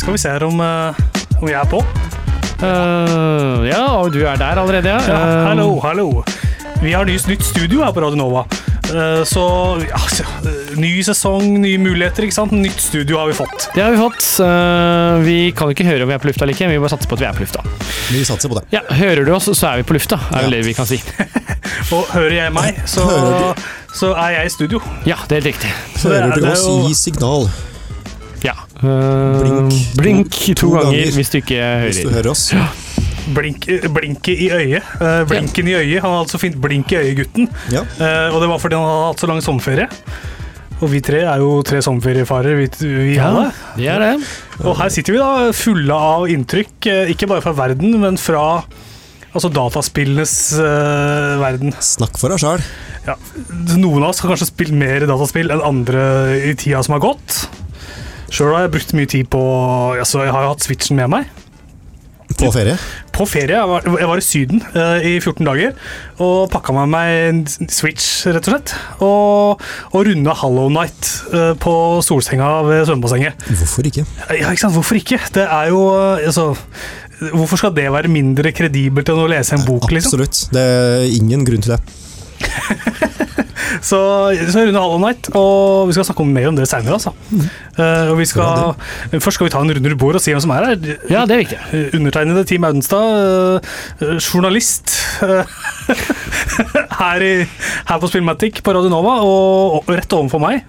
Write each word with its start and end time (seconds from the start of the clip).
skal 0.00 0.16
vi 0.16 0.22
se 0.22 0.32
her 0.32 0.44
om, 0.48 0.60
eh, 0.64 1.04
om 1.40 1.48
jeg 1.48 1.60
er 1.60 1.68
på. 1.70 1.82
Uh, 2.60 3.62
ja, 3.64 3.84
og 3.96 4.10
du 4.12 4.20
er 4.28 4.36
der 4.40 4.58
allerede, 4.60 4.90
ja. 4.92 4.98
Ja, 5.00 5.20
Eh, 5.20 5.46
hallo, 5.48 5.78
hallo. 5.80 6.08
Vi 6.82 6.92
har 6.92 7.04
nytt, 7.08 7.26
nytt 7.28 7.44
studio 7.44 7.82
her 7.84 7.92
på 7.96 8.02
Radio 8.04 8.18
Nova. 8.20 8.42
Eh, 8.90 9.22
så 9.28 9.44
altså, 9.94 10.24
ny 10.80 10.90
sesong, 11.06 11.46
nye 11.62 11.78
muligheter, 11.80 12.24
ikke 12.26 12.34
sant? 12.36 12.52
Nytt 12.52 12.80
studio 12.82 13.16
har 13.20 13.28
vi 13.30 13.36
fått. 13.38 13.68
Det 13.74 13.82
har 13.84 13.92
vi 13.94 14.00
fått. 14.00 14.24
Eh, 14.44 15.20
vi 15.24 15.38
kan 15.56 15.70
ikke 15.72 15.86
høre 15.88 16.02
om 16.04 16.10
vi 16.10 16.16
er 16.16 16.22
på 16.22 16.28
lufta 16.30 16.44
eller 16.44 16.56
ikke, 16.56 16.68
vi 16.72 16.80
bare 16.82 16.92
satse 16.92 17.08
på 17.08 17.16
at 17.16 17.22
vi 17.24 17.28
er 17.30 17.38
på 17.38 17.44
lufta. 17.46 17.64
Vi 18.10 18.24
satser 18.28 18.50
på 18.52 18.58
det. 18.60 18.64
Ja, 18.76 18.82
Hører 19.00 19.24
du 19.28 19.32
oss, 19.36 19.48
så 19.56 19.70
er 19.72 19.80
vi 19.80 19.88
på 19.88 19.96
lufta, 19.96 20.18
er 20.32 20.44
vel 20.48 20.50
Ja. 20.50 20.56
det 20.58 20.66
vi 20.66 20.74
kan 20.76 20.88
si. 20.90 21.00
Og 21.96 22.04
hører 22.12 22.34
jeg 22.42 22.52
meg, 22.52 22.80
så, 22.90 23.06
Hører 23.08 23.56
så 23.96 24.12
er 24.16 24.36
jeg 24.40 24.46
i 24.46 24.54
studio. 24.56 24.82
Ja, 25.08 25.16
det 25.28 25.38
er 25.38 25.40
helt 25.40 25.52
riktig. 25.54 25.72
Så 25.96 26.10
er- 26.12 26.28
Hører 26.28 26.40
du 26.40 26.50
oss, 26.50 26.66
gi 26.88 26.94
signal 26.94 27.48
Ja. 28.46 28.54
Uh, 28.80 29.40
Blink. 29.42 29.74
blink 30.00 30.30
To- 30.32 30.54
to, 30.54 30.70
ganger, 30.74 30.90
ganger. 30.96 31.12
hvis 31.18 31.30
du 31.32 31.38
ikke 31.42 31.60
hvis 31.86 32.02
du 32.04 32.10
hører. 32.14 32.30
oss. 32.32 32.46
oss. 32.54 32.86
Blink, 33.36 33.66
blinket 33.94 34.40
i 34.40 34.48
øyet. 34.56 34.82
Uh, 35.00 35.22
blinken 35.28 35.68
i 35.68 35.74
øyet. 35.76 36.00
Han 36.02 36.10
hadde 36.10 36.24
altså 36.24 36.40
fint 36.40 36.56
blink 36.60 36.90
i 36.92 36.96
øyet, 37.02 37.16
gutten. 37.20 37.48
Ja. 37.70 37.82
Uh, 38.00 38.34
og 38.34 38.40
det 38.42 38.48
var 38.50 38.58
fordi 38.62 38.78
han 38.80 38.88
hadde 38.88 39.06
hatt 39.10 39.20
så 39.22 39.28
lang 39.30 39.42
sommerferie. 39.44 39.88
Og 40.80 40.88
vi 40.88 41.02
tre 41.04 41.18
er 41.28 41.42
jo 41.42 41.58
tre 41.66 41.82
sommerferiefarer, 41.84 42.56
vi, 42.56 42.66
vi 42.80 43.16
Ja, 43.18 43.26
alle. 43.28 43.50
det 43.76 43.88
er 43.92 43.98
det. 44.00 44.12
Og 44.64 44.78
her 44.80 44.88
sitter 44.88 45.12
vi 45.12 45.18
da 45.20 45.50
fulle 45.52 45.92
av 45.92 46.24
inntrykk, 46.32 46.86
eh, 46.88 47.10
ikke 47.12 47.28
bare 47.28 47.44
fra 47.44 47.52
verden, 47.52 47.98
men 48.00 48.16
fra 48.16 48.62
altså 49.36 49.50
dataspillenes 49.52 50.32
uh, 50.58 51.36
verden. 51.38 51.74
Snakk 51.84 52.16
for 52.18 52.32
deg 52.32 52.40
sjæl. 52.40 52.64
Ja, 53.04 53.14
noen 53.76 54.00
av 54.02 54.08
oss 54.14 54.22
har 54.24 54.32
kanskje 54.32 54.48
spilt 54.48 54.72
mer 54.74 55.04
dataspill 55.06 55.52
enn 55.52 55.60
andre 55.62 56.00
i 56.48 56.54
tida 56.58 56.80
som 56.82 56.96
har 56.96 57.04
gått. 57.04 57.42
Sjøl 58.30 58.54
har 58.54 58.66
jeg 58.66 58.74
brukt 58.76 58.96
mye 58.96 59.10
tid 59.10 59.30
på 59.30 59.44
altså 59.98 60.24
Jeg 60.24 60.34
har 60.34 60.46
jo 60.46 60.52
hatt 60.54 60.66
Switchen 60.66 60.98
med 60.98 61.10
meg. 61.10 61.30
På 62.38 62.50
ferie. 62.54 62.76
På 63.12 63.26
ferie. 63.28 63.56
Jeg 63.58 63.68
var, 63.68 63.84
jeg 63.84 64.08
var 64.08 64.20
i 64.20 64.24
Syden 64.24 64.62
uh, 64.72 65.02
i 65.04 65.16
14 65.18 65.44
dager 65.44 65.74
og 66.22 66.46
pakka 66.52 66.72
med 66.76 66.92
meg 66.92 67.10
en 67.26 67.40
Switch, 67.72 68.06
rett 68.30 68.46
og 68.46 68.54
slett. 68.54 68.74
Og, 69.04 69.66
og 69.90 70.06
runda 70.06 70.36
Hallow 70.40 70.70
Night 70.72 71.10
uh, 71.34 71.52
på 71.60 71.74
solsenga 72.06 72.52
ved 72.68 72.86
svømmebassenget. 72.88 73.46
Hvorfor 73.50 73.90
ikke? 73.90 74.06
Ja, 74.30 74.54
ikke 74.54 74.62
sant? 74.62 74.76
Hvorfor 74.78 75.00
ikke? 75.00 75.20
Det 75.34 75.44
er 75.44 75.72
jo 75.74 75.82
eh, 75.98 76.26
altså, 76.30 76.52
Hvorfor 77.34 77.60
skal 77.60 77.74
det 77.76 77.90
være 77.92 78.08
mindre 78.08 78.54
kredibelt 78.56 79.10
enn 79.12 79.20
å 79.20 79.28
lese 79.28 79.58
en 79.58 79.66
bok, 79.66 79.90
liksom? 79.92 80.14
Absolutt. 80.14 80.46
Det 80.54 80.62
er 80.64 81.10
ingen 81.18 81.44
grunn 81.44 81.66
til 81.66 81.76
det. 81.76 81.82
Så, 83.78 84.00
så 84.50 84.64
Rune 84.66 84.80
Hollow 84.80 85.00
Night, 85.02 85.30
og 85.38 85.88
vi 85.88 85.94
skal 85.96 86.08
snakke 86.08 86.24
om 86.24 86.32
mer 86.34 86.48
om 86.50 86.58
det 86.58 86.66
seinere, 86.70 86.98
altså. 86.98 87.12
Uh, 87.78 88.10
og 88.12 88.16
vi 88.18 88.26
skal, 88.28 88.74
først 89.16 89.38
skal 89.38 89.46
vi 89.46 89.52
ta 89.54 89.62
en 89.62 89.70
runde 89.72 89.92
rundt 89.92 90.00
bordet 90.00 90.20
og 90.20 90.24
si 90.24 90.34
hvem 90.34 90.42
som 90.44 90.54
er 90.54 90.66
her. 90.70 90.88
Ja, 91.10 91.24
det 91.28 91.36
er 91.36 91.42
viktig. 91.44 91.60
Eh, 91.76 91.96
Undertegnede 91.98 92.44
Team 92.48 92.66
Audenstad, 92.68 93.60
uh, 94.02 94.16
journalist 94.18 94.96
uh, 95.22 95.44
her, 97.00 97.26
i, 97.26 97.34
her 97.88 98.02
på 98.02 98.10
Spillmatic 98.10 98.62
på 98.64 98.74
Radio 98.76 98.92
Nova, 98.92 99.20
og, 99.26 99.78
og 99.80 99.94
rett 99.94 100.18
overfor 100.18 100.42
meg 100.42 100.64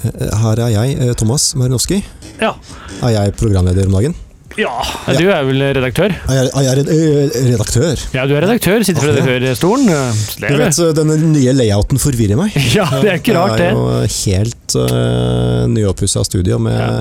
Her 0.00 0.64
er 0.64 0.74
jeg, 0.74 1.14
Thomas 1.20 1.52
Marinowski. 1.54 2.00
Ja. 2.40 2.54
Er 3.02 3.16
jeg 3.18 3.38
programleder 3.40 3.88
om 3.88 3.98
dagen? 4.00 4.18
Ja. 4.60 4.72
Du 5.16 5.24
er 5.32 5.44
vel 5.48 5.62
redaktør? 5.76 6.12
Er 6.28 6.38
jeg, 6.40 6.50
er 6.54 6.66
jeg 6.68 6.84
eh, 6.94 7.38
redaktør? 7.52 8.02
Ja, 8.14 8.26
du 8.28 8.34
er 8.36 8.44
redaktør. 8.46 8.84
Sitter 8.86 9.02
på 9.06 9.14
redaktørstolen. 9.16 9.88
Du 9.90 10.46
er 10.50 10.58
vet, 10.60 10.78
eh, 10.84 10.92
denne 10.96 11.16
nye 11.32 11.54
layouten 11.56 12.00
forvirrer 12.02 12.38
meg. 12.40 12.54
Ja, 12.76 12.86
det 13.02 13.10
er 13.10 13.18
ikke 13.20 13.34
rart, 13.36 13.56
Det 13.58 13.64
det. 13.64 13.70
er 13.70 13.74
jo 13.74 14.10
helt 14.30 14.76
uh, 14.78 15.64
nyoppussa 15.72 16.22
studio 16.24 16.58
med 16.62 16.78
Ja. 16.80 17.00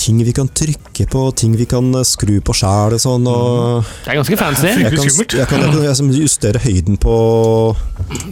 ting 0.00 0.20
vi 0.24 0.32
kan 0.32 0.48
trykke 0.48 1.04
på, 1.10 1.22
ting 1.36 1.56
vi 1.58 1.66
kan 1.68 1.90
skru 2.06 2.38
på 2.44 2.54
sjæl 2.56 2.94
og 2.96 3.00
sånn. 3.02 3.26
Og 3.28 3.84
Det 4.04 4.12
er 4.14 4.20
ganske 4.20 4.38
fancy. 4.40 4.68
jeg, 4.70 4.92
kan, 4.94 5.04
jeg, 5.04 5.48
kan, 5.50 5.82
jeg 5.84 5.96
kan 5.98 6.12
justere 6.14 6.62
høyden 6.62 6.96
på, 7.02 7.16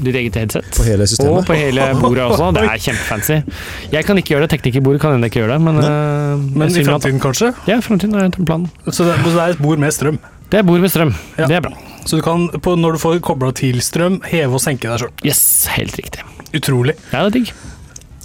Ditt 0.03 0.17
eget 0.17 0.39
headset. 0.39 0.69
på 0.77 0.87
hele 0.87 1.07
systemet. 1.11 1.43
Og 1.43 1.47
på 1.49 1.57
hele 1.59 1.89
bordet 2.03 2.25
også. 2.29 2.51
Det 2.57 2.63
er 2.69 2.81
kjempefancy. 2.87 3.41
Jeg 3.93 4.07
kan 4.09 4.21
ikke 4.23 4.35
gjøre 4.35 4.47
det. 4.47 4.51
Teknikerbordet 4.57 5.01
kan 5.03 5.17
hende 5.17 5.29
ikke 5.31 5.43
gjøre 5.43 5.57
det, 5.59 5.61
men, 5.67 5.79
eh, 5.83 6.47
Men 6.63 6.69
i 6.77 6.85
framtiden, 6.87 7.21
kanskje? 7.23 7.53
Ja, 7.69 7.79
i 7.79 7.85
fremtiden 7.85 8.17
er 8.19 8.29
det 8.29 8.42
planen. 8.49 8.71
Så 8.89 9.05
det, 9.09 9.17
så 9.25 9.33
det 9.37 9.43
er 9.47 9.57
et 9.57 9.63
bord 9.63 9.79
med 9.83 9.93
strøm. 9.95 10.19
Det 10.53 10.59
er 10.61 10.63
bord 10.69 10.81
med 10.85 10.91
strøm. 10.93 11.15
Ja. 11.39 11.47
Det 11.49 11.57
er 11.57 11.61
bra. 11.65 11.73
Så 12.05 12.19
du 12.19 12.23
kan, 12.27 12.49
på, 12.61 12.75
når 12.77 12.93
du 12.93 12.99
får 12.99 13.21
kobla 13.25 13.53
til 13.57 13.79
strøm, 13.81 14.21
heve 14.29 14.53
og 14.59 14.61
senke 14.61 14.91
deg 14.91 14.99
sjøl. 15.05 15.13
Yes, 15.25 15.43
helt 15.77 15.97
riktig. 15.97 16.25
Utrolig. 16.53 16.97
Ja, 17.13 17.23
det 17.25 17.31
er 17.31 17.37
digg. 17.39 17.53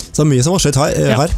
Så 0.02 0.24
det 0.24 0.26
er 0.26 0.32
mye 0.34 0.44
som 0.44 0.56
har 0.58 0.64
skjedd 0.66 0.80
her. 0.82 0.96
eh, 0.98 1.10
Ja. 1.14 1.18
her. 1.24 1.30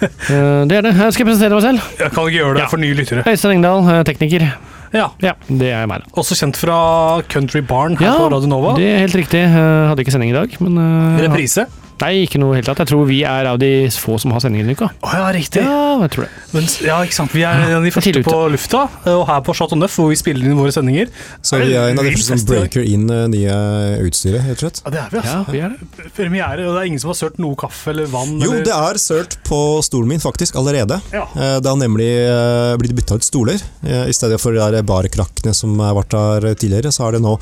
Eh, 0.00 0.62
det 0.64 0.78
er 0.78 0.84
det. 0.86 0.94
Jeg 0.96 1.12
skal 1.12 1.26
presentere 1.28 1.52
meg 1.58 1.60
selv. 1.66 1.88
Jeg 2.00 2.12
kan 2.14 2.24
ikke 2.24 2.38
gjøre 2.38 2.54
det 2.56 2.62
Ja. 2.62 2.68
for 2.72 2.80
nye 2.80 2.94
lyttere. 2.96 3.22
Øystein 3.28 3.52
Engdahl, 3.58 3.82
eh, 3.84 4.02
tekniker. 4.08 4.46
Ja. 4.94 5.08
Ja, 5.20 5.32
det 5.46 5.68
er 5.76 5.84
meg, 5.86 6.00
da. 6.00 6.08
Også 6.16 6.34
kjent 6.40 6.56
fra 6.56 7.20
Country 7.28 7.60
Barn 7.60 7.98
her 8.00 8.06
Ja, 8.06 8.14
på 8.16 8.30
Radio 8.32 8.48
Nova. 8.48 8.72
Det 8.78 8.86
er 8.88 8.98
helt 9.04 9.14
riktig. 9.14 9.42
Jeg 9.44 9.52
hadde 9.90 10.00
ikke 10.00 10.10
sending 10.14 10.30
i 10.32 10.38
dag, 10.38 10.56
men 10.64 10.78
eh, 10.80 11.28
Reprise. 11.28 11.66
Nei, 12.00 12.12
ikke 12.24 12.40
noe 12.40 12.56
helt 12.56 12.66
tatt. 12.70 12.80
Jeg 12.82 12.88
tror 12.90 13.04
vi 13.08 13.20
er 13.28 13.48
av 13.50 13.58
de 13.60 13.70
få 13.92 14.16
som 14.22 14.32
har 14.34 14.40
sending 14.44 14.62
denne 14.64 14.76
uka. 14.78 14.88
Å 15.04 15.10
ja, 15.18 15.26
riktig. 15.36 15.62
Ja, 15.66 15.98
jeg 16.04 16.12
tror 16.14 16.24
det. 16.26 16.30
Men, 16.54 16.68
ja, 16.86 16.96
ikke 17.04 17.16
sant. 17.18 17.34
Vi 17.36 17.42
er 17.46 17.74
de 17.84 17.92
første 17.94 18.22
på 18.26 18.36
lufta, 18.54 18.82
og 19.12 19.24
her 19.28 19.42
på 19.46 19.54
Chateau 19.58 19.78
Neuf, 19.80 19.96
hvor 20.00 20.08
vi 20.12 20.18
spiller 20.20 20.48
inn 20.48 20.56
våre 20.58 20.72
sendinger. 20.74 21.10
Så 21.44 21.60
vi 21.60 21.74
er 21.76 21.90
en 21.92 22.00
av 22.00 22.08
de 22.08 22.14
første 22.16 22.38
som 22.38 22.40
i 22.40 22.48
breaker 22.50 22.86
inn 22.88 23.04
eh, 23.12 23.26
nye 23.32 23.58
utstyret, 24.06 24.44
helt 24.48 24.64
slett. 24.64 24.80
Ja, 24.86 24.94
det 24.94 25.02
er 25.02 25.12
vi, 25.12 25.20
Ja, 25.20 25.36
altså. 25.40 25.54
vi 25.54 25.62
er 25.66 25.74
det. 25.76 26.08
Premiere, 26.16 26.64
og 26.68 26.74
det 26.78 26.82
er 26.84 26.90
ingen 26.90 27.02
som 27.02 27.12
har 27.12 27.20
sølt 27.20 27.38
noe 27.42 27.58
kaffe 27.60 27.92
eller 27.92 28.08
vann. 28.12 28.36
Jo, 28.40 28.54
eller... 28.54 28.64
det 28.70 28.76
er 28.76 29.00
sølt 29.02 29.36
på 29.46 29.60
stolen 29.86 30.08
min 30.14 30.24
faktisk 30.24 30.56
allerede. 30.60 31.00
Ja. 31.14 31.26
Eh, 31.36 31.58
Det 31.60 31.68
har 31.70 31.78
nemlig 31.80 32.10
eh, 32.24 32.76
blitt 32.80 32.96
bytta 32.96 33.20
ut 33.20 33.26
stoler. 33.26 33.60
Eh, 33.84 34.06
I 34.10 34.16
stedet 34.16 34.40
for 34.40 34.56
de 34.56 34.64
der 34.76 34.86
barkrakkene 34.86 35.52
som 35.56 35.76
har 35.84 35.94
vært 36.00 36.16
der 36.16 36.54
tidligere, 36.56 36.92
så 36.94 37.08
er 37.08 37.18
det 37.18 37.24
nå 37.26 37.36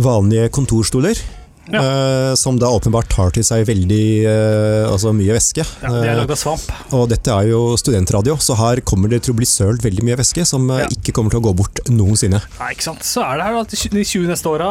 vanlige 0.00 0.48
kontorstoler. 0.54 1.18
Eh, 1.78 2.34
Som 2.40 2.58
da 2.58 2.66
åpenbart 2.72 3.08
tar 3.12 3.30
til 3.36 3.44
seg 3.46 3.66
veldig 3.68 4.02
uh, 4.26 4.92
altså 4.92 5.12
mye 5.16 5.34
væske. 5.36 5.64
Ja, 5.82 5.90
de 5.92 6.08
er 6.08 6.18
lagd 6.20 6.30
av 6.34 6.40
svamp. 6.40 6.66
Og 6.96 7.08
dette 7.12 7.30
er 7.30 7.50
jo 7.50 7.76
studentradio, 7.80 8.36
så 8.42 8.56
her 8.58 8.80
kommer 8.86 9.08
det 9.12 9.22
til 9.26 9.34
å 9.34 9.38
bli 9.38 9.46
sølt 9.48 9.84
veldig 9.84 10.04
mye 10.08 10.18
væske 10.20 10.46
som 10.46 10.66
Ja. 10.70 10.86
ikke 10.90 11.12
kommer 11.16 11.30
til 11.30 11.40
å 11.42 11.46
gå 11.50 11.54
bort 11.56 11.80
noensinne. 11.88 12.40
Nei, 12.58 12.72
ikke 12.74 12.88
sant. 12.90 13.02
Så 13.06 13.22
er 13.22 13.38
det 13.38 13.46
her 13.46 13.60
at 13.60 13.70
de 13.70 14.04
20 14.04 14.26
neste 14.30 14.46
åra 14.50 14.70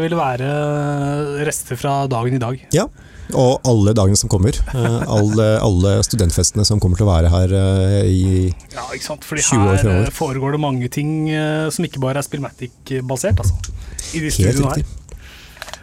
vil 0.00 0.10
det 0.14 0.18
være 0.18 1.44
rester 1.48 1.76
fra 1.80 2.06
dagen 2.10 2.34
i 2.34 2.42
dag. 2.42 2.58
Ja. 2.74 2.86
Og 3.36 3.60
alle 3.68 3.92
dagene 3.92 4.16
som 4.16 4.30
kommer. 4.32 4.56
Alle, 4.72 5.48
alle 5.60 5.98
studentfestene 6.06 6.64
som 6.64 6.80
kommer 6.80 6.96
til 6.96 7.04
å 7.04 7.10
være 7.10 7.28
her 7.28 7.52
i 8.08 8.48
Ja, 8.72 8.86
ikke 8.94 9.04
sant. 9.04 9.26
Fordi 9.28 9.42
20 9.44 9.58
år 9.66 9.74
her 9.76 9.82
fremover. 9.82 10.06
eh, 10.08 10.14
foregår 10.16 10.52
det 10.56 10.60
mange 10.62 10.88
ting 10.88 11.10
som 11.70 11.84
ikke 11.84 12.00
bare 12.00 12.22
er 12.22 12.24
Spillmatic-basert, 12.24 13.42
altså. 13.44 13.54
I 14.14 14.22
de 14.24 14.30
Helt 14.32 14.62
riktig. 14.62 14.86
her. 14.86 14.97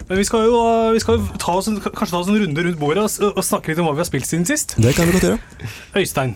Men 0.09 0.17
vi 0.21 0.25
skal 0.27 0.43
jo, 0.45 0.57
eh, 0.69 0.91
vi 0.93 0.99
skal 1.01 1.17
jo 1.17 1.27
ta 1.41 1.55
oss 1.57 1.67
en, 1.71 1.79
kanskje 1.81 2.11
ta 2.13 2.19
oss 2.21 2.27
en 2.29 2.37
runde 2.37 2.65
rundt 2.67 2.77
bordet 2.81 3.05
og, 3.05 3.31
og 3.39 3.43
snakke 3.45 3.71
litt 3.71 3.79
om 3.81 3.87
hva 3.89 3.95
vi 3.97 4.03
har 4.03 4.09
spilt 4.11 4.27
siden 4.29 4.45
sist. 4.45 4.75
Det 4.77 4.93
kan 4.97 5.07
vi 5.09 5.15
godt 5.17 5.31
gjøre. 5.31 5.71
Øystein, 5.97 6.35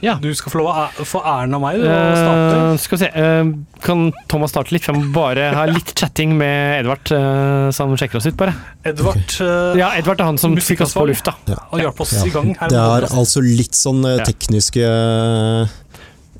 Ja. 0.00 0.14
du 0.22 0.30
skal 0.32 0.52
få 0.52 0.58
lov 0.62 0.68
å 0.70 1.04
få 1.04 1.20
æren 1.26 1.52
av 1.58 1.60
meg. 1.60 1.80
Eh, 1.82 2.76
skal 2.80 2.96
vi 2.98 3.02
se 3.04 3.10
Uh, 3.10 3.50
Kan 3.84 4.12
Thomas 4.28 4.50
starte 4.54 4.72
litt? 4.72 4.84
For 4.84 4.94
jeg 4.94 5.02
må 5.02 5.12
bare 5.12 5.50
ha 5.56 5.64
litt 5.68 5.90
chatting 5.98 6.36
med 6.38 6.80
Edvard, 6.84 7.04
så 7.10 7.84
han 7.84 7.96
sjekker 8.00 8.16
oss 8.20 8.26
ut, 8.30 8.36
bare. 8.36 8.54
Edvard 8.84 9.34
Ja, 9.76 9.90
Edvard 9.98 10.20
er 10.20 10.24
han 10.30 10.38
som 10.38 10.54
fikk 10.56 10.82
oss 10.86 10.94
på 10.94 11.04
lufta. 11.10 11.34
han 11.48 11.80
hjalp 11.82 12.00
oss 12.00 12.12
Ja. 12.14 12.24
i 12.24 12.30
gang 12.30 12.54
her. 12.60 12.68
Det 12.68 12.78
er 12.78 13.08
altså 13.10 13.42
litt 13.42 13.72
sånn 13.76 14.04
tekniske 14.24 14.86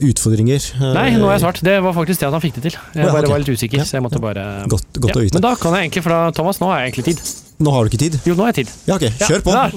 utfordringer. 0.00 0.61
eh, 0.81 0.93
Nei, 0.97 1.06
nå 1.16 1.28
har 1.28 1.37
jeg 1.38 1.44
svart. 1.44 1.61
Det 1.66 1.77
var 1.84 1.93
faktisk 1.97 2.21
det 2.22 2.27
at 2.28 2.33
han 2.37 2.43
fikk 2.44 2.55
det 2.59 2.62
til. 2.69 2.77
Jeg 2.94 3.05
Ja, 3.05 3.12
bare 3.12 3.25
ok. 3.27 3.31
var 3.34 3.38
litt 3.44 3.53
usikker, 3.55 3.78
Ja, 3.78 3.84
så 3.84 3.99
jeg 3.99 4.03
måtte 4.03 4.21
bare 4.21 4.44
Godt, 4.69 4.87
godt 4.99 5.16
å 5.16 5.21
vite. 5.21 5.34
Men 5.34 5.43
da 5.43 5.55
kan 5.56 5.75
jeg 5.75 5.91
egentlig, 5.91 6.03
for 6.03 6.11
da, 6.16 6.31
Thomas, 6.31 6.59
nå 6.61 6.66
har 6.71 6.81
jeg 6.81 6.92
egentlig 6.92 7.04
tid. 7.15 7.21
Nå 7.60 7.71
har 7.75 7.84
du 7.84 7.91
ikke 7.91 8.03
tid? 8.04 8.21
Jo, 8.25 8.34
nå 8.34 8.47
har 8.47 8.53
jeg 8.54 8.65
tid. 8.65 8.72
Ja, 8.86 8.95
ok, 8.97 9.07
kjør 9.21 9.42
på. 9.45 9.53
Ja, 9.53 9.65
er. 9.66 9.71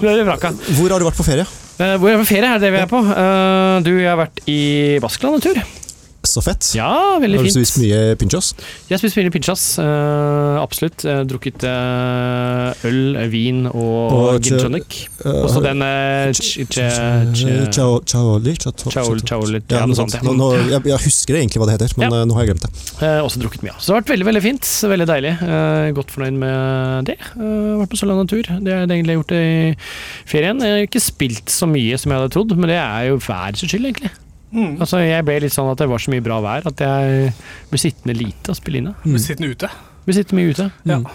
Hvor 0.73 0.89
har 0.89 0.99
du 0.99 1.05
vært 1.09 1.19
på 1.19 1.27
ferie? 1.27 1.45
Hvor 1.73 1.97
hvor 1.99 2.09
er 2.09 2.17
vi 2.17 2.23
på 2.23 2.29
ferie? 2.29 2.49
Er 2.53 2.59
det 2.59 2.67
det 2.67 2.71
vi 2.73 2.79
er 2.79 2.87
på? 2.87 2.99
Eh, 3.03 3.81
du, 3.83 3.91
jeg 3.99 4.09
har 4.09 4.19
vært 4.21 4.39
i 4.47 4.99
Baskeland 5.03 5.35
en 5.35 5.41
tur. 5.41 5.57
Så 6.33 6.41
fett. 6.41 6.71
Ja, 6.73 6.87
veldig 7.21 7.37
fint. 7.43 7.51
har 7.53 7.61
du 7.61 7.65
spist 7.65 7.77
mye 7.83 7.97
pinchos? 8.17 8.47
Jeg 8.89 8.95
har 8.95 9.01
spist 9.03 9.17
mye 9.19 9.29
pinchas. 9.33 9.63
uh, 9.77 10.57
absolutt. 10.63 11.03
Eh, 11.05 11.19
drukket 11.29 11.61
uh, 11.69 12.73
øl, 12.89 13.19
vin 13.29 13.67
og, 13.69 14.15
Og 14.17 14.39
gin 14.41 14.57
tonic. 14.57 15.03
Og 15.29 15.45
så 15.53 15.61
den 15.61 15.83
Chaoli? 15.83 16.33
ch- 16.33 16.65
ch- 16.65 17.35
ch- 17.37 17.69
Chao- 17.75 18.01
Chaoli? 18.01 19.61
Ja, 19.69 19.83
noe 19.85 19.97
sånt. 19.99 20.15
Nå, 20.25 20.33
nå, 20.39 20.47
jeg, 20.71 20.81
jeg 20.89 20.99
husker 21.05 21.37
egentlig 21.37 21.61
hva 21.61 21.69
det 21.69 21.75
heter, 21.77 21.93
men 22.01 22.09
Ja. 22.09 22.21
eh, 22.23 22.25
nå 22.29 22.33
har 22.39 22.45
jeg 22.47 22.53
glemt 22.55 22.65
det. 22.65 22.71
Eh, 23.05 23.19
også 23.21 23.43
drukket 23.43 23.61
mye. 23.67 23.75
Så 23.77 23.91
det 23.91 23.93
har 23.93 24.01
vært 24.01 24.13
veldig 24.15 24.27
veldig 24.31 24.43
fint. 24.47 24.71
Veldig 24.93 25.07
deilig. 25.13 25.35
Eh, 25.43 25.91
godt 25.99 26.11
fornøyd 26.17 26.39
med 26.41 27.05
det. 27.11 27.19
Eh, 27.37 27.77
vært 27.83 27.93
på 27.93 28.01
Sørlandet 28.01 28.33
tur. 28.33 28.49
Det 28.63 28.73
har 28.73 28.87
egentlig 28.87 29.13
jeg 29.13 29.17
har 29.17 29.21
gjort 29.21 29.37
i 29.37 29.77
ferien. 30.33 30.65
Jeg 30.65 30.77
har 30.79 30.87
ikke 30.89 31.03
spilt 31.03 31.53
så 31.53 31.69
mye 31.69 31.97
som 32.01 32.09
jeg 32.11 32.19
hadde 32.23 32.33
trodd, 32.33 32.57
men 32.57 32.69
det 32.73 32.81
er 32.81 33.09
jo 33.11 33.21
værets 33.21 33.61
skyld, 33.69 33.85
egentlig. 33.91 34.11
Mm. 34.53 34.75
Altså, 34.83 34.99
jeg 35.01 35.25
ble 35.25 35.39
litt 35.41 35.53
sånn 35.55 35.71
at 35.71 35.79
det 35.81 35.87
var 35.89 36.01
så 36.03 36.11
mye 36.13 36.23
bra 36.25 36.37
vær 36.45 36.67
at 36.69 36.83
jeg 36.85 37.31
ble 37.71 37.79
sittende 37.81 38.13
lite 38.19 38.53
og 38.53 38.59
spille 38.59 38.83
inne. 38.83 38.93
Blir 39.03 39.21
sittende 39.23 39.49
ute. 39.55 39.69
Ble 40.05 40.13
sittende 40.19 40.39
mye 40.43 40.53
ute. 40.53 40.67
Ja. 40.85 40.99
Mm. 41.01 41.07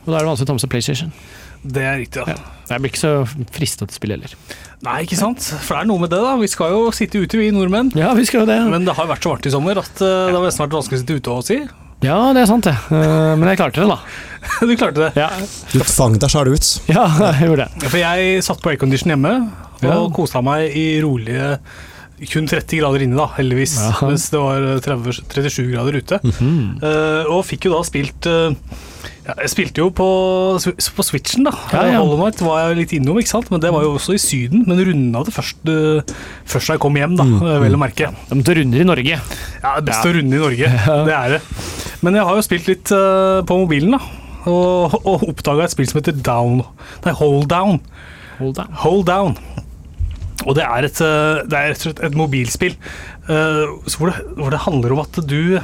Og 0.00 0.08
da 0.08 0.16
er 0.16 0.24
det 0.24 0.30
vanskelig 0.30 0.46
å 0.46 0.50
ta 0.50 0.56
med 0.56 0.64
seg 0.64 0.72
PlayStation. 0.72 1.12
Det 1.60 1.82
er 1.84 1.98
riktig, 2.00 2.22
ja. 2.24 2.32
Ja. 2.32 2.56
Jeg 2.70 2.80
blir 2.80 2.92
ikke 2.94 3.02
så 3.02 3.10
frista 3.52 3.84
til 3.84 3.92
å 3.92 3.98
spille 3.98 4.16
heller. 4.16 4.32
Nei, 4.86 4.94
ikke 5.04 5.18
sant? 5.20 5.44
For 5.60 5.74
det 5.76 5.82
er 5.82 5.88
noe 5.90 6.00
med 6.00 6.08
det, 6.14 6.20
da. 6.24 6.30
Vi 6.40 6.48
skal 6.48 6.72
jo 6.72 6.86
sitte 6.96 7.20
ute, 7.20 7.36
vi 7.36 7.50
nordmenn. 7.52 7.90
Ja, 7.98 8.14
vi 8.16 8.24
skal 8.24 8.46
jo 8.46 8.48
det. 8.48 8.56
Men 8.72 8.86
det 8.88 8.94
har 8.96 9.10
vært 9.10 9.26
så 9.26 9.34
varmt 9.34 9.48
i 9.50 9.52
sommer 9.52 9.76
at 9.82 10.00
eh, 10.00 10.30
det 10.30 10.38
har 10.38 10.46
nesten 10.46 10.64
vært 10.64 10.78
vanskelig 10.78 10.96
å 10.96 11.02
sitte 11.02 11.18
ute 11.20 11.34
og 11.36 11.44
si. 11.44 11.58
Ja, 12.00 12.16
det 12.32 12.46
er 12.46 12.48
sant, 12.48 12.64
det. 12.64 12.72
Eh, 12.96 13.34
Men 13.36 13.50
jeg 13.52 13.60
klarte 13.60 13.82
det, 13.84 13.90
da. 13.92 13.98
Du 14.70 14.72
klarte 14.80 15.02
det. 15.04 15.10
Ja, 15.20 15.28
Du 15.74 15.84
fang 15.84 16.16
deg 16.16 16.32
sjæl 16.32 16.48
ut. 16.54 16.70
ja 16.88 17.04
jeg 17.26 17.50
gjorde 17.50 17.66
det. 17.68 17.90
For 17.92 18.00
jeg 18.00 18.40
satt 18.48 18.64
på 18.64 18.72
aircondition 18.72 19.12
hjemme 19.12 19.34
og 19.44 19.84
Ja. 19.84 19.98
kosa 20.16 20.40
meg 20.44 20.72
i 20.76 20.86
rolige 21.04 21.58
kun 22.28 22.48
30 22.50 22.80
grader 22.82 23.04
inne, 23.06 23.16
da, 23.16 23.28
heldigvis. 23.38 23.78
Ja. 23.80 23.92
Mens 24.04 24.28
det 24.32 24.40
var 24.42 24.66
30, 24.84 25.20
37 25.32 25.70
grader 25.72 25.96
ute. 25.96 26.20
Mm 26.22 26.32
-hmm. 26.36 26.64
uh, 26.84 27.36
og 27.36 27.44
fikk 27.48 27.64
jo 27.64 27.76
da 27.76 27.82
spilt 27.86 28.26
uh, 28.26 28.52
ja, 29.26 29.34
Jeg 29.42 29.50
spilte 29.52 29.82
jo 29.82 29.90
på, 29.94 30.06
på 30.96 31.04
Switchen, 31.06 31.44
da. 31.46 31.52
Ja, 31.72 31.84
ja. 31.86 31.98
Hollow 32.00 32.18
var 32.18 32.68
jeg 32.68 32.78
litt 32.80 32.94
innom, 32.96 33.18
ikke 33.20 33.32
sant? 33.34 33.50
men 33.52 33.60
det 33.62 33.72
var 33.72 33.82
jo 33.82 33.94
også 33.94 34.16
i 34.16 34.18
Syden. 34.22 34.64
Men 34.66 34.80
runda 34.86 35.22
det 35.26 35.34
først, 35.34 35.60
uh, 35.68 36.00
først 36.48 36.66
da 36.66 36.76
jeg 36.76 36.80
kom 36.80 36.96
hjem, 36.96 37.16
da, 37.16 37.24
Mm. 37.24 37.42
eh, 37.46 37.58
vel 37.60 37.76
å 37.76 37.80
merke. 37.80 38.10
De 38.28 38.34
måtte 38.34 38.56
runder 38.56 38.80
i 38.80 38.84
Norge. 38.84 39.20
Ja, 39.62 39.74
det 39.76 39.82
er 39.82 39.86
best 39.90 40.08
å 40.08 40.14
runde 40.16 40.36
i 40.36 40.40
Norge, 40.40 40.72
det 41.08 41.14
er 41.14 41.28
det. 41.36 41.40
Men 42.02 42.14
jeg 42.16 42.24
har 42.24 42.34
jo 42.34 42.42
spilt 42.42 42.66
litt 42.68 42.90
eh, 42.96 43.42
på 43.46 43.58
mobilen, 43.60 43.92
da. 43.92 44.00
Og, 44.48 44.94
og 45.04 45.28
oppdaga 45.28 45.64
et 45.64 45.74
spill 45.74 45.86
som 45.86 46.00
heter 46.00 46.16
Down. 46.16 46.62
Nei, 47.04 47.12
Hold 47.12 47.48
Down. 47.48 47.80
Hold 48.38 48.56
down. 48.56 48.72
Hold 48.72 49.04
Down. 49.06 49.36
Og 50.48 50.56
det 50.56 50.64
er 50.64 50.86
et, 50.88 51.02
eh, 51.04 51.42
det 51.50 51.58
er 51.58 51.68
rett 51.72 51.82
og 51.82 51.86
slett 51.88 52.02
et 52.06 52.16
mobilspill 52.16 52.74
eh, 52.76 53.76
hvor, 53.96 54.10
det, 54.10 54.24
hvor 54.38 54.54
det 54.54 54.64
handler 54.64 54.96
om 54.96 55.02
at 55.04 55.20
du 55.28 55.60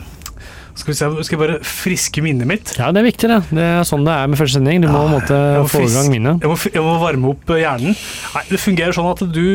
Skal 0.76 0.93
vi 0.93 0.96
se, 0.99 1.08
skal 1.25 1.37
jeg 1.37 1.40
bare 1.40 1.58
friske 1.64 2.25
minnet 2.25 2.49
mitt? 2.49 2.75
Ja, 2.76 2.90
det 2.93 3.00
er 3.00 3.08
viktig, 3.08 3.31
det. 3.32 3.40
Det 3.56 3.64
er 3.64 3.87
sånn 3.88 4.05
det 4.05 4.12
er 4.12 4.28
med 4.28 4.40
første 4.40 4.58
sending. 4.58 4.84
Du 4.84 4.90
må 4.93 4.99
på 4.99 5.06
en 5.06 5.14
måte 5.14 5.38
må 5.56 5.70
få 5.73 5.84
i 5.87 5.93
gang 5.94 6.11
minnet. 6.12 6.44
Jeg 6.44 6.52
må, 6.52 6.58
jeg 6.75 6.84
må 6.84 6.96
varme 7.00 7.32
opp 7.32 7.55
eh, 7.55 7.62
hjernen. 7.62 7.96
Nei, 8.37 8.44
det 8.50 8.61
fungerer 8.61 8.96
sånn 8.96 9.08
at 9.14 9.25
du, 9.32 9.46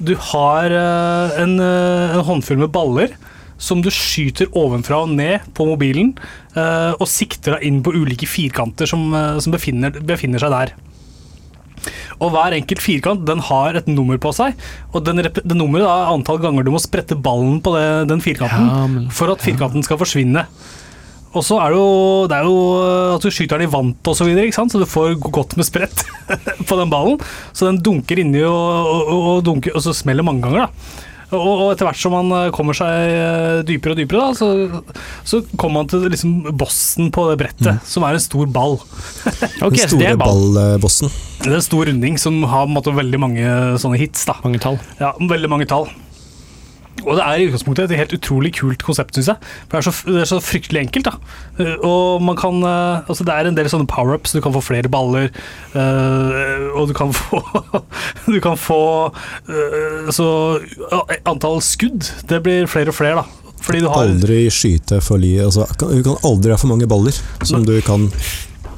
du 0.00 0.14
har 0.30 0.72
en, 0.72 1.58
en 1.60 2.24
håndfull 2.30 2.62
med 2.64 2.72
baller 2.72 3.12
som 3.60 3.82
du 3.82 3.90
skyter 3.90 4.48
ovenfra 4.56 5.02
og 5.02 5.12
ned 5.18 5.44
på 5.58 5.64
mobilen, 5.66 6.12
og 6.54 7.08
sikter 7.10 7.56
deg 7.56 7.64
inn 7.66 7.80
på 7.82 7.90
ulike 7.90 8.28
firkanter 8.30 8.86
som, 8.86 9.10
som 9.42 9.50
befinner, 9.50 9.98
befinner 10.06 10.38
seg 10.38 10.54
der. 10.54 10.76
Og 12.20 12.32
hver 12.34 12.56
enkelt 12.58 12.82
firkant 12.82 13.24
den 13.28 13.40
har 13.48 13.78
et 13.80 13.86
nummer 13.90 14.18
på 14.22 14.32
seg, 14.34 14.54
og 14.92 15.04
den, 15.06 15.22
det 15.22 15.56
nummeret 15.56 15.86
er 15.88 16.12
antall 16.14 16.40
ganger 16.42 16.66
du 16.66 16.72
må 16.74 16.80
sprette 16.82 17.16
ballen 17.18 17.60
på 17.64 17.74
det, 17.76 17.86
den 18.10 18.20
firkanten 18.24 18.68
Ja, 18.68 18.86
men- 18.86 19.08
for 19.14 19.30
at 19.34 19.44
firkanten 19.44 19.84
skal 19.86 20.00
forsvinne. 20.00 20.46
Og 21.36 21.44
så 21.44 21.58
er 21.60 21.74
det 21.74 21.76
jo, 21.76 22.26
det 22.30 22.36
er 22.38 22.46
jo 22.48 22.54
at 23.18 23.22
du 23.22 23.28
skyter 23.30 23.60
den 23.60 23.68
i 23.68 23.70
vant 23.70 24.08
og 24.08 24.16
så 24.16 24.24
videre, 24.24 24.48
så 24.50 24.80
du 24.80 24.86
får 24.88 25.18
godt 25.20 25.58
med 25.60 25.66
sprett 25.68 26.00
på 26.68 26.78
den 26.80 26.88
ballen. 26.90 27.18
Så 27.52 27.68
den 27.68 27.82
dunker 27.84 28.18
inni 28.22 28.40
og, 28.48 28.88
og, 28.88 29.12
og, 29.18 29.44
dunker, 29.44 29.76
og 29.76 29.84
så 29.84 29.92
smeller 29.94 30.24
mange 30.24 30.40
ganger. 30.46 30.66
da. 30.66 31.04
Og, 31.28 31.44
og 31.44 31.70
etter 31.74 31.84
hvert 31.88 32.00
som 32.00 32.14
man 32.16 32.32
eh, 32.32 32.50
kommer 32.54 32.76
seg 32.76 33.12
eh, 33.12 33.58
dypere 33.68 33.92
og 33.92 34.00
dypere, 34.00 34.30
da, 34.30 34.36
så, 34.38 35.02
så 35.28 35.42
kommer 35.60 35.82
man 35.82 35.90
til 35.92 36.06
liksom 36.08 36.38
bossen 36.56 37.10
på 37.12 37.26
det 37.30 37.36
brettet, 37.42 37.82
som 37.88 38.06
er 38.08 38.16
en 38.16 38.24
stor 38.24 38.48
ball. 38.48 38.78
okay, 39.66 39.84
Den 39.84 39.92
store 39.92 40.16
ballbossen. 40.20 41.12
ball. 41.12 41.44
Det 41.44 41.52
er 41.52 41.58
en 41.60 41.68
stor 41.68 41.90
runding 41.90 42.16
som 42.20 42.40
har 42.48 42.64
på 42.64 42.72
en 42.72 42.76
måte, 42.78 42.96
veldig 42.96 43.20
mange 43.20 43.56
sånne 43.82 44.00
hits. 44.00 44.24
da. 44.28 44.38
Mange 44.46 44.62
tall. 44.62 44.80
Ja, 45.02 45.12
veldig 45.20 45.52
mange 45.52 45.68
tall. 45.68 45.90
Og 47.04 47.16
det 47.18 47.24
er 47.24 47.40
i 47.40 47.46
utgangspunktet 47.48 47.92
et 47.92 48.00
helt 48.00 48.14
utrolig 48.16 48.52
kult 48.58 48.82
konsept, 48.84 49.14
syns 49.16 49.30
jeg. 49.32 49.50
For 49.68 49.76
det 49.76 49.80
er, 49.80 49.86
så, 49.88 50.12
det 50.12 50.22
er 50.24 50.30
så 50.30 50.40
fryktelig 50.42 50.82
enkelt. 50.86 51.08
da. 51.10 51.14
Eh, 51.62 51.74
Og 51.86 52.22
man 52.22 52.36
kan 52.38 52.58
eh, 52.62 53.08
Altså, 53.08 53.24
det 53.24 53.34
er 53.34 53.48
en 53.50 53.56
del 53.58 53.70
sånne 53.70 53.88
power-ups. 53.90 54.34
Du 54.36 54.40
kan 54.44 54.54
få 54.54 54.62
flere 54.64 54.90
baller, 54.92 55.30
eh, 55.74 56.68
og 56.74 56.88
du 56.90 56.94
kan 56.96 57.12
få 57.20 57.42
Du 58.26 58.38
kan 58.42 58.58
få 58.60 58.80
Så 60.14 60.26
antall 61.28 61.60
skudd, 61.64 62.08
det 62.28 62.42
blir 62.44 62.66
flere 62.70 62.92
og 62.92 62.98
flere, 62.98 63.22
da. 63.22 63.54
Fordi 63.58 63.80
du 63.82 63.88
har 63.90 64.06
Aldri 64.06 64.44
skyte 64.54 65.00
for 65.04 65.18
li... 65.20 65.34
Altså, 65.42 65.66
du 65.80 66.02
kan 66.06 66.18
aldri 66.24 66.52
ha 66.54 66.58
for 66.60 66.70
mange 66.70 66.86
baller 66.88 67.16
som 67.42 67.64
du 67.66 67.74
kan 67.84 68.06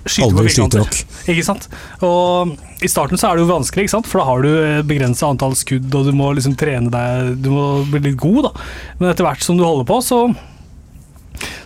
skyte 0.06 0.31
på 0.37 0.44
firkanter. 0.47 1.00
Ikke 1.31 1.44
sant? 1.47 1.67
Og 2.06 2.55
I 2.81 2.88
starten 2.91 3.20
så 3.20 3.31
er 3.31 3.37
det 3.38 3.44
jo 3.44 3.50
vanskelig, 3.52 3.87
ikke 3.87 3.97
sant? 3.99 4.08
for 4.11 4.23
da 4.23 4.29
har 4.31 4.44
du 4.47 4.50
begrensa 4.88 5.29
antall 5.29 5.56
skudd, 5.58 5.91
og 5.94 6.08
du 6.08 6.14
må 6.17 6.31
liksom 6.37 6.56
trene 6.61 6.93
deg 6.93 7.35
Du 7.44 7.50
må 7.52 7.67
bli 7.91 8.00
litt 8.11 8.20
god, 8.20 8.49
da. 8.49 8.69
Men 9.00 9.12
etter 9.12 9.26
hvert 9.29 9.44
som 9.44 9.58
du 9.61 9.67
holder 9.67 9.88
på, 9.91 10.00
så 10.05 10.23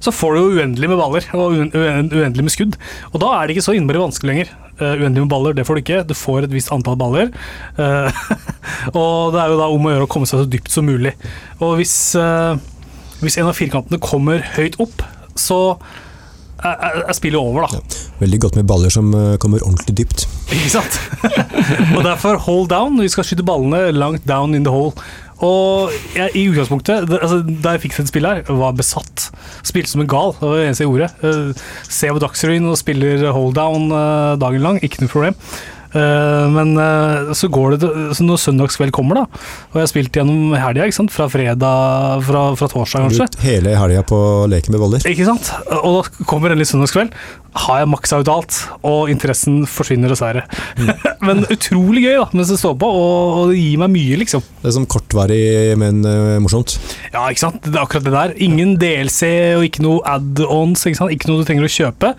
så 0.05 0.13
får 0.13 0.35
du 0.35 0.39
jo 0.41 0.59
uendelig 0.61 0.91
med 0.91 1.01
baller 1.01 1.25
og 1.33 1.55
uen- 1.57 1.73
uen- 1.73 2.11
uendelig 2.13 2.45
med 2.45 2.53
skudd. 2.53 2.77
Og 3.13 3.23
da 3.23 3.31
er 3.35 3.47
det 3.47 3.57
ikke 3.57 3.65
så 3.67 3.75
innmari 3.75 4.03
vanskelig 4.03 4.31
lenger. 4.31 4.51
Uh, 4.77 4.93
uendelig 5.01 5.25
med 5.25 5.31
baller, 5.33 5.57
det 5.57 5.65
får 5.67 5.79
du 5.79 5.83
ikke. 5.83 6.03
Du 6.07 6.15
får 6.19 6.45
et 6.47 6.55
visst 6.55 6.73
antall 6.75 6.99
baller. 7.01 7.31
Uh, 7.79 8.11
og 9.01 9.33
det 9.35 9.41
er 9.41 9.55
jo 9.55 9.59
da 9.63 9.71
om 9.73 9.89
å 9.89 9.95
gjøre 9.95 10.07
å 10.07 10.11
komme 10.11 10.29
seg 10.29 10.43
så 10.43 10.51
dypt 10.51 10.71
som 10.75 10.87
mulig. 10.87 11.15
Og 11.63 11.79
hvis, 11.81 11.97
uh, 12.21 12.55
hvis 13.23 13.39
en 13.41 13.51
av 13.51 13.57
firkantene 13.59 14.03
kommer 14.03 14.45
høyt 14.59 14.79
opp, 14.83 15.03
så 15.41 15.79
er, 16.65 16.79
er, 16.89 17.03
er 17.09 17.17
spillet 17.17 17.41
over, 17.41 17.67
da. 17.67 18.01
Veldig 18.23 18.41
godt 18.47 18.57
med 18.61 18.69
baller 18.71 18.93
som 18.93 19.13
eh, 19.17 19.35
kommer 19.43 19.63
ordentlig 19.65 19.97
dypt. 20.01 20.27
Ikke 20.55 20.73
sant? 20.77 20.99
og 21.97 22.05
derfor 22.07 22.41
hold 22.47 22.69
down. 22.73 23.01
Vi 23.01 23.11
skal 23.13 23.27
skyte 23.27 23.47
ballene 23.47 23.91
langt 23.95 24.27
down 24.29 24.57
in 24.57 24.67
the 24.67 24.73
hole. 24.73 24.95
Og 25.45 25.93
jeg, 26.15 26.31
i 26.39 26.45
utgangspunktet, 26.49 27.11
altså, 27.11 27.41
da 27.43 27.75
jeg 27.75 27.83
fikk 27.85 27.97
det 27.99 28.07
spillet 28.09 28.47
her, 28.47 28.59
var 28.61 28.77
besatt. 28.79 29.29
Spilte 29.67 29.91
som 29.91 30.05
en 30.05 30.09
gal, 30.09 30.33
det 30.39 30.47
var 30.47 30.61
det 30.61 30.69
eneste 30.69 30.87
jeg 30.87 30.93
gjorde. 30.93 31.11
Uh, 31.21 31.65
ser 31.91 32.15
på 32.15 32.23
Dagsrevyen 32.23 32.71
og 32.71 32.79
spiller 32.81 33.27
hold 33.35 33.57
down 33.59 33.91
uh, 33.93 34.39
dagen 34.41 34.65
lang, 34.65 34.81
ikke 34.85 35.03
noe 35.03 35.13
problem. 35.13 35.37
Eh, 35.95 36.47
men 36.51 36.75
eh, 36.81 37.33
så 37.39 37.49
går 37.53 37.77
det 37.77 37.91
så 38.17 38.27
når 38.27 38.41
søndagskveld 38.43 38.95
kommer, 38.95 39.23
da, 39.23 39.45
og 39.71 39.79
jeg 39.79 39.87
har 39.87 39.91
spilt 39.93 40.19
gjennom 40.19 40.55
helga, 40.59 40.89
ikke 40.89 40.99
sant, 40.99 41.15
fra 41.15 41.29
fredag, 41.31 42.25
fra, 42.27 42.45
fra 42.59 42.71
torsdag 42.71 43.07
kanskje, 43.07 43.29
Brukt 43.29 43.47
hele 43.47 43.77
helga 43.79 44.03
på 44.07 44.19
å 44.19 44.45
leke 44.51 44.75
med 44.75 44.83
boller. 44.83 45.07
ikke 45.07 45.29
sant? 45.29 45.53
Og 45.85 46.01
da 46.01 46.27
kommer 46.27 46.55
endelig 46.55 46.73
søndagskveld. 46.73 47.15
Har 47.65 47.85
jeg 47.85 47.91
maksa 47.93 48.19
ut 48.19 48.31
alt, 48.33 48.57
og 48.83 49.11
interessen 49.13 49.61
forsvinner 49.71 50.11
dessverre. 50.11 50.43
men 51.27 51.45
utrolig 51.47 52.03
gøy 52.09 52.17
da, 52.19 52.27
mens 52.35 52.51
det 52.51 52.59
står 52.59 52.75
på, 52.83 52.89
og, 52.91 53.37
og 53.39 53.53
det 53.53 53.61
gir 53.61 53.79
meg 53.85 53.93
mye, 53.95 54.19
liksom. 54.25 54.43
Det 54.65 54.71
er 54.71 54.75
som 54.75 54.89
kortvarig, 54.91 55.45
men 55.79 56.03
uh, 56.03 56.41
morsomt. 56.43 56.75
Ja, 57.13 57.29
ikke 57.29 57.45
sant? 57.45 57.61
Det 57.63 57.77
er 57.77 57.85
akkurat 57.85 58.09
det 58.09 58.17
der. 58.17 58.35
Ingen 58.43 58.75
DLC 58.83 59.31
og 59.61 59.69
ikke 59.69 59.87
noe 59.87 60.03
add-ons, 60.17 60.83
ikke? 60.91 61.13
Ikke 61.15 61.31
noe 61.31 61.45
du 61.45 61.47
trenger 61.47 61.69
å 61.69 61.75
kjøpe. 61.77 62.15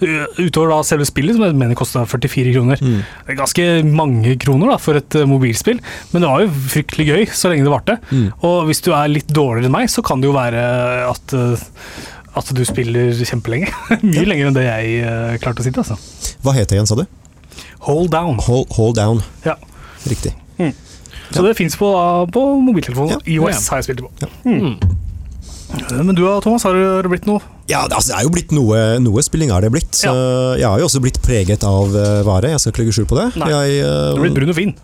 Uh, 0.00 0.24
Utover 0.40 0.72
da 0.72 0.80
selve 0.86 1.06
spillet, 1.08 1.36
som 1.36 1.44
jeg 1.44 1.56
mener 1.58 1.78
kosta 1.78 2.04
44 2.08 2.54
kroner. 2.54 2.80
Mm. 2.80 3.00
Det 3.26 3.36
ganske 3.38 3.66
mange 3.86 4.36
kroner 4.40 4.72
da, 4.72 4.78
for 4.80 5.00
et 5.00 5.18
uh, 5.18 5.26
mobilspill, 5.28 5.80
men 6.12 6.24
det 6.24 6.30
var 6.30 6.44
jo 6.44 6.52
fryktelig 6.74 7.08
gøy 7.10 7.26
så 7.36 7.52
lenge 7.52 7.66
det 7.66 7.74
varte. 7.74 7.98
Mm. 8.10 8.28
Og 8.48 8.70
hvis 8.70 8.82
du 8.86 8.92
er 8.96 9.12
litt 9.12 9.30
dårligere 9.30 9.70
enn 9.70 9.76
meg, 9.76 9.90
så 9.92 10.04
kan 10.06 10.22
det 10.22 10.30
jo 10.30 10.36
være 10.36 10.64
at, 11.08 11.36
uh, 11.36 11.64
at 12.40 12.52
du 12.56 12.62
spiller 12.68 13.12
kjempelenge. 13.20 13.72
Mye 14.06 14.28
lenger 14.28 14.50
enn 14.50 14.58
det 14.58 14.68
jeg 14.68 15.00
uh, 15.04 15.34
klarte 15.42 15.64
å 15.64 15.68
sitte, 15.68 15.84
altså. 15.84 16.36
Hva 16.44 16.56
het 16.56 16.72
det 16.72 16.78
igjen, 16.78 16.88
sa 16.90 16.98
du? 17.00 17.06
Hold 17.88 18.12
down. 18.12 18.40
Hold, 18.44 18.68
hold 18.76 18.96
down. 19.00 19.24
Ja. 19.46 19.56
Riktig. 20.08 20.34
Så 21.30 21.42
det 21.44 21.54
fins 21.54 21.76
på, 21.78 21.86
på 22.32 22.42
mobiltelefonen. 22.64 23.14
Ja. 23.14 23.20
IOS 23.36 23.68
har 23.70 23.80
jeg 23.80 23.90
spilt 23.90 24.02
det 24.02 24.08
på. 24.08 24.30
Mm. 24.48 24.74
Men 25.90 26.14
du 26.16 26.22
da, 26.24 26.36
Thomas, 26.42 26.64
har 26.66 26.76
det 26.76 27.10
blitt 27.12 27.26
noe? 27.28 27.42
Ja, 27.70 27.84
det, 27.86 27.94
altså, 27.96 28.12
det 28.12 28.18
er 28.18 28.26
jo 28.26 28.32
blitt 28.34 28.52
noe, 28.54 28.78
noe 29.02 29.22
spilling 29.24 29.52
er 29.54 29.64
det 29.64 29.72
blitt. 29.74 30.02
Ja. 30.04 30.12
Eh, 30.12 30.60
Jeg 30.62 30.68
har 30.68 30.82
jo 30.82 30.88
også 30.90 31.02
blitt 31.02 31.20
preget 31.24 31.66
av 31.66 31.94
uh, 31.94 32.20
vare, 32.26 32.52
jeg 32.54 32.62
skal 32.62 32.74
ikke 32.74 32.82
legge 32.84 32.96
skjul 32.98 33.10
på 33.10 33.18
det. 33.20 33.26
Nei. 33.40 33.50
Jeg, 33.54 33.82
uh, 33.86 33.90
Du 34.14 34.20
har 34.20 34.24
blitt 34.26 34.38
brun 34.40 34.54
og 34.54 34.58
fin. 34.58 34.74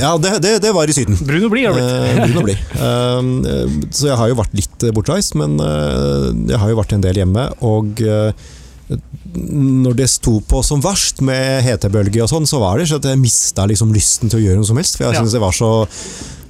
Ja, 0.00 0.14
det, 0.16 0.30
det, 0.40 0.54
det 0.64 0.70
var 0.72 0.88
i 0.88 0.94
Syden. 0.96 1.18
Brun 1.28 1.44
og 1.44 1.52
blid 1.52 1.66
har 1.68 1.76
blitt. 1.76 2.62
Uh. 2.72 3.18
Um, 3.20 3.28
eh, 3.44 3.74
så 3.92 4.08
jeg 4.08 4.16
har 4.16 4.30
jo 4.30 4.38
vært 4.38 4.54
litt 4.56 4.86
eh, 4.86 4.94
bortreist, 4.96 5.36
men 5.36 5.58
eh, 5.60 6.30
jeg 6.48 6.60
har 6.62 6.72
jo 6.72 6.78
vært 6.78 6.94
en 6.96 7.04
del 7.04 7.20
hjemme. 7.20 7.44
Og 7.68 8.00
eh, 8.00 8.30
når 9.34 9.94
det 9.96 10.08
sto 10.10 10.40
på 10.40 10.62
som 10.66 10.80
verst 10.82 11.20
med 11.22 11.62
hetebølge 11.66 12.22
og 12.24 12.28
sånn, 12.32 12.46
så 12.48 12.58
var 12.62 12.78
det 12.78 12.88
ikke 12.88 12.98
at 13.02 13.08
jeg 13.12 13.20
mista 13.20 13.66
liksom 13.70 13.92
lysten 13.94 14.30
til 14.32 14.40
å 14.40 14.42
gjøre 14.44 14.56
noe 14.60 14.66
som 14.68 14.76
helst. 14.80 14.96
For 14.98 15.04
jeg 15.06 15.14
Ja. 15.20 15.22
det 15.24 15.40
var 15.40 15.52
så, 15.52 15.86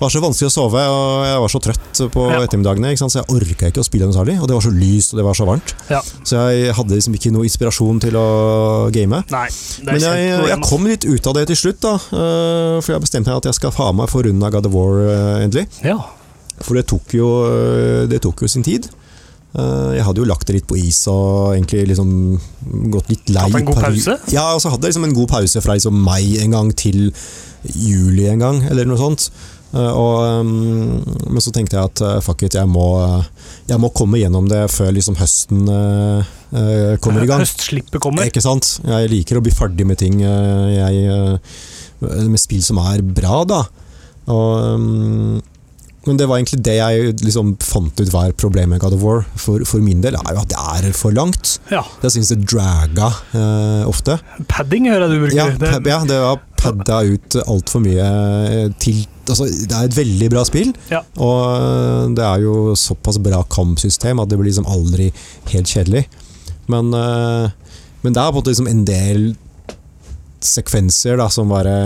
var 0.01 0.09
så 0.09 0.21
vanskelig 0.25 0.49
å 0.49 0.55
sove, 0.55 0.81
og 0.89 1.27
jeg 1.29 1.41
var 1.45 1.49
så 1.53 1.61
trøtt 1.61 2.01
på 2.15 2.23
Ja. 2.31 2.41
ettermiddagene. 2.47 2.95
Så 2.97 3.11
jeg 3.21 3.29
orka 3.29 3.67
ikke 3.69 3.83
å 3.83 3.85
spille 3.85 4.07
noe 4.09 4.17
særlig. 4.17 4.41
Og 4.41 4.49
det 4.49 4.55
var 4.57 4.63
så 4.65 4.73
lyst, 4.73 5.13
og 5.13 5.17
det 5.21 5.25
var 5.27 5.35
så 5.35 5.47
varmt. 5.47 5.75
Ja. 5.91 6.01
Så 6.25 6.37
jeg 6.51 6.73
hadde 6.75 6.95
liksom 6.97 7.15
ikke 7.15 7.33
noe 7.33 7.45
inspirasjon 7.45 8.01
til 8.01 8.13
å 8.17 8.91
game. 8.93 9.23
Nei, 9.31 9.49
Men 9.85 10.01
jeg, 10.01 10.49
jeg 10.49 10.61
kom 10.63 10.85
litt 10.87 11.05
ut 11.05 11.27
av 11.27 11.35
det 11.35 11.47
til 11.49 11.57
slutt, 11.57 11.81
da. 11.81 11.95
eh, 11.95 12.81
For 12.81 12.93
jeg 12.95 13.03
bestemte 13.03 13.27
meg 13.29 13.37
at 13.37 13.45
jeg 13.45 13.55
skal 13.55 13.71
faen 13.73 13.97
meg 13.97 14.09
få 14.09 14.25
runda 14.25 14.51
God 14.51 14.67
of 14.67 14.73
War 14.73 15.01
eh, 15.05 15.45
endelig. 15.45 15.67
altså. 15.69 15.85
Ja. 15.85 15.99
For 16.63 16.75
det 16.75 16.87
tok 16.89 17.13
jo, 17.13 17.29
eh, 17.45 18.07
det 18.07 18.21
tok 18.23 18.41
jo 18.43 18.49
sin 18.49 18.63
tid. 18.63 18.89
Eh, 19.51 19.93
Jeg 19.99 20.07
hadde 20.07 20.23
jo 20.23 20.29
lagt 20.31 20.47
det 20.47 20.61
litt 20.61 20.69
på 20.71 20.79
is 20.79 21.01
og 21.11 21.55
egentlig 21.57 21.89
liksom 21.91 22.11
gått 22.93 23.09
litt 23.11 23.33
lei. 23.35 23.47
Hatt 23.49 23.61
en 23.61 23.71
god 23.71 23.81
pause? 23.83 24.19
Ja, 24.31 24.51
og 24.55 24.61
så 24.63 24.71
hadde 24.71 24.87
jeg 24.87 24.95
liksom 24.95 25.09
en 25.09 25.17
god 25.17 25.31
pause 25.33 25.63
fra 25.65 25.75
liksom 25.79 25.97
mai 26.07 26.37
en 26.43 26.55
gang 26.55 26.71
til 26.79 27.09
juli 27.75 28.29
en 28.31 28.45
gang, 28.45 28.63
eller 28.71 28.87
noe 28.89 29.01
sånt. 29.01 29.31
Eh, 29.75 29.91
og, 29.91 30.23
um, 30.43 31.03
men 31.31 31.43
så 31.43 31.53
tenkte 31.55 31.77
jeg 31.79 31.91
at 31.91 32.03
eh, 32.03 32.21
fuck 32.27 32.43
it, 32.47 32.57
jeg 32.59 32.71
må, 32.71 32.87
jeg 33.71 33.79
må 33.83 33.91
komme 33.95 34.19
gjennom 34.23 34.49
det 34.51 34.65
før 34.73 34.95
liksom 34.97 35.19
høsten 35.19 35.67
kommer 37.03 37.23
i 37.23 37.29
gang. 37.31 37.43
Høstslippet 37.45 38.03
kommer. 38.03 38.27
Ikke 38.27 38.43
sant? 38.43 38.79
Jeg 38.87 39.11
liker 39.13 39.39
å 39.39 39.45
bli 39.45 39.53
ferdig 39.55 39.87
med 39.87 40.01
ting 40.01 40.19
jeg, 40.23 41.39
med 42.01 42.43
spill 42.43 42.65
som 42.67 42.81
er 42.83 43.03
bra, 43.07 43.45
da. 43.47 43.61
Og, 44.31 44.79
um, 44.79 45.39
men 46.07 46.17
det 46.17 46.27
var 46.31 46.39
egentlig 46.41 46.63
det 46.65 46.75
jeg 46.79 47.15
liksom 47.21 47.51
fant 47.61 48.01
ut 48.01 48.09
var 48.15 48.31
problemet 48.41 48.73
med 48.77 48.81
God 48.81 48.95
of 48.97 49.03
War. 49.05 49.25
For, 49.37 49.61
for 49.69 49.83
min 49.85 50.01
del 50.01 50.17
er 50.17 50.31
jo 50.33 50.41
at 50.41 50.49
det 50.53 50.61
er 50.89 50.95
for 50.97 51.13
langt. 51.13 51.59
Ja. 51.71 51.83
Jeg 52.03 52.15
syns 52.15 52.31
det 52.33 52.39
draga 52.49 53.11
eh, 53.37 53.83
ofte. 53.91 54.17
Padding 54.49 54.89
hører 54.89 55.05
jeg 55.07 55.13
du 55.13 55.25
bruker. 55.27 55.37
Ja, 55.37 55.49
det, 55.61 55.73
pa- 55.75 55.91
ja, 55.93 55.99
det 56.09 56.21
var 56.25 56.41
padda 56.61 57.01
ut 57.09 57.37
altfor 57.45 57.81
mye 57.85 58.07
eh, 58.49 58.73
til 58.81 59.03
altså, 59.31 59.47
Det 59.49 59.77
er 59.77 59.87
et 59.91 59.97
veldig 59.97 60.31
bra 60.33 60.43
spill, 60.49 60.73
Ja. 60.93 61.03
og 61.21 61.45
eh, 61.61 62.09
det 62.17 62.25
er 62.27 62.43
jo 62.47 62.57
såpass 62.81 63.21
bra 63.25 63.43
kampsystem 63.53 64.21
at 64.25 64.29
det 64.33 64.41
blir 64.41 64.51
liksom 64.51 64.69
aldri 64.73 65.11
helt 65.53 65.69
kjedelig. 65.73 66.07
Men, 66.73 66.91
eh, 66.97 67.53
men 68.03 68.17
det 68.17 68.21
er 68.25 68.33
på 68.33 68.39
en 68.39 68.41
måte 68.41 68.53
liksom 68.55 68.69
en 68.73 68.85
del 68.89 69.31
sekvenser 70.41 71.19
da, 71.21 71.29
som 71.33 71.51
bare 71.53 71.77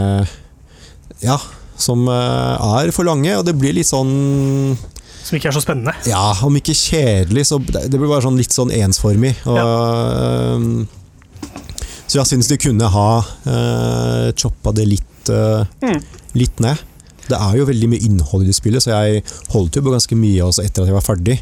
Ja, 1.24 1.38
som 1.76 2.06
eh, 2.08 2.66
er 2.80 2.92
for 2.94 3.04
lange, 3.08 3.32
og 3.38 3.44
det 3.46 3.56
blir 3.58 3.74
litt 3.76 3.88
sånn 3.88 4.76
Som 5.24 5.38
ikke 5.38 5.48
er 5.50 5.56
så 5.56 5.62
spennende. 5.64 5.94
ja, 6.06 6.34
om 6.44 6.54
ikke 6.56 6.74
kjedelig, 6.76 7.46
så 7.48 7.58
det 7.58 7.86
det 7.90 7.98
blir 7.98 8.10
bare 8.10 8.22
sånn 8.26 8.36
litt 8.38 8.52
sånn 8.54 8.70
ensformig. 8.70 9.34
Og, 9.48 9.56
ja. 9.56 9.64
så 12.06 12.20
jeg 12.20 12.28
syns 12.34 12.50
de 12.52 12.58
kunne 12.60 12.88
ha 12.92 13.08
uh, 13.24 14.28
choppa 14.36 14.72
det 14.76 14.84
litt, 14.90 15.30
uh, 15.32 15.64
Mm. 15.82 16.00
litt 16.36 16.60
ned. 16.60 16.82
Det 17.24 17.38
er 17.40 17.56
jo 17.56 17.64
veldig 17.64 17.88
mye 17.88 18.04
innhold 18.04 18.44
i 18.44 18.50
det 18.50 18.56
spillet, 18.58 18.84
så 18.84 18.92
jeg 18.92 19.22
holdt 19.54 19.76
jo 19.78 19.82
på 19.86 19.94
ganske 19.94 20.16
mye 20.18 20.44
også 20.44 20.64
etter 20.66 20.84
at 20.84 20.90
jeg 20.92 20.98
var 20.98 21.06
ferdig. 21.06 21.38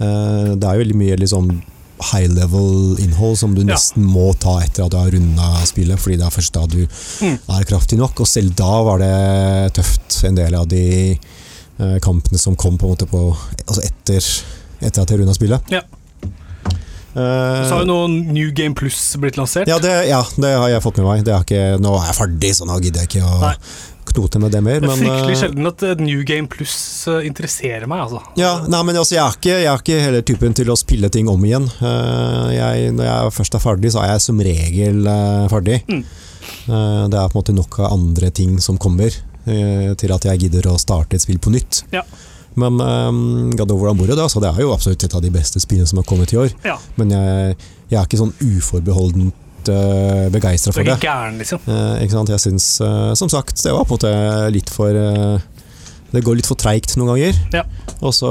Uh, 0.00 0.56
det 0.56 0.64
er 0.64 0.78
jo 0.78 0.84
veldig 0.86 0.96
mye 1.02 1.18
liksom 1.20 1.50
high 2.12 2.26
level 2.28 2.96
innhold 3.00 3.38
som 3.38 3.54
du 3.54 3.62
Ja. 3.62 3.74
nesten 3.74 4.04
må 4.04 4.34
ta 4.38 4.58
etter 4.60 4.84
at 4.84 4.90
du 4.92 4.96
har 4.98 5.10
runda 5.10 5.64
spillet, 5.64 5.98
fordi 5.98 6.16
det 6.18 6.26
er 6.26 6.30
først 6.34 6.52
da 6.52 6.66
du 6.66 6.86
Mm. 7.22 7.38
er 7.48 7.64
kraftig 7.64 7.98
nok. 7.98 8.20
Og 8.20 8.26
selv 8.26 8.54
da 8.54 8.82
var 8.82 8.98
det 8.98 9.72
tøft, 9.74 10.24
en 10.24 10.34
del 10.34 10.54
av 10.54 10.68
de 10.68 11.18
uh, 11.80 11.98
kampene 12.00 12.38
som 12.38 12.54
kom 12.56 12.78
på 12.78 12.84
en 12.86 12.94
måte 12.96 13.06
på 13.08 13.36
Altså 13.68 13.82
etter, 13.84 14.22
etter 14.80 15.02
at 15.02 15.08
jeg 15.10 15.18
runda 15.20 15.34
spillet. 15.34 15.60
Ja. 15.70 15.80
Uh, 17.16 17.64
Så 17.64 17.72
har 17.72 17.84
jo 17.86 17.88
nå 17.88 18.32
New 18.32 18.50
Game 18.52 18.74
Plus 18.76 19.16
blitt 19.16 19.36
lansert. 19.38 19.66
ja, 19.66 19.78
det, 19.80 20.08
ja, 20.10 20.20
det 20.36 20.50
har 20.52 20.68
jeg 20.68 20.82
fått 20.84 20.98
med 21.00 21.06
meg. 21.06 21.24
Det 21.24 21.32
har 21.32 21.44
ikke, 21.46 21.80
nå 21.80 21.94
er 21.96 22.10
jeg 22.12 22.16
ferdig, 22.18 22.50
så 22.58 22.66
nå 22.68 22.76
gidder 22.84 23.00
jeg 23.06 23.08
ikke 23.08 23.24
å 23.24 23.40
Nei. 23.40 23.54
Knote 24.10 24.40
med 24.42 24.54
det 24.54 24.62
mer. 24.64 24.80
det 24.82 24.90
er 24.90 25.00
fryktelig 25.00 25.34
eh, 25.34 25.40
sjelden 25.40 25.70
at 25.70 25.84
eh, 25.86 26.02
New 26.02 26.22
Game 26.28 26.50
Plus 26.52 26.76
eh, 27.10 27.26
interesserer 27.28 27.86
meg, 27.90 28.04
altså. 28.06 28.22
Ja, 28.40 28.52
nei, 28.70 28.82
men 28.86 28.98
altså, 28.98 29.16
jeg, 29.16 29.24
er 29.24 29.38
ikke, 29.38 29.56
jeg 29.56 29.70
er 29.72 29.82
ikke 29.82 30.02
hele 30.04 30.22
typen 30.30 30.56
til 30.56 30.72
å 30.72 30.78
spille 30.78 31.10
ting 31.12 31.30
om 31.32 31.44
igjen. 31.46 31.68
Jeg, 31.80 32.92
når 32.96 33.08
jeg 33.08 33.34
først 33.36 33.58
er 33.58 33.62
ferdig, 33.62 33.92
så 33.94 34.02
er 34.04 34.14
jeg 34.14 34.24
som 34.26 34.42
regel 34.46 35.10
ferdig. 35.52 35.80
Mm. 35.88 36.04
Det 36.66 37.18
er 37.18 37.30
på 37.30 37.34
en 37.34 37.40
måte 37.40 37.56
nok 37.56 37.80
av 37.82 37.94
andre 37.96 38.30
ting 38.34 38.56
som 38.62 38.78
kommer 38.80 39.14
til 39.46 40.12
at 40.14 40.24
jeg 40.26 40.46
gidder 40.46 40.66
å 40.72 40.78
starte 40.80 41.18
et 41.18 41.22
spill 41.22 41.38
på 41.42 41.52
nytt. 41.54 41.84
Ja. 41.94 42.02
Men 42.56 42.80
um, 42.80 43.50
God 43.54 43.70
of 43.70 43.80
War 43.80 43.92
Amore, 43.92 44.14
det, 44.14 44.22
altså, 44.22 44.40
det 44.40 44.48
er 44.48 44.64
jo 44.64 44.72
absolutt 44.72 45.04
et 45.04 45.14
av 45.14 45.22
de 45.22 45.30
beste 45.32 45.60
spillene 45.60 45.88
som 45.88 46.00
har 46.00 46.06
kommet 46.08 46.32
i 46.32 46.38
år. 46.40 46.54
Ja, 46.64 46.78
Men 46.96 47.12
jeg, 47.12 47.58
jeg 47.90 47.98
er 48.00 48.08
ikke 48.08 48.22
sånn 48.22 48.32
uforbeholdent 48.40 49.42
uh, 49.72 50.26
begeistra 50.32 50.72
Du 50.72 50.78
for 50.78 50.86
det. 50.86 50.96
gæren, 51.02 51.38
liksom. 51.40 51.60
Uh, 51.66 51.96
ikke 52.02 52.14
sant? 52.14 52.32
Jeg 52.32 52.42
syns, 52.42 52.68
uh, 52.80 53.12
som 53.18 53.30
sagt, 53.32 53.56
det 53.62 53.72
var 53.72 53.84
på 53.84 53.94
en 53.94 53.98
måte 53.98 54.14
litt 54.54 54.70
for 54.72 54.94
uh, 54.94 55.38
Det 56.12 56.22
går 56.24 56.38
litt 56.38 56.48
for 56.48 56.58
treigt 56.58 56.96
noen 56.96 57.14
ganger. 57.14 57.38
Ja. 57.54 57.64
Og 58.00 58.14
så 58.14 58.30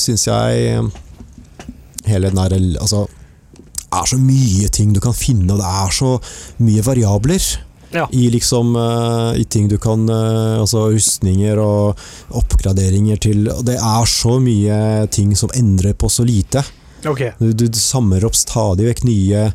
syns 0.00 0.26
jeg 0.28 0.66
eh, 0.72 0.82
hele 2.08 2.30
den 2.30 2.40
der 2.40 2.56
Altså, 2.80 3.06
det 3.78 3.98
er 4.00 4.06
så 4.10 4.18
mye 4.20 4.68
ting 4.68 4.92
du 4.92 5.00
kan 5.00 5.16
finne, 5.16 5.52
og 5.54 5.60
det 5.60 5.68
er 5.68 5.92
så 5.94 6.14
mye 6.64 6.84
variabler. 6.84 7.46
Ja. 7.92 8.04
I 8.12 8.28
liksom 8.30 8.74
uh, 8.76 9.32
I 9.38 9.44
ting 9.48 9.68
du 9.68 9.78
kan 9.80 10.02
uh, 10.12 10.60
Altså 10.60 10.90
rustninger 10.92 11.56
og 11.56 11.96
oppgraderinger 12.36 13.16
til 13.16 13.46
Det 13.64 13.78
er 13.80 14.04
så 14.04 14.34
mye 14.44 15.06
ting 15.08 15.32
som 15.32 15.48
endrer 15.56 15.96
på 15.96 16.10
så 16.12 16.26
lite. 16.28 16.60
Okay. 17.06 17.32
Du, 17.38 17.52
du 17.54 17.78
samler 17.80 18.26
opp 18.28 18.36
stadig 18.36 18.90
vekk 18.90 19.04
nye 19.08 19.46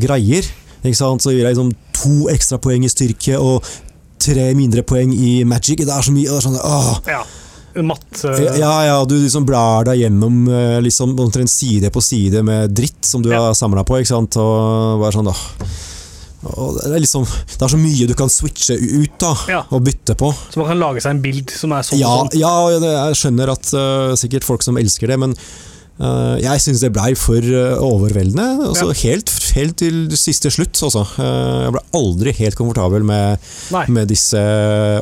greier. 0.00 0.44
Ikke 0.84 0.98
sant? 0.98 1.22
Så 1.24 1.32
gir 1.32 1.44
jeg 1.44 1.54
liksom 1.54 1.72
to 1.96 2.28
ekstra 2.32 2.58
poeng 2.60 2.84
i 2.84 2.90
styrke 2.92 3.38
og 3.40 3.64
tre 4.24 4.50
mindre 4.56 4.82
poeng 4.86 5.12
i 5.14 5.44
magic. 5.48 5.80
Det 5.84 5.92
er 5.92 6.04
så 6.04 6.12
mye 6.12 6.28
det 6.28 6.36
er 6.38 6.44
sånn, 6.44 6.60
åh. 6.60 6.92
Ja. 7.08 7.22
Matte 7.82 8.30
Ja, 8.54 8.74
ja, 8.86 8.98
du 9.04 9.16
liksom 9.18 9.42
blar 9.48 9.82
deg 9.88 10.04
gjennom 10.04 10.44
eh, 10.46 10.76
liksom, 10.84 11.16
omtrent 11.18 11.50
side 11.50 11.90
på 11.90 11.98
side 12.04 12.44
med 12.46 12.70
dritt 12.70 13.02
som 13.02 13.22
du 13.24 13.32
Ja. 13.32 13.48
har 13.48 13.54
samla 13.58 13.82
på. 13.84 13.98
Ikke 13.98 14.12
sant? 14.12 14.36
Og 14.38 15.00
bare 15.02 15.12
sånn. 15.16 15.32
Og 16.44 16.76
det, 16.76 16.90
er 16.92 17.00
liksom, 17.00 17.24
det 17.24 17.62
er 17.64 17.72
så 17.72 17.80
mye 17.80 18.06
du 18.06 18.14
kan 18.14 18.28
switche 18.30 18.76
ut 18.76 19.18
da, 19.18 19.32
Ja. 19.48 19.62
og 19.72 19.82
bytte 19.82 20.14
på. 20.14 20.28
Så 20.52 20.60
man 20.60 20.68
kan 20.68 20.78
lage 20.78 21.00
seg 21.02 21.16
en 21.16 21.22
bild 21.24 21.50
som 21.50 21.72
er 21.72 21.82
sånn 21.82 21.98
Ja, 21.98 22.12
sånn. 22.20 22.34
ja 22.38 22.54
jeg 23.08 23.16
skjønner 23.16 23.52
at 23.56 23.70
uh, 23.74 24.14
sikkert 24.14 24.44
folk 24.44 24.62
som 24.62 24.76
elsker 24.76 25.08
det, 25.08 25.18
men 25.18 25.32
uh, 25.32 25.38
jeg 25.98 26.60
syns 26.64 26.80
det 26.82 26.90
blei 26.94 27.12
for 27.14 27.38
uh, 27.38 27.78
overveldende. 27.84 28.66
Altså, 28.70 28.88
helt, 29.04 29.30
helt 29.54 29.76
til 29.78 30.08
siste 30.18 30.50
slutt, 30.50 30.74
altså. 30.82 31.04
Uh, 31.18 31.68
jeg 31.68 31.74
ble 31.76 31.82
aldri 32.00 32.32
helt 32.40 32.58
komfortabel 32.58 33.06
med, 33.06 33.38
med 33.94 34.08
disse 34.10 34.40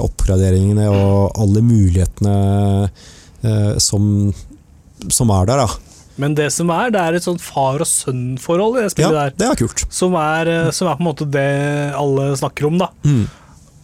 oppgraderingene 0.04 0.90
og 0.92 1.32
alle 1.40 1.62
mulighetene 1.64 2.36
som, 3.82 4.04
som 5.10 5.32
er 5.34 5.48
der, 5.48 5.64
da. 5.64 5.92
Men 6.20 6.34
det 6.36 6.50
som 6.52 6.68
er, 6.70 6.90
det 6.92 7.00
er 7.00 7.16
et 7.16 7.24
sånt 7.24 7.40
far 7.42 7.80
og 7.82 7.88
sønn-forhold 7.88 8.76
i 8.78 8.82
det 8.84 8.90
spillet 8.92 9.16
Ja, 9.16 9.22
der. 9.30 9.36
det 9.40 9.46
er 9.48 9.60
kult. 9.62 9.84
Som 9.90 10.14
er, 10.20 10.50
eh, 10.52 10.68
som 10.76 10.90
er 10.90 10.98
på 10.98 11.02
en 11.02 11.08
måte 11.08 11.26
det 11.32 11.46
alle 11.98 12.26
snakker 12.38 12.68
om, 12.68 12.76
da. 12.82 12.90
Mm. 13.08 13.24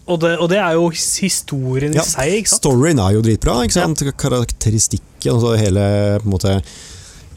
Og 0.08 0.20
det, 0.22 0.34
og 0.40 0.48
det 0.52 0.60
er 0.60 0.76
jo 0.76 0.84
his- 0.92 1.18
historien 1.24 1.96
Ja, 1.96 2.04
i 2.04 2.08
seg, 2.08 2.34
ikke 2.42 2.52
sant? 2.52 2.62
Storyen 2.62 3.00
er 3.02 3.16
jo 3.16 3.24
dritbra. 3.24 3.56
ikke 3.64 3.76
sant? 3.80 4.04
Karakteristikken, 4.20 5.32
altså 5.34 5.56
hele, 5.60 5.82
på 6.22 6.28
en 6.28 6.34
måte, 6.36 6.54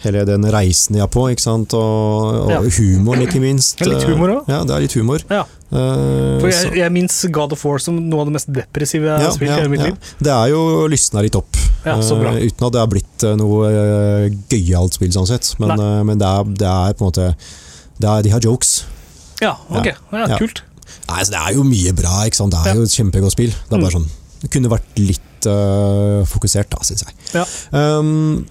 hele 0.03 0.25
den 0.25 0.43
reisen 0.53 0.95
de 0.97 1.01
er 1.03 1.07
på, 1.11 1.27
ikke 1.31 1.43
sant? 1.43 1.73
og, 1.73 2.45
og 2.45 2.51
Ja. 2.51 2.59
humoren, 2.77 3.21
ikke 3.27 3.41
minst. 3.41 3.79
Ja, 3.81 3.87
litt 3.91 4.03
humor 4.09 4.29
også. 4.39 4.49
Ja, 4.49 4.63
det 4.65 4.75
er 4.75 4.79
litt 4.85 4.93
humor. 4.97 5.19
Ja. 5.29 5.41
Eh, 5.71 6.39
For 6.41 6.49
jeg, 6.51 6.73
jeg 6.75 6.91
minnes 6.91 7.17
God 7.31 7.53
of 7.55 7.63
War 7.65 7.79
som 7.79 7.95
noe 8.09 8.19
av 8.21 8.27
det 8.27 8.33
mest 8.35 8.49
depressive 8.51 9.07
jeg 9.07 9.23
har 9.23 9.31
spilt 9.31 9.51
i 9.51 9.59
hele 9.61 9.69
mitt 9.71 9.83
liv. 9.85 9.95
Det 10.19 10.33
er 10.33 10.49
jo 10.51 10.87
lysna 10.91 11.21
litt 11.23 11.35
opp. 11.39 11.55
Ja, 11.85 11.95
så 12.03 12.17
bra. 12.19 12.33
Eh, 12.35 12.49
uten 12.51 12.67
at 12.67 12.73
det 12.75 12.81
har 12.81 12.89
blitt 12.91 13.23
eh, 13.23 13.35
noe 13.39 13.69
uh, 13.71 14.25
gøyalt 14.51 14.93
spill, 14.99 15.11
sånn 15.15 15.27
sett. 15.29 15.53
Men, 15.63 15.77
men 16.05 16.17
det, 16.19 16.27
er, 16.27 16.43
det 16.65 16.67
er 16.67 16.93
på 16.99 17.05
en 17.05 17.11
måte 17.13 17.29
det 18.01 18.09
er, 18.09 18.21
De 18.25 18.29
har 18.33 18.41
jokes. 18.41 18.83
Ja, 19.41 19.55
ok. 19.69 19.93
Ja, 20.11 20.27
Ja. 20.27 20.37
Kult. 20.37 20.61
Nei, 21.07 21.23
så 21.23 21.31
Det 21.33 21.39
er 21.41 21.53
jo 21.55 21.63
mye 21.63 21.93
bra. 21.95 22.23
ikke 22.27 22.35
sant? 22.37 22.51
Det 22.53 22.59
er 22.61 22.73
Ja. 22.73 22.79
jo 22.81 22.83
et 22.83 22.93
kjempegodt 22.97 23.31
spill. 23.33 23.49
Det 23.51 23.71
er 23.71 23.77
Mm. 23.77 23.83
bare 23.83 23.95
sånn 23.97 24.09
Det 24.41 24.49
kunne 24.51 24.69
vært 24.69 24.97
litt 24.97 25.45
uh, 25.47 26.25
fokusert, 26.25 26.69
da, 26.69 26.77
syns 26.85 27.03
jeg. 27.05 27.13
Ja. 27.33 27.45
Um, 27.71 28.45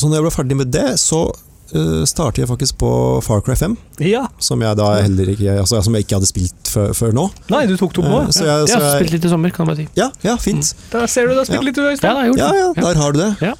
så 0.00 0.08
når 0.10 0.20
jeg 0.20 0.26
ble 0.26 0.32
ferdig 0.34 0.56
med 0.58 0.70
det, 0.74 0.86
så 1.02 1.20
uh, 1.30 2.02
startet 2.08 2.42
jeg 2.42 2.48
faktisk 2.50 2.78
på 2.80 2.90
Far 3.22 3.42
Cry 3.46 3.54
5. 3.60 3.76
Ja. 4.06 4.24
Som 4.42 4.64
jeg 4.64 4.78
da 4.80 4.88
heller 5.04 5.28
ikke 5.34 5.58
altså, 5.60 5.82
Som 5.84 5.94
jeg 5.94 6.06
ikke 6.06 6.16
hadde 6.18 6.30
spilt 6.30 6.72
før, 6.72 6.90
før 6.96 7.12
nå. 7.14 7.28
Nei, 7.52 7.62
du 7.70 7.76
tok 7.78 7.92
to 7.94 8.02
på 8.06 8.16
Eh, 8.24 8.32
så 8.34 8.42
Ja. 8.48 8.56
jeg, 8.64 8.72
Jeg 8.72 8.80
har 8.80 8.96
spilt 8.98 9.14
litt 9.18 9.28
i 9.28 9.32
sommer, 9.36 9.50
kan 9.54 9.66
jeg 9.66 9.70
bare 9.70 9.84
si. 9.84 9.88
ja, 10.00 10.08
ja, 10.26 10.34
fint. 10.40 10.74
Der 10.90 11.06
ser 11.06 11.28
du, 11.28 11.34
du 11.36 11.42
har 11.44 11.46
spilt 11.46 11.60
Ja. 11.62 11.68
litt, 11.68 11.78
i 11.78 11.80
Ja, 11.80 12.14
det 12.18 12.26
gjort. 12.32 12.38
Ja, 12.42 12.50
ja, 12.54 12.72
Ja. 12.74 12.82
der 12.88 12.94
har 13.04 13.12
du 13.12 13.18
det. 13.20 13.30
Ja. 13.40 13.54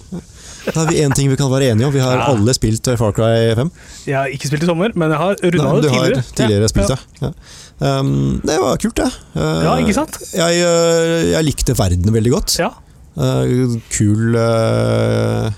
Da 0.61 0.75
har 0.82 0.87
vi 0.90 0.99
én 1.00 1.14
ting 1.16 1.30
vi 1.30 1.37
kan 1.40 1.49
være 1.50 1.70
enige 1.73 1.87
om. 1.87 1.92
Vi 1.94 2.00
har 2.04 2.18
Ja. 2.18 2.26
alle 2.35 2.52
spilt 2.52 2.87
eh, 2.88 2.97
Far 3.00 3.12
Cry 3.16 3.54
5. 3.56 3.70
Jeg 4.06 4.16
har 4.16 4.26
ikke 4.28 4.47
spilt 4.50 4.62
i 4.62 4.66
sommer, 4.66 4.90
men 4.94 5.11
jeg 5.11 5.18
har 5.18 5.35
runda 5.40 5.70
du 5.76 5.80
det 5.80 5.90
har 5.90 6.04
tidligere. 6.04 6.25
tidligere 6.37 6.68
spilt 6.68 6.90
ja. 6.90 6.97
det. 6.97 7.35
Ja. 7.80 7.99
Um, 8.00 8.42
det 8.44 8.59
var 8.61 8.76
kult, 8.76 8.94
det. 8.97 9.09
Uh, 9.35 9.62
Ja, 9.64 9.76
ikke 9.80 9.94
sant? 9.97 10.18
Jeg, 10.35 10.61
uh, 10.61 11.30
jeg 11.32 11.44
likte 11.47 11.73
verden 11.78 12.12
veldig 12.12 12.32
godt. 12.35 12.59
Ja. 12.61 12.68
Uh, 13.16 13.78
kul 13.90 14.37
uh, 14.37 15.49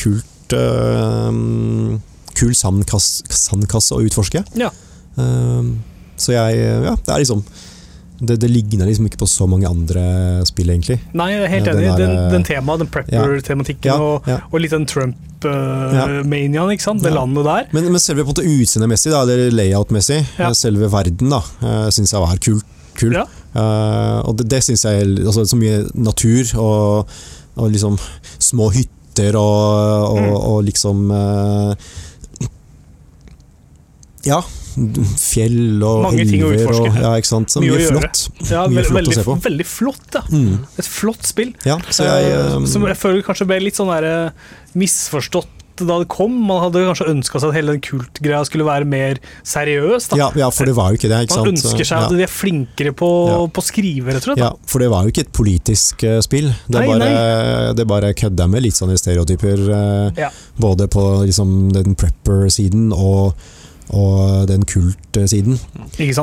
Kult 0.00 0.54
uh, 0.56 1.30
Kul 2.40 2.54
sandkasse, 2.56 3.24
sandkasse 3.34 3.96
å 3.96 4.02
utforske. 4.06 4.44
Ja. 4.58 4.70
Uh, 5.18 5.76
så 6.20 6.32
jeg 6.36 6.60
Ja, 6.86 6.94
det 6.96 7.12
er 7.14 7.18
liksom 7.24 7.44
det, 8.20 8.34
det 8.42 8.50
ligner 8.52 8.84
liksom 8.84 9.06
ikke 9.08 9.16
på 9.22 9.26
så 9.32 9.46
mange 9.48 9.64
andre 9.64 10.02
spill, 10.44 10.68
egentlig. 10.68 10.98
Nei, 11.16 11.30
jeg 11.32 11.40
er 11.46 11.52
helt 11.54 11.68
Ja, 11.70 11.72
enig. 11.72 11.86
den 11.96 12.10
Den, 12.12 12.26
den 12.34 12.44
temaet, 12.44 12.82
den 12.82 12.90
prepper-tematikken 12.92 13.88
Ja, 13.88 13.94
og, 13.96 14.28
ja. 14.28 14.34
og 14.52 14.60
litt 14.60 14.74
den 14.74 14.84
Trump-maniaen, 14.84 16.72
ikke 16.74 16.84
sant? 16.84 17.00
Det 17.02 17.08
Ja. 17.14 17.16
landet 17.16 17.44
der. 17.48 17.66
Men, 17.72 17.84
men 17.92 17.98
selve 17.98 18.24
på 18.24 18.28
en 18.28 18.34
måte 18.34 18.44
utseendemessig, 18.44 19.12
eller 19.16 19.50
layout-messig, 19.50 20.20
Ja. 20.38 20.48
eh, 20.50 20.52
selve 20.52 20.90
verden, 20.92 21.30
da, 21.32 21.40
syns 21.90 22.12
jeg 22.12 22.20
var 22.20 22.36
kult. 22.36 22.64
kul. 23.00 23.12
Ja. 23.16 23.24
Eh, 23.56 24.20
og 24.28 24.36
det, 24.36 24.48
det 24.50 24.62
syns 24.64 24.84
jeg 24.84 25.16
altså, 25.24 25.46
Så 25.48 25.56
mye 25.56 25.88
natur 25.94 26.44
og, 26.60 27.08
og 27.56 27.70
liksom 27.72 27.96
små 28.38 28.68
hytter 28.70 28.92
og, 29.36 30.10
og, 30.10 30.20
Mm. 30.20 30.32
og 30.36 30.64
liksom 30.68 31.10
eh, 31.10 31.74
Ja, 34.28 34.40
fjell 35.20 35.80
og 35.82 36.02
Mange 36.04 36.24
ting 36.28 36.42
å 36.44 36.50
utforske. 36.52 36.90
og 36.92 36.98
ja, 37.02 37.12
ikke 37.18 37.30
sant. 37.30 37.50
Så 37.52 37.62
Mye 37.64 37.72
mye, 37.78 37.86
flott. 37.88 38.20
Ja, 38.50 38.66
Mye 38.68 38.82
veldig, 38.84 38.90
flott 38.90 39.08
å 39.08 39.14
se 39.16 39.24
på. 39.26 39.36
veldig 39.46 39.66
flott, 39.66 40.10
ja. 40.14 40.22
Mm. 40.30 40.58
Et 40.78 40.86
flott 40.88 41.24
spill. 41.26 41.54
Ja, 41.66 41.78
så 41.90 42.04
jeg 42.06 42.32
eh, 42.36 42.66
som 42.70 42.84
jeg 42.86 42.98
føler 43.00 43.24
kanskje 43.26 43.48
ble 43.50 43.60
litt 43.64 43.80
sånn 43.80 43.90
der, 43.92 44.32
misforstått 44.78 45.48
da 45.88 45.98
det 46.02 46.08
kom. 46.12 46.32
Man 46.48 46.60
hadde 46.64 46.82
kanskje 46.88 47.08
ønska 47.12 47.40
seg 47.40 47.52
at 47.52 47.56
hele 47.60 47.74
den 47.76 47.82
kultgreia 47.84 48.40
skulle 48.48 48.66
være 48.68 48.88
mer 48.88 49.20
seriøs. 49.46 50.10
Da. 50.10 50.18
ja, 50.20 50.28
ja, 50.42 50.48
for 50.54 50.68
det 50.68 50.74
var 50.76 50.90
jo 50.92 51.00
ikke 51.00 51.10
det, 51.10 51.22
ikke 51.26 51.38
Man 51.38 51.46
sant. 51.50 51.52
ønsker 51.54 51.88
seg 51.90 52.06
at 52.06 52.14
de 52.16 52.24
er 52.26 52.32
flinkere 52.32 52.92
på, 52.96 53.10
å 53.46 53.64
skrive, 53.64 54.12
rett 54.14 54.24
og 54.24 54.32
slett. 54.32 54.42
Ja, 54.42 54.50
for 54.66 54.82
det 54.84 54.90
var 54.92 55.06
jo 55.06 55.14
ikke 55.14 55.24
et 55.26 55.32
politisk 55.36 56.04
uh, 56.08 56.18
spill. 56.24 56.50
Det 56.66 56.80
Nei, 56.80 56.86
bare, 56.90 57.10
det 57.78 57.86
bare 57.90 58.12
kødda 58.16 58.48
med 58.50 58.64
litt 58.66 58.78
sånne 58.78 58.98
stereotyper. 59.00 59.64
uh, 59.70 60.20
Ja. 60.20 60.30
Både 60.60 60.88
på 60.90 61.02
liksom, 61.24 61.70
den 61.72 61.94
prepper-siden 61.98 62.90
og, 62.92 63.32
og 63.90 64.46
den 64.46 64.62
kult-siden. 64.70 65.56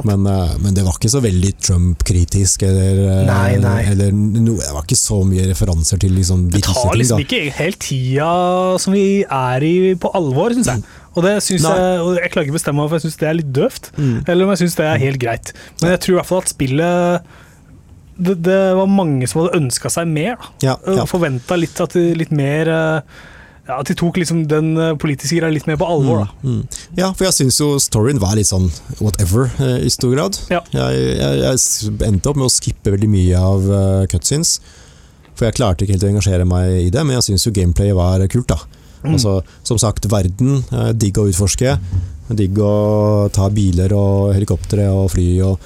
Men, 0.08 0.26
eh, 0.28 0.54
men 0.64 0.74
det 0.78 0.86
var 0.86 0.96
ikke 0.96 1.12
så 1.12 1.20
veldig 1.24 1.52
Trump-kritisk. 1.68 2.64
Eller, 2.64 3.02
eh, 3.12 3.26
Nei, 3.28 3.58
nei. 3.60 3.82
eller 3.92 4.12
no, 4.16 4.54
det 4.56 4.70
var 4.74 4.86
ikke 4.86 5.00
så 5.00 5.20
mye 5.28 5.48
referanser 5.50 6.00
til 6.00 6.14
liksom, 6.16 6.46
Det 6.54 6.64
tar 6.64 6.96
liksom 6.96 7.20
ikke 7.26 7.42
helt 7.58 7.80
tida 7.84 8.30
som 8.80 8.94
vi 8.96 9.24
er 9.24 9.66
i, 9.68 9.96
på 10.00 10.12
alvor, 10.16 10.56
syns 10.56 10.68
jeg. 10.72 10.84
Og 11.18 11.24
det 11.26 11.36
synes 11.44 11.64
Nei. 11.66 11.76
jeg, 11.82 12.00
og 12.06 12.16
jeg 12.22 12.32
klager 12.32 12.48
ikke 12.48 12.58
bestemme 12.60 12.82
meg 12.84 12.90
for 12.92 13.00
jeg 13.00 13.06
syns 13.08 13.20
det 13.20 13.28
er 13.28 13.38
litt 13.40 13.52
døvt, 13.58 13.92
Mm. 13.98 14.18
eller 14.30 14.44
om 14.46 14.50
jeg 14.54 14.62
syns 14.64 14.76
det 14.78 14.86
er 14.86 14.98
helt 15.02 15.20
greit. 15.20 15.54
Men 15.82 15.92
jeg 15.96 16.00
tror 16.06 16.14
i 16.14 16.18
hvert 16.22 16.30
fall 16.32 16.44
at 16.46 16.50
spillet 16.54 17.22
Det, 18.18 18.34
det 18.42 18.60
var 18.76 18.88
mange 18.90 19.28
som 19.30 19.44
hadde 19.44 19.58
ønska 19.60 19.90
seg 19.94 20.08
mer. 20.10 20.38
da. 20.42 20.48
Ja, 20.66 20.76
ja. 20.96 21.04
Forventa 21.06 21.54
litt, 21.60 21.78
litt 22.18 22.32
mer 22.34 22.68
eh, 22.74 23.02
ja, 23.68 23.78
At 23.82 23.90
de 23.92 23.96
tok 24.00 24.18
liksom 24.22 24.46
den 24.48 24.72
eh, 24.80 24.96
politiske 25.00 25.42
greia 25.42 25.52
litt 25.54 25.68
mer 25.68 25.78
på 25.80 25.88
alvor. 25.92 26.24
da. 26.24 26.28
Mm, 26.42 26.58
mm. 26.62 26.82
Ja, 27.00 27.12
for 27.12 27.28
jeg 27.28 27.36
syns 27.36 27.60
jo 27.60 27.74
storyen 27.84 28.22
var 28.24 28.38
litt 28.40 28.50
sånn 28.50 28.70
whatever, 29.02 29.52
eh, 29.60 29.84
i 29.88 29.92
stor 29.94 30.16
grad. 30.16 30.40
Ja. 30.54 30.64
Jeg, 30.72 31.06
jeg, 31.20 31.44
jeg 31.44 32.08
endte 32.08 32.32
opp 32.32 32.40
med 32.40 32.48
å 32.48 32.54
skippe 32.54 32.96
veldig 32.96 33.12
mye 33.12 33.46
av 33.52 33.68
uh, 33.68 34.06
cutscenes. 34.12 34.58
For 35.38 35.46
jeg 35.46 35.60
klarte 35.60 35.86
ikke 35.86 35.98
helt 35.98 36.08
å 36.08 36.12
engasjere 36.16 36.48
meg 36.50 36.88
i 36.88 36.92
det, 36.94 37.04
men 37.06 37.20
jeg 37.20 37.28
syns 37.30 37.46
jo 37.46 37.54
gameplayet 37.54 37.98
var 37.98 38.24
kult, 38.32 38.50
da. 38.50 38.58
Mm. 39.04 39.14
Altså, 39.14 39.42
som 39.68 39.78
sagt, 39.78 40.08
verden. 40.10 40.64
eh, 40.72 40.94
digg 40.98 41.20
å 41.20 41.28
utforske. 41.30 41.78
Digg 42.28 42.58
å 42.60 43.30
ta 43.32 43.50
biler 43.54 43.94
og 43.96 44.34
helikoptre 44.36 44.90
og 44.92 45.12
fly 45.14 45.28
og? 45.48 45.60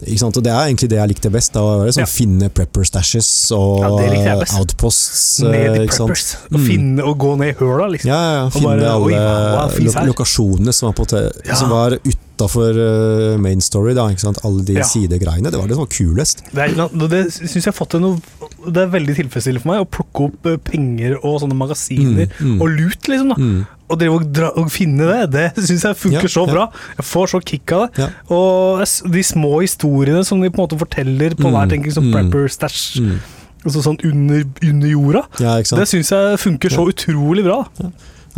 Og 0.00 0.42
Det 0.44 0.52
er 0.52 0.66
egentlig 0.68 0.88
det 0.92 0.98
jeg 0.98 1.08
likte 1.08 1.30
best. 1.32 1.52
Da, 1.54 1.60
liksom 1.86 2.00
Ja. 2.04 2.06
Finne 2.06 2.48
prepper 2.52 2.84
stashes 2.84 3.50
og 3.56 3.80
Ja, 3.80 4.34
outposts. 4.58 5.40
Ned 5.40 5.54
eh, 5.54 5.84
i 5.84 5.88
sant? 5.88 6.08
preppers. 6.10 6.36
Og 6.52 6.58
Mm. 6.60 6.66
finne 6.66 7.04
og 7.04 7.18
gå 7.18 7.36
ned 7.38 7.48
i 7.48 7.56
høla, 7.64 7.88
liksom. 7.88 8.08
Ja, 8.08 8.42
ja. 8.42 8.48
Finne 8.50 8.76
bare, 8.76 8.92
alle 8.92 9.96
wow, 9.96 10.06
lokasjonene 10.06 10.72
som 10.74 10.92
var, 10.92 10.92
på 10.92 11.56
som 11.56 11.70
var 11.70 11.98
utafor 12.36 12.76
uh, 12.76 13.38
main 13.40 13.60
story. 13.64 13.94
Da? 13.96 14.04
Alle 14.44 14.62
de 14.64 14.74
Ja. 14.76 14.84
sidegreiene. 14.84 15.50
Det 15.50 15.58
var 15.58 15.66
det 15.66 15.76
som 15.76 15.86
var 15.86 15.92
kulest. 15.92 16.42
Det, 16.52 16.76
er, 16.76 17.08
det 17.08 17.22
syns 17.32 17.54
jeg 17.64 17.72
har 17.72 17.76
fått 17.76 17.90
til 17.96 18.00
noe 18.04 18.20
Det 18.66 18.82
er 18.82 18.90
veldig 18.92 19.14
tilfredsstillende 19.16 19.62
for 19.62 19.70
meg 19.72 19.84
å 19.84 19.88
plukke 19.88 20.24
opp 20.26 20.46
eh, 20.50 20.56
penger 20.58 21.16
og 21.22 21.40
sånne 21.42 21.54
magasiner 21.56 22.26
Mm, 22.36 22.56
mm. 22.56 22.60
og 22.60 22.68
lut, 22.76 23.08
liksom. 23.08 23.28
da 23.32 23.36
Mm. 23.40 23.66
Og 23.88 23.98
drive 24.00 24.14
og, 24.16 24.24
dra, 24.34 24.48
og 24.58 24.70
finne 24.74 25.06
det, 25.06 25.30
det 25.30 25.64
syns 25.68 25.84
jeg 25.86 25.94
funker 26.00 26.26
Ja, 26.26 26.32
så 26.32 26.42
ja. 26.46 26.52
bra. 26.52 26.64
Jeg 26.98 27.06
får 27.06 27.26
så 27.30 27.40
kick 27.46 27.72
av 27.72 27.84
det. 27.86 28.02
Ja. 28.02 28.08
Og 28.34 28.82
de 29.14 29.22
små 29.22 29.60
historiene 29.62 30.24
som 30.26 30.40
de 30.42 30.50
på 30.50 30.58
en 30.58 30.64
måte 30.66 30.78
forteller 30.80 31.36
på 31.38 31.46
Mm, 31.46 31.54
hver 31.54 31.70
tenking 31.70 31.94
som 31.94 32.04
mm. 32.08 32.12
prepper 32.16 32.48
stash, 32.50 32.98
Mm. 32.98 33.20
altså 33.64 33.82
sånn 33.86 34.00
under, 34.04 34.42
under 34.62 34.88
jorda, 34.90 35.22
Ja, 35.38 35.54
det 35.62 35.86
syns 35.86 36.10
jeg 36.10 36.38
funker 36.42 36.68
så 36.74 36.88
utrolig 36.90 37.44
bra. 37.46 37.62
Nei, 37.78 37.92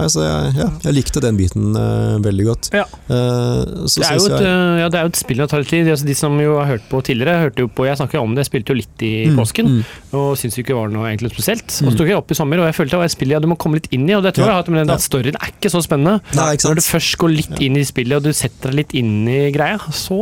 så 0.06 0.22
jeg, 0.22 0.52
ja, 0.60 0.68
jeg 0.84 0.94
likte 0.94 1.20
den 1.20 1.36
biten 1.36 1.74
uh, 1.74 2.18
veldig 2.22 2.44
godt. 2.46 2.68
Ja. 2.72 2.84
Uh, 3.10 3.86
så 3.90 3.98
Det 3.98 4.06
er, 4.06 4.18
jo 4.20 4.26
et, 4.28 4.34
jeg 4.38 4.46
øh, 4.46 4.78
ja, 4.78 4.88
det 4.88 4.98
er 5.00 5.02
jo 5.08 5.10
et 5.10 5.18
spill 5.18 5.36
som 5.42 5.48
tar 5.50 5.58
litt 5.64 5.72
tid. 5.74 5.88
Altså, 5.90 6.06
de 6.06 6.14
som 6.14 6.38
jo 6.40 6.54
har 6.60 6.66
hørt 6.70 6.84
på 6.88 7.00
tidligere, 7.02 7.40
hørte 7.48 7.64
jo 7.64 7.68
på 7.68 7.86
Jeg 7.88 7.98
snakket 7.98 8.20
om 8.22 8.34
det, 8.36 8.44
jeg 8.44 8.50
spilte 8.52 8.70
jo 8.70 8.78
litt 8.78 9.02
i 9.02 9.12
Mm, 9.28 9.36
påsken. 9.40 9.66
mm. 9.66 9.84
Og 10.14 10.36
syntes 10.38 10.58
ikke 10.62 10.70
det 10.72 10.78
var 10.78 10.88
noe 10.94 11.08
egentlig 11.10 11.32
spesielt. 11.34 11.66
Og 11.82 11.88
Mm. 11.88 11.90
så 11.90 11.98
tok 11.98 12.06
jeg 12.12 12.16
opp 12.20 12.30
i 12.30 12.34
sommer, 12.38 12.58
og 12.62 12.66
jeg 12.70 12.74
følte 12.78 12.90
det 12.94 12.98
var 13.02 13.08
et 13.10 13.16
spill 13.16 13.30
ja, 13.34 13.40
du 13.42 13.48
må 13.50 13.56
komme 13.58 13.74
litt 13.80 13.88
inn 13.92 14.06
i. 14.08 14.14
Og 14.14 14.22
det 14.22 14.34
tror 14.36 14.46
jeg 14.46 14.54
har 14.54 14.62
hatt 14.62 14.68
med 14.70 14.86
den 14.86 14.94
at 14.94 15.00
storyen 15.02 15.34
er 15.40 15.50
ikke 15.50 15.70
så 15.74 15.82
spennende. 15.82 16.20
Nei, 16.38 16.54
ikke 16.54 16.68
Når 16.70 16.74
du 16.78 16.84
først 16.86 17.18
går 17.18 17.34
litt 17.34 17.58
inn 17.60 17.76
i 17.76 17.84
spillet, 17.84 18.16
og 18.16 18.22
du 18.22 18.32
setter 18.32 18.70
deg 18.70 18.76
litt 18.84 18.94
inn 18.94 19.26
i 19.28 19.50
greia, 19.50 19.78
så, 19.90 20.18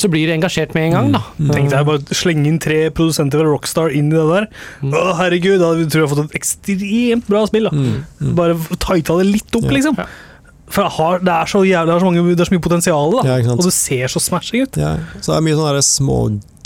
så 0.00 0.08
blir 0.10 0.26
du 0.28 0.34
engasjert 0.34 0.74
med 0.76 0.88
en 0.90 0.94
gang, 0.96 1.12
da. 1.16 1.22
Mm. 1.40 1.50
Tenk 1.54 1.70
deg 1.72 1.86
bare 1.88 2.16
slenge 2.16 2.46
inn 2.50 2.58
tre 2.62 2.78
produsenter 2.94 3.40
fra 3.42 3.50
Rockstar 3.52 3.92
inn 3.96 4.10
i 4.12 4.16
det 4.16 4.26
der. 4.30 4.46
Mm. 4.82 4.94
Å, 4.96 5.02
herregud, 5.20 5.58
da 5.60 5.70
tror 5.74 5.84
jeg 5.84 5.90
jeg 6.00 6.06
har 6.06 6.12
fått 6.14 6.24
et 6.26 6.38
ekstremt 6.40 7.28
bra 7.30 7.44
spill. 7.50 7.68
da 7.68 7.70
Mm, 7.80 8.04
mm. 8.20 8.29
Bare 8.36 8.56
tighta 8.78 9.16
det 9.20 9.26
litt 9.30 9.56
opp, 9.56 9.64
Ja. 9.68 9.76
liksom. 9.78 9.96
For 10.70 10.86
det, 10.86 10.92
har, 10.94 11.18
det, 11.18 11.32
er 11.34 11.48
så 11.50 11.64
jævlig, 11.66 11.86
det, 11.90 11.94
er 11.96 11.98
så 11.98 12.06
mange, 12.06 12.22
det 12.36 12.40
er 12.44 12.46
så 12.46 12.54
mye 12.54 12.62
potensial, 12.62 13.10
da. 13.16 13.22
Ja, 13.26 13.52
og 13.56 13.62
du 13.66 13.70
ser 13.74 14.06
så 14.12 14.20
smashing 14.22 14.62
ut. 14.68 14.76
Ja, 14.78 14.92
så 15.20 15.32
det 15.32 15.38
er 15.40 15.46
mye 15.48 15.56
sånn 15.58 15.82
små 15.82 16.18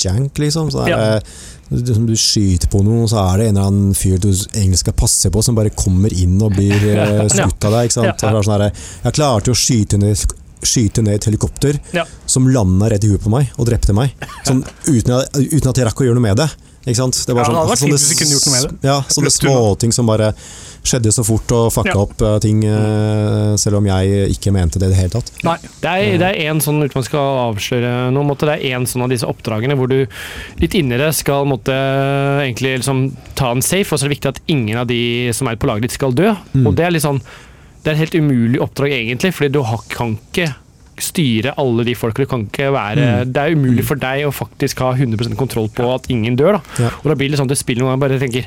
jank, 0.04 0.36
liksom. 0.42 0.68
Så 0.74 0.84
det 0.84 0.90
Ja. 0.92 0.98
er, 1.16 1.22
du, 1.70 1.94
du 2.10 2.12
skyter 2.14 2.68
på 2.68 2.82
noe, 2.84 3.06
så 3.08 3.22
er 3.32 3.38
det 3.40 3.46
en 3.48 3.56
eller 3.56 3.70
annen 3.70 3.94
fyr 3.96 4.18
du 4.20 4.28
egentlig 4.28 4.82
skal 4.82 4.92
passe 4.92 5.30
på, 5.32 5.42
som 5.42 5.56
bare 5.56 5.70
kommer 5.72 6.12
inn 6.12 6.36
og 6.44 6.52
blir 6.52 6.74
eh, 6.92 7.24
skutt 7.32 7.64
av 7.64 7.78
deg. 7.78 7.88
Ikke 7.88 7.96
sant? 7.96 8.26
Og 8.28 8.44
sånn 8.44 8.60
der, 8.66 8.84
jeg 9.06 9.16
klarte 9.16 9.54
å 9.54 9.56
skyte 9.56 9.96
ned, 10.04 10.20
skyte 10.64 11.00
ned 11.04 11.14
et 11.22 11.24
helikopter 11.30 11.80
Ja. 11.96 12.04
som 12.26 12.46
landa 12.52 12.90
rett 12.92 13.04
i 13.04 13.08
huet 13.08 13.24
på 13.24 13.32
meg 13.32 13.50
og 13.56 13.66
drepte 13.72 13.96
meg. 13.96 14.12
Sånn, 14.44 14.60
uten, 14.84 15.16
at- 15.16 15.32
uten 15.40 15.68
at 15.72 15.76
jeg 15.80 15.88
rakk 15.88 16.04
å 16.04 16.10
gjøre 16.10 16.20
noe 16.20 16.28
med 16.28 16.36
det. 16.44 16.50
Ikke 16.84 16.98
sant? 17.00 17.16
Det 17.16 17.32
Ja, 17.32 17.34
var 17.34 17.44
det 17.44 17.54
hadde 17.56 17.70
vært 17.72 17.80
sånne 17.80 17.96
hvis 17.96 18.10
vi 18.12 18.16
kunne 18.20 18.34
gjort 18.36 18.46
noe 18.46 18.54
med 18.54 18.64
det. 18.68 18.88
Ja, 18.90 18.96
sånne 19.08 19.30
småting 19.32 19.92
som 19.96 20.06
bare 20.10 20.34
skjedde 20.84 21.12
så 21.16 21.24
fort 21.24 21.52
og 21.56 21.70
fucka 21.72 21.94
Ja. 21.94 22.00
opp 22.02 22.20
eh, 22.20 22.38
ting, 22.44 22.58
eh, 22.68 23.56
selv 23.56 23.78
om 23.78 23.86
jeg 23.88 24.28
ikke 24.34 24.52
mente 24.52 24.78
det 24.78 24.90
i 24.90 24.92
det 24.92 24.98
hele 24.98 25.14
tatt. 25.14 25.30
Nei. 25.46 25.56
Det 25.80 25.88
er, 25.88 26.18
det 26.20 26.28
er 26.36 26.50
en 26.50 26.60
sånn, 26.60 26.82
uten 26.84 26.98
man 27.00 27.06
skal 27.06 27.38
avsløre 27.48 27.92
noe, 28.12 28.26
måte, 28.28 28.44
det 28.50 28.58
er 28.60 28.76
en 28.76 28.84
sånn 28.84 29.02
av 29.06 29.08
disse 29.08 29.24
oppdragene 29.24 29.78
hvor 29.80 29.88
du 29.88 30.04
litt 30.60 30.74
inni 30.76 30.98
det 31.00 31.08
skal 31.16 31.46
måtte, 31.48 31.72
egentlig 32.44 32.76
liksom, 32.82 33.16
ta 33.34 33.50
en 33.54 33.64
safe, 33.64 33.88
og 33.92 33.98
så 33.98 34.04
er 34.04 34.12
det 34.12 34.16
viktig 34.18 34.32
at 34.34 34.42
ingen 34.52 34.76
av 34.82 34.86
de 34.90 35.32
som 35.32 35.48
er 35.48 35.56
på 35.56 35.66
laget 35.70 35.88
ditt 35.88 35.96
skal 35.96 36.12
dø. 36.12 36.34
Mm. 36.52 36.66
Og 36.68 36.76
det 36.76 36.84
er 36.84 36.92
litt 36.92 37.06
sånn, 37.06 37.22
det 37.84 37.92
er 37.92 37.96
et 37.96 38.04
helt 38.04 38.20
umulig 38.20 38.60
oppdrag 38.60 38.92
egentlig, 38.92 39.32
fordi 39.32 39.52
du 39.56 39.62
kan 39.88 40.18
ikke 40.20 40.52
styre 41.00 41.54
alle 41.58 41.84
de 41.84 41.94
folka. 41.94 42.22
Du 42.22 42.26
kan 42.30 42.46
ikke 42.46 42.70
være 42.72 42.96
Mm. 43.24 43.32
Det 43.32 43.36
er 43.42 43.54
umulig 43.56 43.84
for 43.84 43.96
deg 43.96 44.24
å 44.26 44.32
faktisk 44.32 44.78
ha 44.80 44.92
100% 44.94 45.36
kontroll 45.36 45.68
på 45.68 45.94
at 45.94 46.06
ingen 46.10 46.36
dør. 46.36 46.52
da. 46.52 46.60
Ja. 46.84 46.90
Og 47.02 47.04
da 47.10 47.14
blir 47.14 47.30
det 47.30 47.38
sånn 47.38 47.50
at 47.50 47.56
du 47.56 47.56
spiller 47.56 47.82
noen 47.82 47.98
ganger 47.98 48.08
bare 48.08 48.18
tenker 48.20 48.46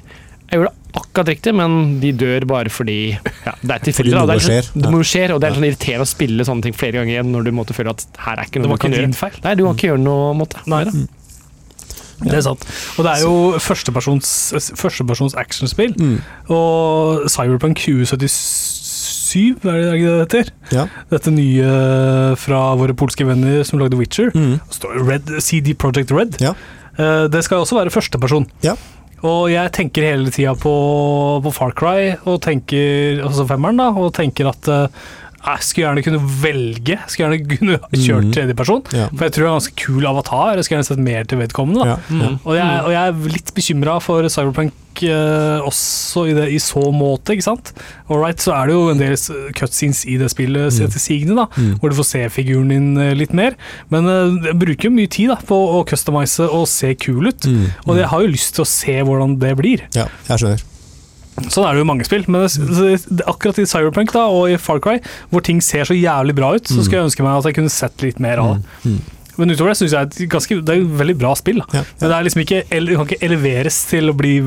jeg 0.49 0.62
gjorde 0.62 0.69
det 0.71 0.95
akkurat 0.95 1.27
riktig, 1.27 1.53
men 1.53 1.99
de 1.99 2.13
dør 2.13 2.45
bare 2.47 2.69
fordi 2.71 3.12
ja, 3.19 3.51
det 3.62 3.69
er 3.75 3.79
tilfeldig. 3.83 4.13
Det, 4.15 4.27
Det 4.27 4.36
er 4.36 4.45
skjer. 4.47 4.62
sånn- 4.71 4.91
Noe 4.91 5.03
skjer, 5.03 5.33
og 5.36 5.41
det 5.41 5.49
er 5.51 5.55
sånn 5.60 5.65
irriterende 5.67 6.05
å 6.07 6.07
spille 6.07 6.45
sånne 6.47 6.62
ting 6.63 6.73
flere 6.73 6.93
ganger 6.93 7.13
igjen 7.19 7.31
når 7.33 7.43
du 7.43 7.51
måtte 7.51 7.75
føle 7.75 7.89
at 7.89 8.05
her 8.17 8.39
er 8.39 8.45
ikke 8.47 8.62
noe 8.63 8.69
var 8.69 8.77
du 8.77 8.81
kan 8.88 8.91
gjøre. 8.95 9.13
feil. 9.13 9.31
Nei, 9.43 9.55
du 9.55 9.65
kan 9.65 9.75
ikke 9.75 9.89
gjøre 9.91 9.99
noe 9.99 10.33
måte. 10.39 10.55
Nei. 10.65 10.83
Nei, 10.86 11.07
Ja. 12.19 12.31
Det 12.31 12.33
er 12.33 12.41
sant. 12.41 12.63
Og 12.97 13.05
det 13.05 13.12
er 13.13 13.21
jo 13.27 13.60
førstepersons, 13.62 14.73
førstepersons 14.73 15.36
actionspill. 15.38 15.93
Mm. 15.99 16.21
Og 16.49 17.27
Cyberpunk 17.29 17.77
2077, 17.77 18.76
er 19.67 19.77
det 19.77 19.93
ikke 19.97 20.11
det 20.11 20.17
det 20.17 20.25
heter? 20.25 20.51
Ja. 20.75 20.85
Dette 21.11 21.33
nye 21.33 21.71
fra 22.39 22.61
våre 22.79 22.95
polske 22.97 23.25
venner 23.27 23.63
som 23.67 23.79
lagde 23.81 23.97
Witcher. 23.99 24.31
Mm. 24.35 24.57
Red, 25.07 25.33
CD 25.43 25.73
Project 25.77 26.11
Red. 26.15 26.37
Ja. 26.43 26.53
Eh, 26.97 27.27
Det 27.31 27.43
skal 27.45 27.63
også 27.65 27.77
være 27.79 27.93
førsteperson. 27.93 28.47
Ja. 28.65 28.75
Og 29.25 29.49
jeg 29.49 29.71
tenker 29.73 30.05
hele 30.05 30.29
tida 30.29 30.53
på, 30.55 30.71
på 31.41 31.51
Far 31.55 31.71
Cry, 31.73 32.11
og 32.29 32.41
tenker, 32.45 33.23
altså 33.25 33.47
femmeren, 33.49 33.79
da, 33.81 33.87
og 33.97 34.11
tenker 34.13 34.51
at 34.51 34.67
eh, 34.69 34.87
jeg 35.47 35.63
skulle 35.63 35.86
gjerne 35.88 36.03
kunne 36.03 36.19
velge. 36.41 36.95
Jeg 36.97 37.10
skulle 37.13 37.27
gjerne 37.29 37.57
kunne 37.57 37.77
kjørt 37.95 38.25
Mhm. 38.27 38.33
tredjeperson. 38.36 38.81
Ja. 38.93 39.07
For 39.15 39.23
jeg 39.27 39.31
tror 39.33 39.43
det 39.43 39.47
er 39.47 39.53
en 39.53 39.60
ganske 39.62 39.75
kul 39.86 40.05
avatar. 40.10 40.55
Jeg 40.57 40.65
skulle 40.67 40.77
gjerne 40.81 40.91
sett 40.91 40.99
mer 41.07 41.23
til 41.23 41.39
vedkommende. 41.39 41.83
da. 41.83 41.86
Ja. 41.88 41.97
Mm. 42.10 42.39
Og, 42.45 42.53
jeg, 42.57 42.83
og 42.83 42.91
jeg 42.91 43.07
er 43.07 43.31
litt 43.38 43.53
bekymra 43.55 44.01
for 44.01 44.27
Cyberpunk 44.27 44.73
eh, 45.03 45.60
også 45.62 46.23
i, 46.27 46.33
det, 46.33 46.47
i 46.51 46.57
så 46.57 46.81
måte, 46.91 47.36
ikke 47.36 47.43
sant. 47.45 47.71
Alright, 48.10 48.39
så 48.41 48.53
er 48.57 48.67
det 48.67 48.73
jo 48.73 48.89
en 48.89 48.97
del 48.97 49.15
cutscenes 49.53 50.05
i 50.10 50.17
det 50.17 50.29
spillet 50.33 50.73
Mm. 50.73 50.89
til 50.91 50.99
sigende, 50.99 51.36
da, 51.36 51.45
Mm. 51.55 51.79
hvor 51.79 51.89
du 51.89 51.95
får 51.95 52.05
se 52.05 52.29
figuren 52.29 52.67
din 52.69 52.97
eh, 52.97 53.13
litt 53.13 53.31
mer. 53.33 53.53
Men 53.91 54.05
eh, 54.07 54.47
jeg 54.51 54.60
bruker 54.60 54.89
jo 54.89 54.95
mye 54.97 55.07
tid 55.10 55.29
da, 55.29 55.36
på 55.36 55.55
å 55.77 55.86
customize 55.88 56.39
og 56.49 56.67
se 56.67 56.93
kul 56.95 57.27
ut. 57.27 57.41
Mm. 57.45 57.67
Og 57.88 57.95
jeg 57.97 58.05
har 58.07 58.21
jo 58.21 58.27
lyst 58.27 58.55
til 58.55 58.63
å 58.63 58.67
se 58.67 58.97
hvordan 59.03 59.38
det 59.39 59.55
blir. 59.57 59.81
Ja, 59.93 60.07
jeg 60.27 60.39
skjønner. 60.39 60.63
Sånn 61.45 61.67
er 61.67 61.76
det 61.76 61.82
jo 61.82 61.86
i 61.86 61.89
mange 61.91 62.08
spill. 62.08 62.26
Men 62.34 62.47
akkurat 63.30 63.60
i 63.62 63.67
Cyberpunk 63.69 64.13
da, 64.15 64.26
og 64.34 64.50
i 64.50 64.58
Far 64.62 64.82
Cry, 64.84 64.97
hvor 65.30 65.45
ting 65.45 65.62
ser 65.63 65.86
så 65.88 65.97
jævlig 65.97 66.36
bra 66.38 66.56
ut, 66.58 66.65
så 66.65 66.82
skulle 66.82 67.04
jeg 67.04 67.12
ønske 67.12 67.26
meg 67.26 67.38
at 67.38 67.52
jeg 67.52 67.60
kunne 67.60 67.73
sett 67.73 68.06
litt 68.06 68.19
mer 68.23 68.41
av 68.41 68.56
det. 68.56 68.76
Mm. 68.84 68.97
Mm. 68.97 69.15
Men 69.38 69.54
utover 69.54 69.69
det 69.69 69.78
syns 69.78 69.93
jeg 69.93 70.12
det 70.15 70.21
er, 70.26 70.30
ganske, 70.34 70.60
det 70.65 70.73
er 70.73 70.82
et 70.82 71.00
veldig 71.04 71.15
bra 71.21 71.32
spill. 71.38 71.62
Ja, 71.73 71.84
Men 72.00 72.10
det 72.10 72.15
er 72.17 72.28
liksom 72.28 72.43
ikke, 72.43 72.62
kan 72.73 73.04
ikke 73.06 73.26
eleveres 73.30 73.82
til 73.91 74.10
å 74.13 74.17
bli 74.17 74.38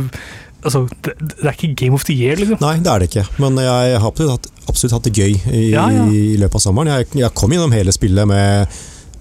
Altså, 0.61 0.83
det, 1.01 1.15
det 1.25 1.47
er 1.49 1.55
ikke 1.55 1.71
Game 1.73 1.97
of 1.97 2.03
the 2.05 2.13
Year, 2.13 2.37
liksom. 2.37 2.59
Nei, 2.61 2.75
det 2.85 2.91
er 2.93 3.01
det 3.01 3.07
ikke. 3.09 3.23
Men 3.41 3.57
jeg 3.65 3.95
har 3.97 4.05
absolutt 4.05 4.35
hatt, 4.35 4.49
absolutt 4.69 4.93
hatt 4.93 5.07
det 5.09 5.13
gøy 5.17 5.31
i, 5.57 5.63
ja. 5.73 5.87
i 6.05 6.37
løpet 6.37 6.59
av 6.59 6.65
sommeren. 6.67 6.91
Jeg, 6.93 7.09
jeg 7.17 7.33
kom 7.33 7.55
gjennom 7.55 7.73
hele 7.73 7.95
spillet 7.97 8.29
med, 8.29 8.75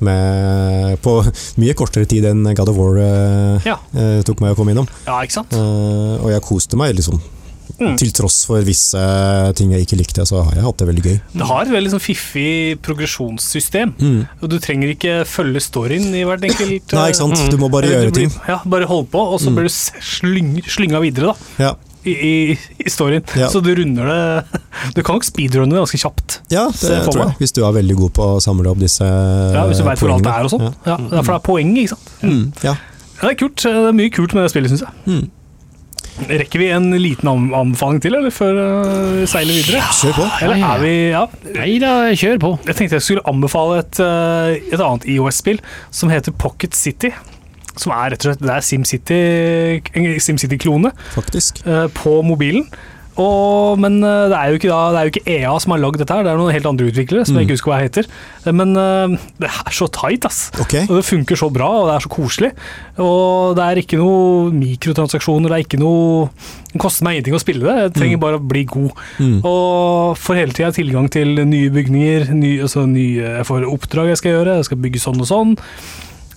med 0.04 1.00
på 1.06 1.14
mye 1.64 1.78
kortere 1.80 2.10
tid 2.12 2.28
enn 2.28 2.44
God 2.44 2.74
of 2.74 2.82
War 2.82 3.00
eh, 3.00 3.70
Ja. 3.70 3.78
eh, 3.96 4.20
tok 4.28 4.44
meg 4.44 4.52
å 4.52 4.60
komme 4.60 4.76
innom. 4.76 4.90
Ja, 5.08 5.22
ikke 5.24 5.38
sant? 5.38 5.56
Eh, 5.56 6.16
og 6.20 6.28
jeg 6.34 6.44
koste 6.44 6.80
meg 6.82 6.98
liksom 7.00 7.24
Mm. 7.80 7.98
Til 8.02 8.12
tross 8.12 8.46
for 8.50 8.62
visse 8.66 9.00
ting 9.56 9.72
jeg 9.72 9.86
ikke 9.86 9.98
likte, 10.00 10.26
så 10.28 10.42
har 10.44 10.56
jeg 10.58 10.64
hatt 10.66 10.78
det 10.82 10.88
veldig 10.90 11.04
gøy. 11.06 11.18
Det 11.40 11.48
har 11.48 11.62
et 11.64 11.72
veldig 11.72 11.92
sånn 11.94 12.02
fiffig 12.04 12.80
progresjonssystem. 12.86 13.94
Mm. 14.00 14.22
Og 14.42 14.50
du 14.52 14.58
trenger 14.64 14.94
ikke 14.96 15.20
følge 15.30 15.62
storyen 15.64 16.10
i 16.16 16.24
hvert 16.28 16.44
enkelt 16.50 16.96
Nei, 16.96 17.06
ikke 17.12 17.22
sant. 17.22 17.44
Du 17.52 17.58
må 17.62 17.70
bare 17.72 17.88
gjøre 17.92 18.10
blir- 18.12 18.18
ting. 18.30 18.34
Ja, 18.48 18.60
bare 18.66 18.86
holde 18.90 19.08
på, 19.14 19.20
og 19.34 19.40
så 19.40 19.50
Mm. 19.50 19.56
blir 19.56 19.70
du 19.70 20.70
slynga 20.70 21.00
videre, 21.02 21.34
da. 21.34 21.36
Ja, 21.64 21.76
I, 22.06 22.12
i, 22.16 22.58
i 22.80 22.90
storyen. 22.90 23.24
Ja. 23.36 23.50
Så 23.52 23.62
du 23.62 23.74
runder 23.76 24.06
det 24.08 24.60
Du 24.96 25.02
kan 25.04 25.16
nok 25.16 25.26
speedrunne 25.28 25.70
det 25.76 25.82
ganske 25.82 26.00
kjapt. 26.00 26.40
ja 26.50 26.68
det 26.72 27.02
tror 27.06 27.18
jeg. 27.26 27.36
Hvis 27.40 27.52
du 27.54 27.64
er 27.66 27.74
veldig 27.76 27.96
god 27.98 28.14
på 28.14 28.24
å 28.38 28.40
samle 28.42 28.72
opp 28.72 28.80
disse 28.80 29.04
Ja, 29.04 29.66
Hvis 29.68 29.78
du 29.78 29.84
veit 29.84 30.00
hvor 30.00 30.14
alt 30.16 30.24
det 30.24 30.32
er 30.32 30.44
og 30.48 30.50
sånn. 30.54 30.62
Ja. 30.64 30.72
Ja. 30.86 30.98
Ja, 31.12 31.22
for 31.22 31.34
det 31.34 31.40
er 31.40 31.46
poenget, 31.48 31.84
ikke 31.84 31.96
sant. 31.98 32.10
Mm, 32.24 32.54
ja. 32.64 32.76
Ja, 33.20 33.28
det 33.28 33.32
er 33.34 33.40
kult. 33.48 33.56
Det 33.64 33.74
er 33.90 33.92
mye 34.00 34.10
kult 34.16 34.34
med 34.34 34.44
det 34.48 34.52
spillet, 34.54 34.72
syns 34.72 34.86
jeg. 34.88 34.94
Mm. 35.12 35.30
Rekker 36.28 36.60
vi 36.60 36.68
en 36.76 36.90
liten 37.00 37.30
anbefaling 37.32 38.02
til, 38.04 38.16
eller 38.20 38.34
før 38.34 38.58
øh, 38.60 39.22
vi 39.22 39.26
seiler 39.32 39.56
videre? 39.56 39.82
Kjør 40.02 40.14
på. 40.18 40.26
Eller 40.44 40.60
Ja, 40.60 40.66
ja. 40.66 40.76
er 40.76 40.84
vi 40.84 40.94
Ja. 41.14 41.24
Nei 41.56 41.78
da, 41.82 41.92
kjør 42.20 42.38
på. 42.44 42.52
Jeg 42.68 42.76
tenkte 42.76 42.98
jeg 43.00 43.06
skulle 43.06 43.24
anbefale 43.30 43.80
et, 43.80 44.00
øh, 44.04 44.74
et 44.74 44.84
annet 44.84 45.08
IOS-spill 45.16 45.62
som 45.92 46.10
heter 46.14 46.32
Pocket 46.36 46.76
City. 46.76 47.14
Som 47.80 47.94
er 47.96 48.12
rett 48.12 48.26
og 48.26 48.34
slett 48.34 48.42
Det 48.44 48.52
er 48.52 48.66
SimCity, 48.68 49.20
en 49.96 50.20
SimCity-klone 50.20 50.92
Faktisk. 51.16 51.62
øh, 51.66 51.88
på 51.96 52.22
mobilen. 52.22 52.68
Og, 53.20 53.80
men 53.82 53.98
øh, 54.04 54.30
det 54.32 54.38
er, 54.38 54.56
ikke 54.56 54.72
da, 54.72 54.80
det 54.94 55.00
er 55.00 55.08
jo 55.08 55.14
ikke 55.14 55.34
EA 55.36 55.56
som 55.60 55.74
har 55.76 55.82
lagd 55.84 56.00
dette, 56.00 56.16
her, 56.16 56.24
det 56.24 56.32
er 56.32 56.40
noen 56.40 56.56
helt 56.56 56.70
andre 56.70 56.88
utviklere 56.88 57.28
som 57.28 57.36
jeg 57.36 57.48
ikke 57.48 57.58
husker 57.58 57.74
hva 57.74 57.82
heter. 57.84 58.08
Eh, 58.46 58.56
Men 58.56 58.72
øh, 58.80 59.18
det 59.42 59.50
er 59.50 59.76
så 59.76 59.90
tight, 59.92 60.28
ass. 60.30 60.40
Okay. 60.64 60.86
Og 60.88 61.00
det 61.00 61.06
funker 61.08 61.40
så 61.40 61.50
bra, 61.54 61.68
og 61.82 61.90
det 61.90 61.98
er 61.98 62.06
så 62.06 62.14
koselig. 62.14 62.52
Og 63.04 63.58
det 63.60 63.66
er 63.66 63.82
ikke 63.84 64.00
noe 64.00 64.54
mikrotransaksjoner, 64.56 65.52
det 65.52 65.58
er 65.60 65.68
ikke 65.68 65.82
noe 65.82 66.30
Det 66.70 66.80
koster 66.82 67.06
meg 67.06 67.18
ingenting 67.18 67.36
å 67.36 67.42
spille 67.42 67.66
det, 67.66 67.78
jeg 67.82 67.94
trenger 67.96 68.20
bare 68.22 68.38
å 68.38 68.44
bli 68.46 68.62
god. 68.70 69.00
Mm. 69.18 69.40
Og 69.42 70.20
får 70.22 70.44
hele 70.44 70.54
tida 70.54 70.70
tilgang 70.76 71.08
til 71.12 71.42
nye 71.50 71.72
bygninger, 71.74 72.30
nye, 72.38 72.60
altså 72.68 72.86
nye, 72.86 73.40
jeg 73.40 73.48
får 73.50 73.66
oppdrag 73.66 74.12
jeg 74.14 74.22
skal 74.22 74.38
gjøre, 74.38 74.60
jeg 74.60 74.70
skal 74.70 74.82
bygge 74.84 75.02
sånn 75.02 75.24
og 75.24 75.30
sånn. 75.32 75.56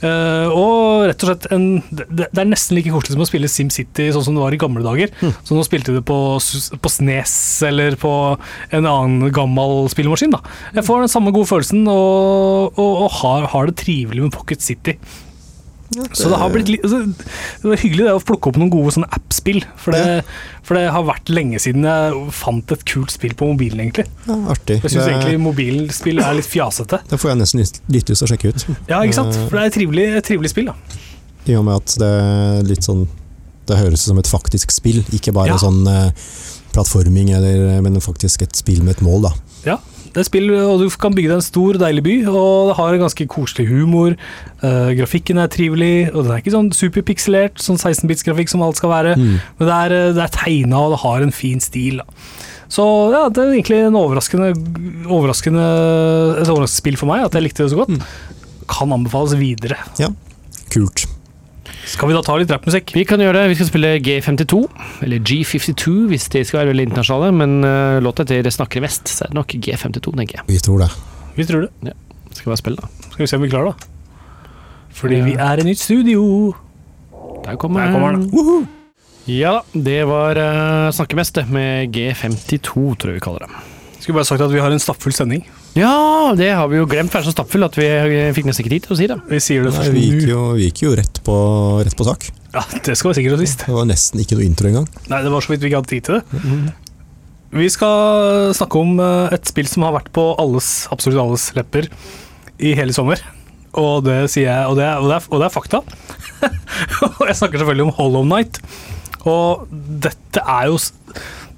Eh, 0.02 0.48
og 0.50 1.06
rett 1.06 1.22
og 1.22 1.30
slett 1.30 1.48
en, 1.54 1.66
det, 1.94 2.28
er 2.30 2.48
nesten 2.48 2.76
like 2.78 2.90
koselig 2.90 3.14
som 3.14 3.22
å 3.22 3.28
spille 3.28 3.50
SimCity 3.50 4.08
sånn 4.14 4.26
som 4.26 4.38
det 4.38 4.42
var 4.42 4.56
i 4.56 4.60
gamle 4.60 4.84
dager. 4.84 5.12
Så 5.46 5.56
nå 5.56 5.64
spilte 5.66 5.94
du 5.94 6.02
på, 6.06 6.18
på 6.38 6.92
Snes 6.92 7.34
eller 7.68 7.98
på 8.00 8.12
en 8.74 8.88
annen 8.88 9.32
gammel 9.34 9.86
spillemaskin. 9.92 10.34
Da. 10.34 10.42
Jeg 10.78 10.86
får 10.88 11.04
den 11.04 11.12
samme 11.12 11.34
gode 11.34 11.50
følelsen 11.50 11.84
og, 11.86 12.72
og, 12.78 13.04
og 13.06 13.20
har, 13.20 13.50
har 13.54 13.70
det 13.70 13.78
trivelig 13.82 14.26
med 14.26 14.34
Pocket 14.34 14.64
City. 14.64 14.98
Så 16.16 16.30
det 16.32 16.38
har 16.40 16.50
blitt 16.52 16.70
litt 16.72 16.84
altså, 16.86 17.00
Det 17.62 17.68
var 17.68 17.80
hyggelig 17.82 18.06
det 18.06 18.14
å 18.16 18.22
plukke 18.24 18.50
opp 18.50 18.58
noen 18.60 18.72
gode 18.72 18.94
sånne 18.96 19.08
app-spill. 19.12 19.60
For 19.80 19.96
det, 19.96 20.22
for 20.66 20.78
det 20.78 20.86
har 20.94 21.06
vært 21.08 21.32
lenge 21.32 21.60
siden 21.62 21.86
jeg 21.88 22.22
fant 22.36 22.74
et 22.76 22.84
kult 22.88 23.14
spill 23.14 23.34
på 23.38 23.48
mobilen, 23.52 23.82
egentlig. 23.84 24.06
Ja, 24.28 24.38
artig. 24.54 24.78
Jeg 24.82 24.94
syns 24.94 25.04
Det, 25.04 25.14
egentlig 25.14 25.40
mobilspill 25.44 26.22
er 26.22 26.36
litt 26.38 26.48
fjasete. 26.48 27.02
det 27.10 27.18
får 27.20 27.32
jeg 27.32 27.40
nesten 27.42 27.62
litt, 27.62 27.80
lyst 27.96 28.10
til 28.10 28.16
å 28.18 28.30
sjekke 28.32 28.52
ut. 28.52 28.66
Ja, 28.90 29.02
ikke 29.02 29.18
sant? 29.20 29.36
For 29.46 29.58
det 29.58 29.64
er 29.64 29.72
et 29.72 29.78
trivelig, 29.78 30.06
et 30.20 30.28
trivelig 30.30 30.52
spill, 30.54 30.70
da. 30.72 30.76
I 31.50 31.56
og 31.58 31.66
med 31.66 31.80
at 31.80 31.96
det 31.98 32.08
er 32.22 32.62
litt 32.68 32.86
sånn 32.86 33.08
Det 33.66 33.74
høres 33.78 34.04
ut 34.04 34.08
som 34.12 34.18
et 34.18 34.28
faktisk 34.30 34.70
spill, 34.74 35.00
ikke 35.14 35.32
bare 35.34 35.54
sånn 35.58 35.84
eh, 35.90 36.10
plattforming, 36.74 37.30
eller, 37.36 37.80
men 37.84 38.00
faktisk 38.02 38.42
et 38.42 38.56
spill 38.58 38.82
med 38.82 38.96
et 38.96 39.02
mål, 39.06 39.28
da. 39.28 39.32
Ja, 39.66 39.76
det 40.12 40.20
er 40.20 40.28
spill, 40.28 40.50
og 40.52 40.82
du 40.82 40.86
kan 41.00 41.14
bygge 41.16 41.30
deg 41.30 41.38
en 41.40 41.44
stor, 41.44 41.78
deilig 41.80 42.04
by, 42.04 42.14
og 42.28 42.70
det 42.70 42.76
har 42.78 42.96
en 42.96 43.04
ganske 43.06 43.26
koselig 43.32 43.68
humor. 43.70 44.16
Uh, 44.60 44.92
grafikken 44.98 45.40
er 45.40 45.50
trivelig, 45.52 46.10
og 46.12 46.26
den 46.26 46.34
er 46.34 46.42
ikke 46.42 46.54
sånn 46.54 46.72
superpikselert, 46.76 47.62
sånn 47.64 47.80
16-bits-grafikk 47.80 48.52
som 48.52 48.64
alt 48.66 48.80
skal 48.80 48.92
være. 48.92 49.14
Mm. 49.16 49.38
Men 49.58 49.70
det 49.70 49.78
er, 49.78 49.96
det 50.18 50.26
er 50.26 50.34
tegna, 50.36 50.82
og 50.84 50.96
det 50.96 51.02
har 51.06 51.24
en 51.24 51.34
fin 51.34 51.64
stil. 51.64 52.02
Da. 52.02 52.26
Så 52.72 52.84
ja, 53.12 53.26
det 53.28 53.40
er 53.40 53.54
egentlig 53.56 53.80
en 53.86 53.96
overraskende, 54.00 54.52
overraskende, 55.04 55.64
et 56.40 56.48
overraskende 56.48 56.76
spill 56.76 57.00
for 57.00 57.12
meg, 57.12 57.26
at 57.26 57.36
jeg 57.36 57.48
likte 57.48 57.64
det 57.64 57.72
så 57.72 57.82
godt. 57.82 58.06
Kan 58.72 58.94
anbefales 58.94 59.36
videre. 59.40 59.80
Ja, 60.00 60.12
Kult. 60.72 61.04
Skal 61.86 62.08
vi 62.10 62.14
da 62.16 62.22
ta 62.26 62.34
litt 62.38 62.50
rappmusikk? 62.50 62.92
Vi 62.96 63.04
kan 63.08 63.20
gjøre 63.22 63.42
det. 63.42 63.50
Vi 63.52 63.56
skal 63.58 63.68
spille 63.70 63.90
G52, 64.02 64.60
eller 65.06 65.22
G52 65.22 65.94
hvis 66.10 66.28
de 66.34 66.42
skal 66.46 66.60
være 66.62 66.72
veldig 66.72 66.86
internasjonale, 66.90 67.32
men 67.38 67.54
uh, 67.66 68.00
låta 68.02 68.26
heter 68.26 68.50
Snakker 68.54 68.82
mest, 68.84 69.08
så 69.08 69.24
er 69.26 69.32
det 69.32 69.38
nok 69.38 69.54
G52, 69.54 70.14
tenker 70.18 70.40
jeg. 70.40 70.44
Vi 70.50 70.58
tror 70.62 70.82
det. 70.84 70.90
Vi 71.36 71.46
tror 71.48 71.66
det. 71.68 71.94
Skal 72.32 72.44
vi 72.46 72.50
bare 72.52 72.60
spille, 72.62 72.82
da? 72.82 73.08
Skal 73.12 73.22
vi 73.24 73.30
se 73.30 73.38
om 73.38 73.42
vi 73.46 73.50
klarer 73.52 73.72
det. 73.72 73.88
Fordi 74.92 75.18
Ja. 75.20 75.24
vi 75.24 75.34
er 75.34 75.62
i 75.62 75.66
nytt 75.70 75.80
studio. 75.80 76.54
Der 77.44 77.56
kommer, 77.56 77.86
Der 77.86 77.92
kommer 77.92 78.12
den. 78.16 78.68
Ja 79.26 79.52
da, 79.60 79.62
det 79.78 80.00
var 80.08 80.36
uh, 80.36 80.90
'Snakker 80.90 81.16
mest, 81.16 81.34
det, 81.34 81.48
med 81.48 81.94
G52, 81.94 82.96
tror 82.98 83.12
jeg 83.12 83.14
vi 83.14 83.20
kaller 83.20 83.46
det. 83.46 83.50
Skulle 84.00 84.18
bare 84.18 84.24
sagt 84.26 84.40
at 84.42 84.52
vi 84.52 84.58
har 84.58 84.70
en 84.70 84.78
stappfull 84.82 85.12
sending. 85.14 85.44
Ja, 85.72 86.34
det 86.36 86.50
har 86.52 86.68
vi 86.68 86.76
jo 86.76 86.86
glemt. 86.88 87.12
Vær 87.14 87.24
så 87.24 87.32
stappfull 87.32 87.64
at 87.64 87.76
vi 87.78 87.86
fikk 88.36 88.48
nesten 88.48 88.66
ikke 88.66 88.74
tid 88.74 88.86
til 88.86 88.94
å 88.94 88.98
si 88.98 89.08
det. 89.08 89.16
Vi 89.30 89.40
sier 89.40 89.64
det 89.64 89.72
Nei, 89.78 89.88
vi 89.94 90.04
gikk 90.04 90.26
jo, 90.28 90.40
vi 90.58 90.68
gikk 90.68 90.82
jo 90.84 90.94
rett, 90.98 91.20
på, 91.24 91.36
rett 91.80 91.96
på 91.96 92.06
sak. 92.08 92.28
Ja, 92.52 92.64
det 92.84 92.96
skal 92.98 93.08
være 93.10 93.18
sikkert 93.22 93.38
og 93.38 93.44
sist. 93.46 93.64
Det 93.64 93.72
var 93.72 93.88
nesten 93.88 94.20
ikke 94.20 94.36
noe 94.36 94.44
intro 94.44 94.68
engang. 94.68 94.88
Nei, 95.08 95.22
det 95.24 95.32
var 95.32 95.44
så 95.44 95.54
vidt 95.54 95.64
vi 95.64 95.70
ikke 95.70 95.80
hadde 95.80 95.92
tid 95.94 96.08
til 96.08 96.18
det. 96.18 96.50
Vi 97.52 97.68
skal 97.72 98.52
snakke 98.56 98.80
om 98.80 99.00
eh, 99.00 99.34
et 99.36 99.48
spill 99.48 99.68
som 99.68 99.84
har 99.84 99.96
vært 99.96 100.12
på 100.16 100.26
alles, 100.40 100.70
absolutt 100.92 101.20
alles 101.24 101.48
lepper 101.56 101.88
i 102.60 102.76
hele 102.76 102.96
sommer. 102.96 103.20
Og 103.80 104.04
det 104.04 104.18
sier 104.32 104.50
jeg, 104.50 104.68
og 104.68 104.76
det 104.76 104.84
er, 104.84 105.00
og 105.00 105.08
det 105.08 105.16
er, 105.16 105.28
og 105.32 105.40
det 105.40 105.48
er 105.48 105.56
fakta. 105.56 105.80
og 107.16 107.26
jeg 107.28 107.38
snakker 107.40 107.60
selvfølgelig 107.60 107.88
om 107.88 107.96
Hollow 107.96 108.28
Night. 108.28 108.60
Og 109.28 109.68
dette 109.72 110.42
er 110.42 110.66
jo 110.66 110.80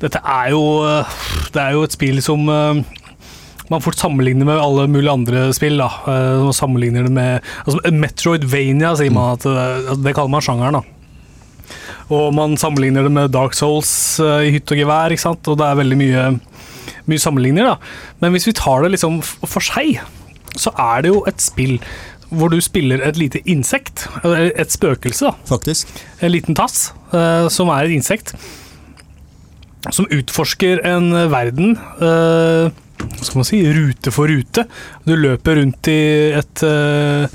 Dette 0.02 0.20
er 0.20 0.50
jo 0.52 0.60
eh, 0.84 1.14
Det 1.54 1.62
er 1.62 1.70
jo 1.72 1.84
et 1.86 1.94
spill 1.94 2.18
som 2.22 2.42
eh, 2.52 2.82
man 3.70 3.80
fort 3.80 3.96
sammenligner 3.96 4.44
med 4.48 4.60
alle 4.60 4.86
mulige 4.92 5.12
andre 5.12 5.44
spill. 5.56 5.78
da. 5.80 5.86
Eh, 6.06 6.42
Man 6.44 6.52
sammenligner 6.56 7.06
det 7.08 7.12
med 7.16 7.40
altså 7.64 7.92
Metroidvania, 7.92 8.94
sier 8.98 9.14
man 9.14 9.38
at 9.38 9.46
det, 9.46 9.96
det 10.04 10.14
kaller 10.16 10.32
man 10.34 10.44
sjangeren. 10.44 10.80
da. 10.80 10.82
Og 12.12 12.34
man 12.36 12.56
sammenligner 12.60 13.06
det 13.06 13.12
med 13.16 13.30
Dark 13.32 13.54
Souls 13.56 14.20
eh, 14.20 14.48
i 14.48 14.54
hytt 14.58 14.70
og 14.74 14.82
gevær, 14.82 15.14
ikke 15.14 15.24
sant? 15.24 15.48
og 15.48 15.56
det 15.60 15.64
er 15.70 15.78
veldig 15.80 15.96
mye, 16.02 16.24
mye 17.08 17.22
sammenligninger. 17.22 17.70
da. 17.72 17.78
Men 18.20 18.34
hvis 18.36 18.46
vi 18.50 18.52
tar 18.58 18.84
det 18.84 18.92
liksom 18.96 19.22
for 19.24 19.64
seg, 19.64 20.02
så 20.60 20.70
er 20.78 21.02
det 21.06 21.14
jo 21.14 21.22
et 21.30 21.40
spill 21.42 21.78
hvor 22.34 22.50
du 22.50 22.56
spiller 22.64 23.00
et 23.06 23.16
lite 23.20 23.38
insekt, 23.46 24.06
et 24.24 24.72
spøkelse, 24.72 25.28
da. 25.28 25.32
Faktisk. 25.46 25.90
en 26.20 26.32
liten 26.34 26.56
tass, 26.58 26.88
eh, 27.14 27.46
som 27.52 27.68
er 27.70 27.86
et 27.86 27.94
insekt, 27.94 28.32
som 29.92 30.08
utforsker 30.10 30.80
en 30.88 31.10
verden 31.30 31.74
eh, 32.02 32.72
skal 33.20 33.40
man 33.40 33.46
si, 33.48 33.60
rute 33.76 34.12
for 34.14 34.30
rute. 34.30 34.64
Du 35.06 35.14
løper 35.16 35.58
rundt 35.60 35.88
i 35.92 35.96
et, 36.38 36.62
eh, 36.66 37.26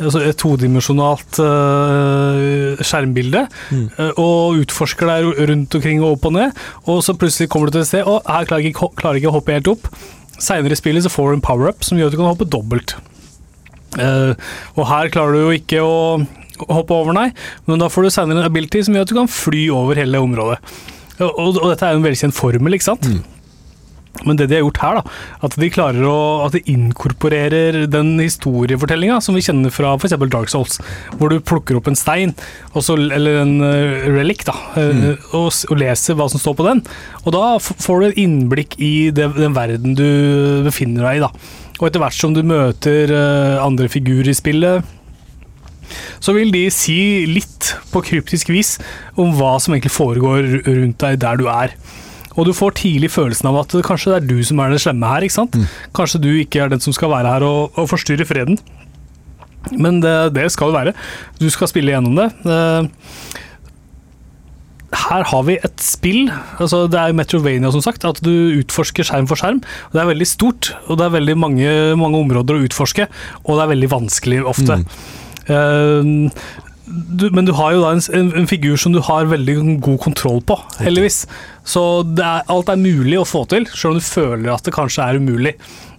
altså 0.00 0.22
et 0.26 0.36
todimensjonalt 0.40 1.38
uh, 1.42 2.76
skjermbilde 2.84 3.46
Mm. 3.72 3.86
uh, 3.98 4.10
og 4.20 4.60
utforsker 4.62 5.08
deg 5.10 5.24
ru- 5.26 5.46
rundt 5.50 5.74
omkring 5.78 6.02
og 6.04 6.16
opp 6.18 6.26
og 6.30 6.36
ned, 6.36 6.60
og 6.86 7.00
så 7.06 7.14
plutselig 7.18 7.48
kommer 7.52 7.70
du 7.70 7.76
til 7.78 7.84
et 7.86 7.90
sted 7.90 8.06
og 8.06 8.22
her 8.28 8.44
klarer 8.48 8.62
jeg 8.66 8.74
ikke, 8.74 8.90
klarer 9.00 9.16
jeg 9.18 9.24
ikke 9.24 9.32
å 9.32 9.36
hoppe 9.38 9.56
helt 9.56 9.70
opp. 9.72 9.88
Seinere 10.36 10.76
i 10.76 10.80
spillet 10.80 11.06
så 11.06 11.12
får 11.12 11.30
du 11.30 11.36
en 11.38 11.44
power-up 11.46 11.84
som 11.86 11.96
gjør 11.98 12.10
at 12.10 12.16
du 12.16 12.20
kan 12.20 12.28
hoppe 12.28 12.48
dobbelt. 12.52 12.96
Uh, 13.96 14.34
og 14.76 14.84
her 14.90 15.08
klarer 15.14 15.32
du 15.38 15.46
jo 15.46 15.54
ikke 15.56 15.80
å 15.80 15.96
hoppe 16.72 16.92
over, 16.96 17.12
nei, 17.16 17.30
men 17.68 17.80
da 17.80 17.88
får 17.92 18.06
du 18.06 18.10
seinere 18.12 18.40
en 18.42 18.48
ability 18.50 18.82
som 18.84 18.94
gjør 18.96 19.06
at 19.06 19.12
du 19.12 19.16
kan 19.16 19.28
fly 19.32 19.66
over 19.72 19.96
hele 20.00 20.20
området. 20.24 20.58
Og, 21.16 21.30
og, 21.30 21.56
og 21.62 21.70
dette 21.72 21.86
er 21.88 21.94
jo 21.96 22.02
en 22.02 22.04
velkjent 22.04 22.36
formel, 22.36 22.76
ikke 22.76 22.90
sant? 22.90 23.08
Mm. 23.08 23.22
Men 24.24 24.38
det 24.38 24.48
de 24.50 24.58
har 24.58 24.64
gjort 24.64 24.80
her, 24.82 24.98
da, 25.00 25.14
at 25.46 25.56
de 25.60 25.68
klarer 25.72 26.06
å 26.08 26.16
At 26.46 26.54
de 26.56 26.62
inkorporerer 26.72 27.84
den 27.90 28.14
historiefortellinga 28.20 29.18
som 29.24 29.36
vi 29.36 29.44
kjenner 29.44 29.72
fra 29.74 29.94
f.eks. 29.96 30.16
Dark 30.32 30.50
Souls, 30.52 30.78
hvor 31.18 31.32
du 31.32 31.42
plukker 31.42 31.78
opp 31.78 31.90
en 31.90 31.98
stein, 31.98 32.34
så, 32.74 32.96
eller 32.96 33.40
en 33.42 33.54
uh, 33.62 34.06
relic, 34.16 34.44
da, 34.48 34.54
mm. 34.76 35.04
og, 35.36 35.50
og 35.70 35.80
leser 35.80 36.18
hva 36.18 36.28
som 36.32 36.42
står 36.42 36.56
på 36.58 36.66
den. 36.68 36.82
Og 37.24 37.34
da 37.36 37.44
får 37.60 38.02
du 38.02 38.08
et 38.08 38.20
innblikk 38.24 38.76
i 38.82 39.10
det, 39.14 39.30
den 39.38 39.56
verden 39.56 39.96
du 39.98 40.06
befinner 40.66 41.08
deg 41.08 41.20
i, 41.20 41.24
da. 41.26 41.32
Og 41.76 41.88
etter 41.88 42.00
hvert 42.00 42.16
som 42.16 42.36
du 42.36 42.42
møter 42.46 43.12
uh, 43.12 43.64
andre 43.64 43.90
figurer 43.92 44.32
i 44.32 44.36
spillet, 44.36 44.94
så 46.22 46.34
vil 46.36 46.50
de 46.54 46.66
si 46.74 47.26
litt 47.28 47.74
på 47.92 48.02
kryptisk 48.04 48.50
vis 48.50 48.76
om 49.20 49.34
hva 49.36 49.56
som 49.62 49.74
egentlig 49.74 49.94
foregår 49.94 50.48
rundt 50.66 51.02
deg 51.02 51.20
der 51.22 51.40
du 51.40 51.46
er. 51.52 51.76
Og 52.36 52.48
du 52.48 52.52
får 52.56 52.76
tidlig 52.82 53.10
følelsen 53.14 53.48
av 53.50 53.62
at 53.62 53.76
kanskje 53.86 54.12
det 54.12 54.18
er 54.18 54.28
du 54.28 54.40
som 54.44 54.60
er 54.60 54.74
den 54.74 54.82
slemme 54.82 55.12
her. 55.12 55.24
ikke 55.24 55.38
sant? 55.38 55.56
Kanskje 55.96 56.22
du 56.22 56.30
ikke 56.36 56.64
er 56.64 56.72
den 56.72 56.84
som 56.84 56.94
skal 56.96 57.12
være 57.12 57.32
her 57.36 57.46
og, 57.46 57.72
og 57.76 57.88
forstyrre 57.90 58.28
freden. 58.28 58.60
Men 59.74 60.00
det, 60.04 60.14
det 60.36 60.50
skal 60.54 60.70
det 60.70 60.78
være. 60.78 60.94
Du 61.40 61.48
skal 61.50 61.70
spille 61.70 61.94
gjennom 61.94 62.18
det. 62.18 62.28
Eh, 62.46 63.34
her 64.96 65.26
har 65.28 65.42
vi 65.46 65.56
et 65.58 65.82
spill, 65.82 66.30
altså 66.62 66.84
det 66.90 66.98
er 67.00 67.16
Metrovania 67.16 67.72
som 67.74 67.82
sagt, 67.84 68.06
at 68.06 68.20
du 68.24 68.32
utforsker 68.60 69.06
skjerm 69.06 69.26
for 69.28 69.38
skjerm. 69.38 69.60
Det 69.92 70.00
er 70.00 70.08
veldig 70.08 70.28
stort, 70.28 70.70
og 70.86 71.00
det 71.00 71.08
er 71.08 71.16
veldig 71.18 71.36
mange, 71.42 71.70
mange 71.98 72.22
områder 72.22 72.56
å 72.56 72.66
utforske, 72.68 73.08
og 73.44 73.52
det 73.56 73.64
er 73.64 73.72
veldig 73.74 73.90
vanskelig 73.92 74.40
ofte. 74.46 74.78
Mm. 74.82 74.86
Eh, 75.46 76.10
du, 76.86 77.28
men 77.34 77.46
du 77.48 77.52
har 77.58 77.74
jo 77.74 77.82
da 77.82 77.90
en, 77.96 78.02
en, 78.14 78.28
en 78.40 78.48
figur 78.48 78.78
som 78.78 78.94
du 78.94 79.00
har 79.02 79.26
veldig 79.30 79.56
god 79.82 79.98
kontroll 80.04 80.38
på, 80.46 80.58
heldigvis. 80.78 81.24
Så 81.66 81.82
er, 82.14 82.46
alt 82.52 82.70
er 82.70 82.78
mulig 82.78 83.18
å 83.18 83.26
få 83.26 83.42
til, 83.50 83.66
selv 83.72 83.96
om 83.96 84.00
du 84.00 84.06
føler 84.06 84.52
at 84.54 84.66
det 84.66 84.74
kanskje 84.76 85.06
er 85.06 85.18
umulig. 85.18 85.56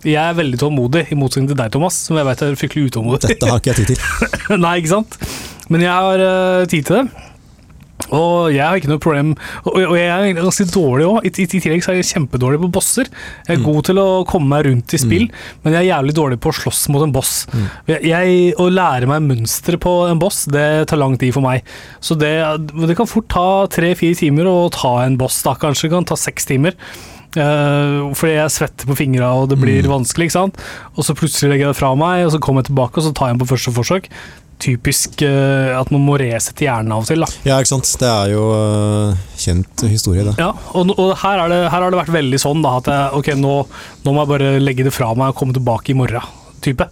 Jeg 0.08 0.22
er 0.22 0.38
veldig 0.38 0.60
tålmodig, 0.62 1.08
i 1.12 1.20
motsetning 1.20 1.52
til 1.52 1.60
deg, 1.60 1.74
Thomas, 1.74 2.00
som 2.08 2.20
jeg 2.20 2.28
vet 2.30 2.44
er 2.46 2.60
fryktelig 2.60 2.92
utålmodig. 2.94 3.34
Dette 3.34 3.52
har 3.52 3.60
ikke 3.60 3.74
jeg 3.74 3.82
tid 3.84 3.96
til. 3.96 4.60
Nei, 4.64 4.78
ikke 4.80 4.94
sant? 4.96 5.20
Men 5.68 5.84
jeg 5.84 5.92
har 5.92 6.24
uh, 6.24 6.68
tid 6.72 6.88
til 6.88 7.02
det. 7.02 7.27
Og 8.16 8.54
jeg 8.54 8.64
har 8.64 8.80
ikke 8.80 8.92
noe 8.92 9.02
problem 9.04 9.34
Og, 9.68 9.96
jeg 9.98 10.08
er 10.08 10.38
ganske 10.38 10.68
dårlig 10.72 11.08
òg. 11.08 11.28
I, 11.28 11.32
I, 11.44 11.48
tillegg 11.52 11.84
så 11.84 11.92
er 11.94 12.00
jeg 12.00 12.10
kjempedårlig 12.14 12.62
på 12.64 12.72
bosser. 12.78 13.10
Jeg 13.48 13.58
er 13.58 13.66
god 13.66 13.90
til 13.90 14.02
å 14.02 14.08
komme 14.30 14.52
meg 14.54 14.68
rundt 14.70 14.96
i 14.96 15.02
spill, 15.02 15.28
men 15.64 15.76
jeg 15.76 15.82
er 15.82 15.90
jævlig 15.90 16.16
dårlig 16.18 16.40
på 16.44 16.52
å 16.52 16.58
slåss 16.58 16.86
mot 16.94 17.04
en 17.04 17.14
boss. 17.16 17.34
Jeg, 17.90 18.00
jeg, 18.08 18.38
å 18.62 18.70
lære 18.72 19.10
meg 19.10 19.26
mønsteret 19.28 19.82
på 19.84 19.94
en 20.08 20.22
boss, 20.22 20.46
det 20.54 20.88
tar 20.92 21.02
lang 21.02 21.18
tid 21.20 21.36
for 21.36 21.46
meg. 21.46 21.68
Så 22.04 22.18
det, 22.20 22.34
det 22.88 22.98
kan 22.98 23.10
fort 23.10 23.30
ta 23.34 23.48
tre-fire 23.74 24.18
timer 24.18 24.50
å 24.50 24.58
ta 24.74 24.98
en 25.04 25.20
boss. 25.20 25.42
da 25.46 25.58
Kanskje 25.60 25.88
det 25.88 25.96
kan 25.98 26.08
ta 26.08 26.20
seks 26.20 26.50
timer. 26.50 26.78
Uh, 27.38 28.16
fordi 28.18 28.38
jeg 28.38 28.54
svetter 28.56 28.88
på 28.90 28.96
fingra 28.98 29.30
og 29.38 29.52
det 29.52 29.60
blir 29.62 29.86
vanskelig. 29.92 30.30
ikke 30.30 30.38
sant? 30.38 30.60
Og 30.96 31.06
så 31.06 31.16
plutselig 31.18 31.52
legger 31.52 31.68
jeg 31.68 31.76
det 31.76 31.82
fra 31.82 31.94
meg, 32.00 32.26
og 32.26 32.34
så 32.34 32.42
kommer 32.42 32.64
jeg 32.64 32.72
tilbake 32.72 33.02
og 33.02 33.06
så 33.06 33.14
tar 33.14 33.30
jeg 33.30 33.38
den 33.38 33.44
på 33.44 33.52
første 33.52 33.74
forsøk. 33.76 34.10
Typisk 34.58 35.22
uh, 35.22 35.78
at 35.78 35.92
man 35.94 36.02
må 36.02 36.18
resette 36.18 36.66
hjernen 36.66 36.96
av 36.96 37.04
og 37.04 37.10
til. 37.10 37.22
da 37.22 37.30
Ja, 37.46 37.60
ikke 37.60 37.76
sant. 37.76 37.92
Det 38.02 38.10
er 38.10 38.34
jo 38.34 38.48
øh, 38.56 39.20
kjent 39.38 39.86
historie, 39.86 40.26
det. 40.26 40.34
Ja, 40.42 40.50
og, 40.74 40.92
og 40.98 41.14
her, 41.22 41.44
er 41.44 41.54
det, 41.54 41.62
her 41.70 41.86
har 41.86 41.94
det 41.94 42.02
vært 42.02 42.16
veldig 42.16 42.42
sånn 42.42 42.66
da, 42.66 42.78
at 42.82 42.90
jeg, 42.90 43.14
ok, 43.20 43.32
nå, 43.38 43.54
nå 44.06 44.16
må 44.16 44.24
jeg 44.24 44.32
bare 44.34 44.52
legge 44.64 44.88
det 44.88 44.96
fra 44.96 45.14
meg 45.18 45.34
og 45.34 45.40
komme 45.40 45.58
tilbake 45.58 45.94
i 45.94 45.98
morgen. 45.98 46.36
Type. 46.66 46.88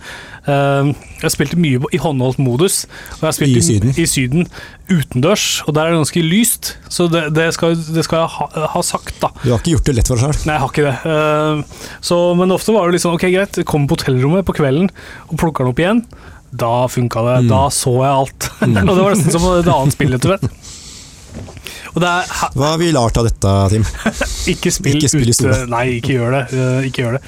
Eh, 0.45 0.89
jeg 1.23 1.33
spilte 1.33 1.57
mye 1.57 1.81
i 1.95 1.99
håndholdt 2.01 2.39
modus. 2.43 2.83
Og 3.17 3.25
jeg 3.27 3.37
spilte 3.39 3.61
I 3.61 3.65
Syden. 3.65 3.95
i 3.97 4.05
Syden 4.09 4.49
utendørs, 4.91 5.63
og 5.65 5.73
der 5.73 5.87
er 5.87 5.95
det 5.95 6.03
ganske 6.03 6.21
lyst. 6.21 6.75
Så 6.91 7.07
det, 7.09 7.23
det, 7.35 7.47
skal, 7.57 7.73
det 7.73 8.05
skal 8.05 8.23
jeg 8.23 8.33
ha, 8.35 8.67
ha 8.75 8.83
sagt, 8.85 9.15
da. 9.23 9.31
Du 9.41 9.49
har 9.49 9.57
ikke 9.59 9.73
gjort 9.75 9.89
det 9.89 9.97
lett 9.97 10.11
for 10.11 10.21
deg 10.21 10.27
sjøl. 10.27 10.45
Nei, 10.45 10.57
jeg 10.57 10.63
har 10.65 10.73
ikke 10.73 10.85
det. 10.85 10.95
Eh, 11.15 11.97
så, 12.11 12.21
men 12.37 12.53
ofte 12.55 12.75
var 12.75 12.85
det 12.85 12.95
litt 12.95 13.01
liksom 13.01 13.17
ok, 13.17 13.27
greit, 13.33 13.61
kom 13.67 13.89
på 13.89 13.97
hotellrommet 13.97 14.45
på 14.45 14.57
kvelden 14.61 14.91
og 15.31 15.35
plukker 15.41 15.65
den 15.65 15.73
opp 15.73 15.81
igjen. 15.81 16.05
Da 16.61 16.73
funka 16.91 17.23
det. 17.27 17.35
Da 17.49 17.61
så 17.73 17.93
jeg 18.01 18.11
alt. 18.11 18.49
og 18.61 18.91
det 18.91 19.01
var 19.01 19.15
nesten 19.15 19.35
som 19.35 19.45
et 19.51 19.69
annet 19.75 19.95
spill, 19.95 20.15
rett 20.15 20.27
og 20.27 20.33
slett. 20.35 20.73
Hva 21.95 22.71
har 22.73 22.79
vi 22.81 22.89
lært 22.91 23.17
av 23.21 23.27
dette, 23.29 23.53
Tim? 23.71 23.85
ikke 24.53 24.71
spill, 24.73 24.97
Ikke 24.99 25.11
spill 25.13 25.31
i 25.31 25.35
ute. 25.35 25.61
Nei, 25.71 25.85
ikke 25.99 26.17
gjør 26.17 26.35
det. 26.35 26.43
eh, 26.51 26.87
ikke 26.89 27.05
gjør 27.05 27.17
det. 27.17 27.23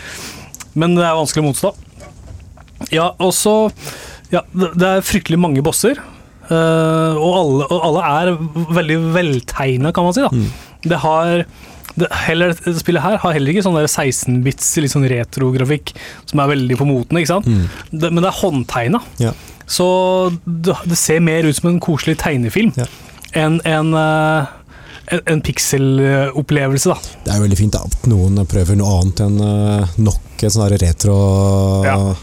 Men 0.78 0.98
det 0.98 1.06
er 1.08 1.16
vanskelig 1.18 1.46
å 1.46 1.48
motstå. 1.48 1.72
Ja, 2.94 3.08
og 3.24 3.32
så 3.34 3.54
ja, 4.34 4.44
det 4.54 4.90
er 4.90 5.06
fryktelig 5.08 5.40
mange 5.40 5.64
bosser. 5.66 5.98
eh, 6.52 7.16
og, 7.16 7.32
alle, 7.40 7.70
og 7.72 7.86
alle 7.88 8.04
er 8.12 8.34
veldig 8.76 8.98
veltegna, 9.16 9.94
kan 9.96 10.10
man 10.10 10.18
si. 10.18 10.26
da. 10.28 10.90
Det 10.92 11.00
har 11.06 11.46
det, 11.98 12.08
heller, 12.28 12.54
det 12.54 12.76
spillet 12.80 13.02
her 13.02 13.18
har 13.24 13.34
heller 13.34 13.52
ikke 13.54 13.64
sånn 13.66 13.78
16-bits 13.82 14.68
litt 14.84 14.94
sånn 14.94 15.08
retrografikk 15.10 15.96
som 16.30 16.40
er 16.44 16.52
veldig 16.54 16.78
på 16.78 16.86
moten, 16.90 17.18
ikke 17.18 17.32
sant? 17.32 17.48
Det, 17.92 18.12
men 18.12 18.22
det 18.22 18.30
er 18.30 18.38
håndtegna. 18.42 19.02
Ja. 19.24 19.32
Så 19.66 19.88
det, 20.46 20.76
det 20.88 20.98
ser 21.00 21.20
mer 21.26 21.48
ut 21.50 21.58
som 21.58 21.72
en 21.74 21.82
koselig 21.84 22.20
tegnefilm 22.22 22.72
Ja. 22.78 22.86
enn 23.36 23.58
en, 23.68 23.90
eh, 23.98 24.54
en, 25.18 25.22
en 25.34 25.42
pikselopplevelse, 25.44 26.94
da. 26.94 27.18
Det 27.26 27.34
er 27.36 27.42
veldig 27.44 27.58
fint 27.60 27.76
at 27.80 28.08
noen 28.12 28.40
prøver 28.48 28.78
noe 28.80 29.02
annet 29.02 29.26
enn 29.26 29.42
øh, 29.44 29.98
nok 30.06 30.44
et 30.46 30.54
sånn 30.54 30.70
retro-stil. 30.78 32.16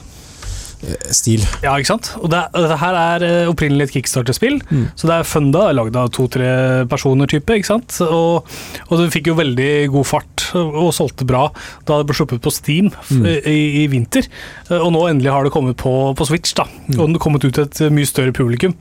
Ja. 0.84 1.44
Ja, 1.64 1.74
ikke 1.80 1.90
sant? 1.92 2.10
Og 2.20 2.28
det, 2.32 2.40
dette 2.54 2.76
her 2.80 2.96
er 3.00 3.24
eh, 3.26 3.48
opprinnelig 3.50 3.88
et 3.88 3.94
Kickstarter-spill, 3.96 4.58
så 4.98 5.08
det 5.10 5.14
er 5.20 5.28
funda, 5.28 5.66
lagd 5.76 5.96
av 5.96 6.10
to-tre 6.14 6.48
personer, 6.90 7.30
type, 7.30 7.56
ikke 7.58 7.70
sant? 7.70 7.96
Og, 8.04 8.44
og 8.88 9.00
det 9.00 9.08
fikk 9.14 9.30
jo 9.32 9.36
veldig 9.38 9.70
god 9.94 10.08
fart 10.10 10.46
og, 10.54 10.90
solgte 10.94 11.26
bra 11.26 11.46
da 11.88 11.98
det 12.00 12.06
ble 12.10 12.14
sluppet 12.18 12.42
på 12.44 12.52
Steam 12.54 12.90
mm. 12.92 13.24
i, 13.50 13.58
i 13.82 13.86
vinter. 13.92 14.28
Eh, 14.70 14.78
Og 14.78 14.92
nå 14.94 15.06
endelig 15.10 15.32
har 15.34 15.44
det 15.48 15.54
kommet 15.54 15.76
på, 15.80 15.94
på 16.18 16.28
Switch, 16.28 16.54
da. 16.58 16.68
Og 16.94 17.02
det 17.08 17.16
har 17.16 17.24
kommet 17.24 17.44
ut 17.48 17.54
til 17.56 17.64
et 17.66 17.82
mye 17.94 18.08
større 18.08 18.34
publikum. 18.36 18.76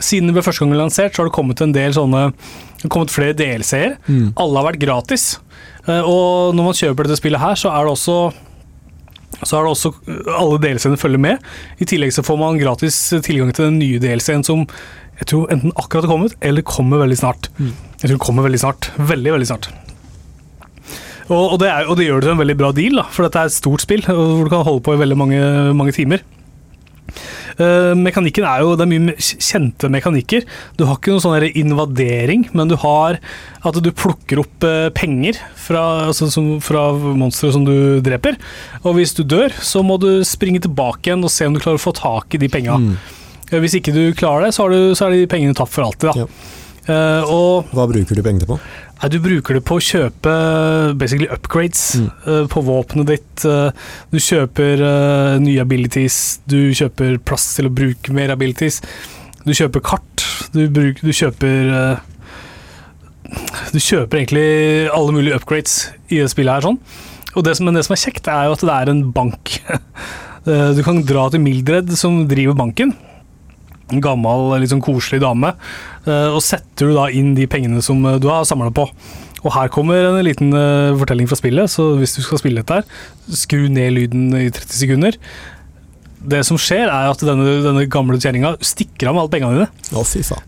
Siden 0.00 0.30
det 0.30 0.36
ble 0.38 0.44
første 0.46 0.64
gang 0.64 0.78
lansert, 0.78 1.12
så 1.12 1.20
har 1.22 1.28
det 1.28 1.36
kommet 1.36 1.60
en 1.60 1.74
del 1.76 1.92
sånne 1.92 2.30
det 2.80 2.86
har 2.86 2.92
kommet 2.94 3.12
flere 3.12 3.34
DLC-er. 3.36 3.98
Alle 4.40 4.56
har 4.62 4.70
vært 4.70 4.80
gratis. 4.80 5.24
Eh, 5.84 6.00
Og 6.00 6.54
når 6.56 6.70
man 6.70 6.78
kjøper 6.78 7.04
dette 7.04 7.18
spillet 7.20 7.42
her, 7.42 7.58
så 7.60 7.68
er 7.74 7.84
det 7.84 7.92
også 7.92 8.14
så 9.42 9.58
er 9.58 9.66
det 9.66 9.74
også 9.74 9.92
alle 10.36 10.58
DLC-ene 10.62 11.00
følger 11.00 11.22
med. 11.22 11.44
I 11.80 11.88
tillegg 11.88 12.12
så 12.14 12.24
får 12.26 12.40
man 12.40 12.58
gratis 12.60 12.98
tilgang 13.24 13.52
til 13.56 13.70
den 13.70 13.78
nye 13.80 14.00
DLC-en 14.02 14.44
som 14.46 14.66
jeg 15.20 15.28
tror 15.32 15.52
enten 15.52 15.74
akkurat 15.76 16.06
har 16.06 16.14
kommet, 16.14 16.34
eller 16.40 16.64
kommer 16.64 17.02
veldig 17.02 17.18
snart. 17.20 17.50
Jeg 17.60 18.06
tror 18.06 18.16
det 18.16 18.24
kommer 18.24 18.46
veldig 18.46 18.60
snart. 18.62 18.88
Veldig, 18.96 19.32
veldig 19.36 19.48
snart. 19.50 19.68
Og, 21.30 21.52
og, 21.52 21.56
det, 21.62 21.68
er, 21.70 21.86
og 21.86 21.98
det 21.98 22.08
gjør 22.08 22.22
det 22.22 22.26
til 22.26 22.34
en 22.34 22.40
veldig 22.40 22.56
bra 22.58 22.70
deal, 22.74 22.96
da, 22.98 23.04
for 23.12 23.26
dette 23.26 23.42
er 23.42 23.50
et 23.50 23.54
stort 23.54 23.84
spill 23.84 24.02
hvor 24.08 24.48
du 24.48 24.50
kan 24.50 24.64
holde 24.66 24.82
på 24.86 24.96
i 24.96 25.00
veldig 25.02 25.18
mange, 25.20 25.40
mange 25.78 25.94
timer. 25.94 26.24
Eh, 27.60 27.92
mekanikken 27.98 28.46
er 28.48 28.62
jo 28.64 28.74
Det 28.78 28.86
er 28.86 28.90
mye 28.90 29.14
kjente 29.20 29.90
mekanikker. 29.92 30.46
Du 30.78 30.86
har 30.88 30.96
ikke 30.96 31.14
noen 31.14 31.24
sånn 31.24 31.48
invadering, 31.50 32.48
men 32.56 32.70
du 32.70 32.76
har 32.80 33.20
at 33.66 33.80
du 33.84 33.90
plukker 33.92 34.40
opp 34.40 34.64
eh, 34.64 34.88
penger 34.96 35.38
fra, 35.60 36.08
altså, 36.08 36.30
monstre 37.20 37.52
som 37.52 37.66
du 37.66 38.00
dreper. 38.04 38.38
Og 38.84 38.96
hvis 38.96 39.12
du 39.18 39.24
dør, 39.24 39.52
så 39.52 39.84
må 39.84 39.98
du 40.00 40.24
springe 40.24 40.62
tilbake 40.64 41.10
igjen 41.10 41.26
og 41.26 41.32
se 41.32 41.48
om 41.48 41.56
du 41.56 41.60
klarer 41.60 41.80
å 41.80 41.82
få 41.82 41.92
tak 41.96 42.34
i 42.34 42.40
de 42.40 42.48
penga. 42.52 42.78
Mm. 42.80 42.96
Hvis 43.50 43.76
ikke 43.80 43.92
du 43.92 44.02
klarer 44.16 44.46
det, 44.46 44.54
så, 44.54 44.64
har 44.64 44.74
du, 44.74 44.94
så 44.94 45.08
er 45.08 45.16
de 45.16 45.30
pengene 45.30 45.56
tapt 45.58 45.74
for 45.74 45.88
alltid. 45.88 46.12
Da. 46.12 46.24
Ja. 46.24 46.56
Uh, 46.90 47.28
og 47.28 47.74
Hva 47.76 47.84
bruker 47.90 48.16
du 48.16 48.22
pengene 48.24 48.48
på? 48.48 48.56
Nei, 49.00 49.08
du 49.08 49.16
bruker 49.24 49.56
det 49.56 49.62
på 49.64 49.78
å 49.78 49.80
kjøpe 49.80 50.32
basically 51.00 51.28
upgrades 51.32 51.84
eh, 51.96 52.42
på 52.52 52.60
våpenet 52.66 53.08
ditt. 53.08 53.44
Uh, 53.48 53.72
du 54.12 54.18
kjøper 54.20 54.82
uh, 54.84 55.38
nye 55.40 55.62
abilities, 55.62 56.42
du 56.44 56.74
kjøper 56.76 57.16
plass 57.24 57.46
til 57.56 57.70
å 57.70 57.72
bruke 57.72 58.12
mer 58.12 58.34
abilities. 58.34 58.82
Du 59.46 59.54
kjøper 59.56 59.80
kart, 59.80 60.26
du, 60.52 60.66
bruk, 60.68 61.00
du 61.00 61.12
kjøper 61.16 61.70
eh, 61.72 62.06
Du 63.72 63.78
kjøper 63.80 64.20
egentlig 64.20 64.48
alle 64.92 65.14
mulige 65.16 65.38
upgrades 65.38 65.78
i 66.10 66.20
det 66.20 66.28
spillet 66.32 66.58
her. 66.58 66.66
sånn. 66.68 66.80
Og 67.38 67.46
det 67.46 67.54
som, 67.56 67.68
men 67.68 67.78
det 67.78 67.86
som 67.86 67.96
er 67.96 68.02
kjekt, 68.02 68.28
er 68.28 68.48
jo 68.48 68.56
at 68.58 68.66
det 68.66 68.76
er 68.76 68.92
en 68.96 69.06
bank. 69.16 69.56
Eh, 70.48 70.70
du 70.72 70.78
kan 70.80 71.02
dra 71.04 71.26
til 71.28 71.42
Mildred, 71.44 71.90
som 72.00 72.22
driver 72.24 72.54
banken 72.56 72.94
en 72.94 73.09
gammel, 73.98 74.54
litt 74.62 74.70
sånn 74.70 74.84
koselig 74.84 75.22
dame, 75.24 75.54
eh, 76.06 76.28
og 76.30 76.42
setter 76.44 76.90
du 76.90 76.94
da 76.94 77.08
inn 77.10 77.34
de 77.34 77.48
pengene 77.50 77.82
som 77.84 77.98
eh, 78.06 78.20
du 78.22 78.28
har 78.30 78.46
samla 78.46 78.70
på. 78.76 78.86
Og 79.40 79.54
her 79.56 79.70
kommer 79.72 80.10
en 80.10 80.20
liten 80.26 80.52
eh, 80.54 80.96
fortelling 81.00 81.28
fra 81.30 81.38
spillet, 81.40 81.72
så 81.72 81.94
hvis 81.98 82.14
du 82.18 82.22
skal 82.22 82.42
spille 82.42 82.62
dette 82.62 82.80
her, 82.80 83.00
skru 83.32 83.66
ned 83.72 83.96
lyden 83.96 84.28
i 84.36 84.46
30 84.52 84.82
sekunder. 84.84 85.18
Det 86.20 86.42
som 86.44 86.60
skjer, 86.60 86.86
er 86.86 87.10
at 87.10 87.22
denne, 87.24 87.58
denne 87.64 87.86
gamle 87.90 88.20
kjerringa 88.20 88.54
stikker 88.60 89.08
av 89.08 89.16
med 89.16 89.24
alle 89.24 89.32
pengene 89.32 89.58
dine. 89.62 89.86
Å, 89.96 90.04
fy 90.04 90.22
faen. 90.26 90.44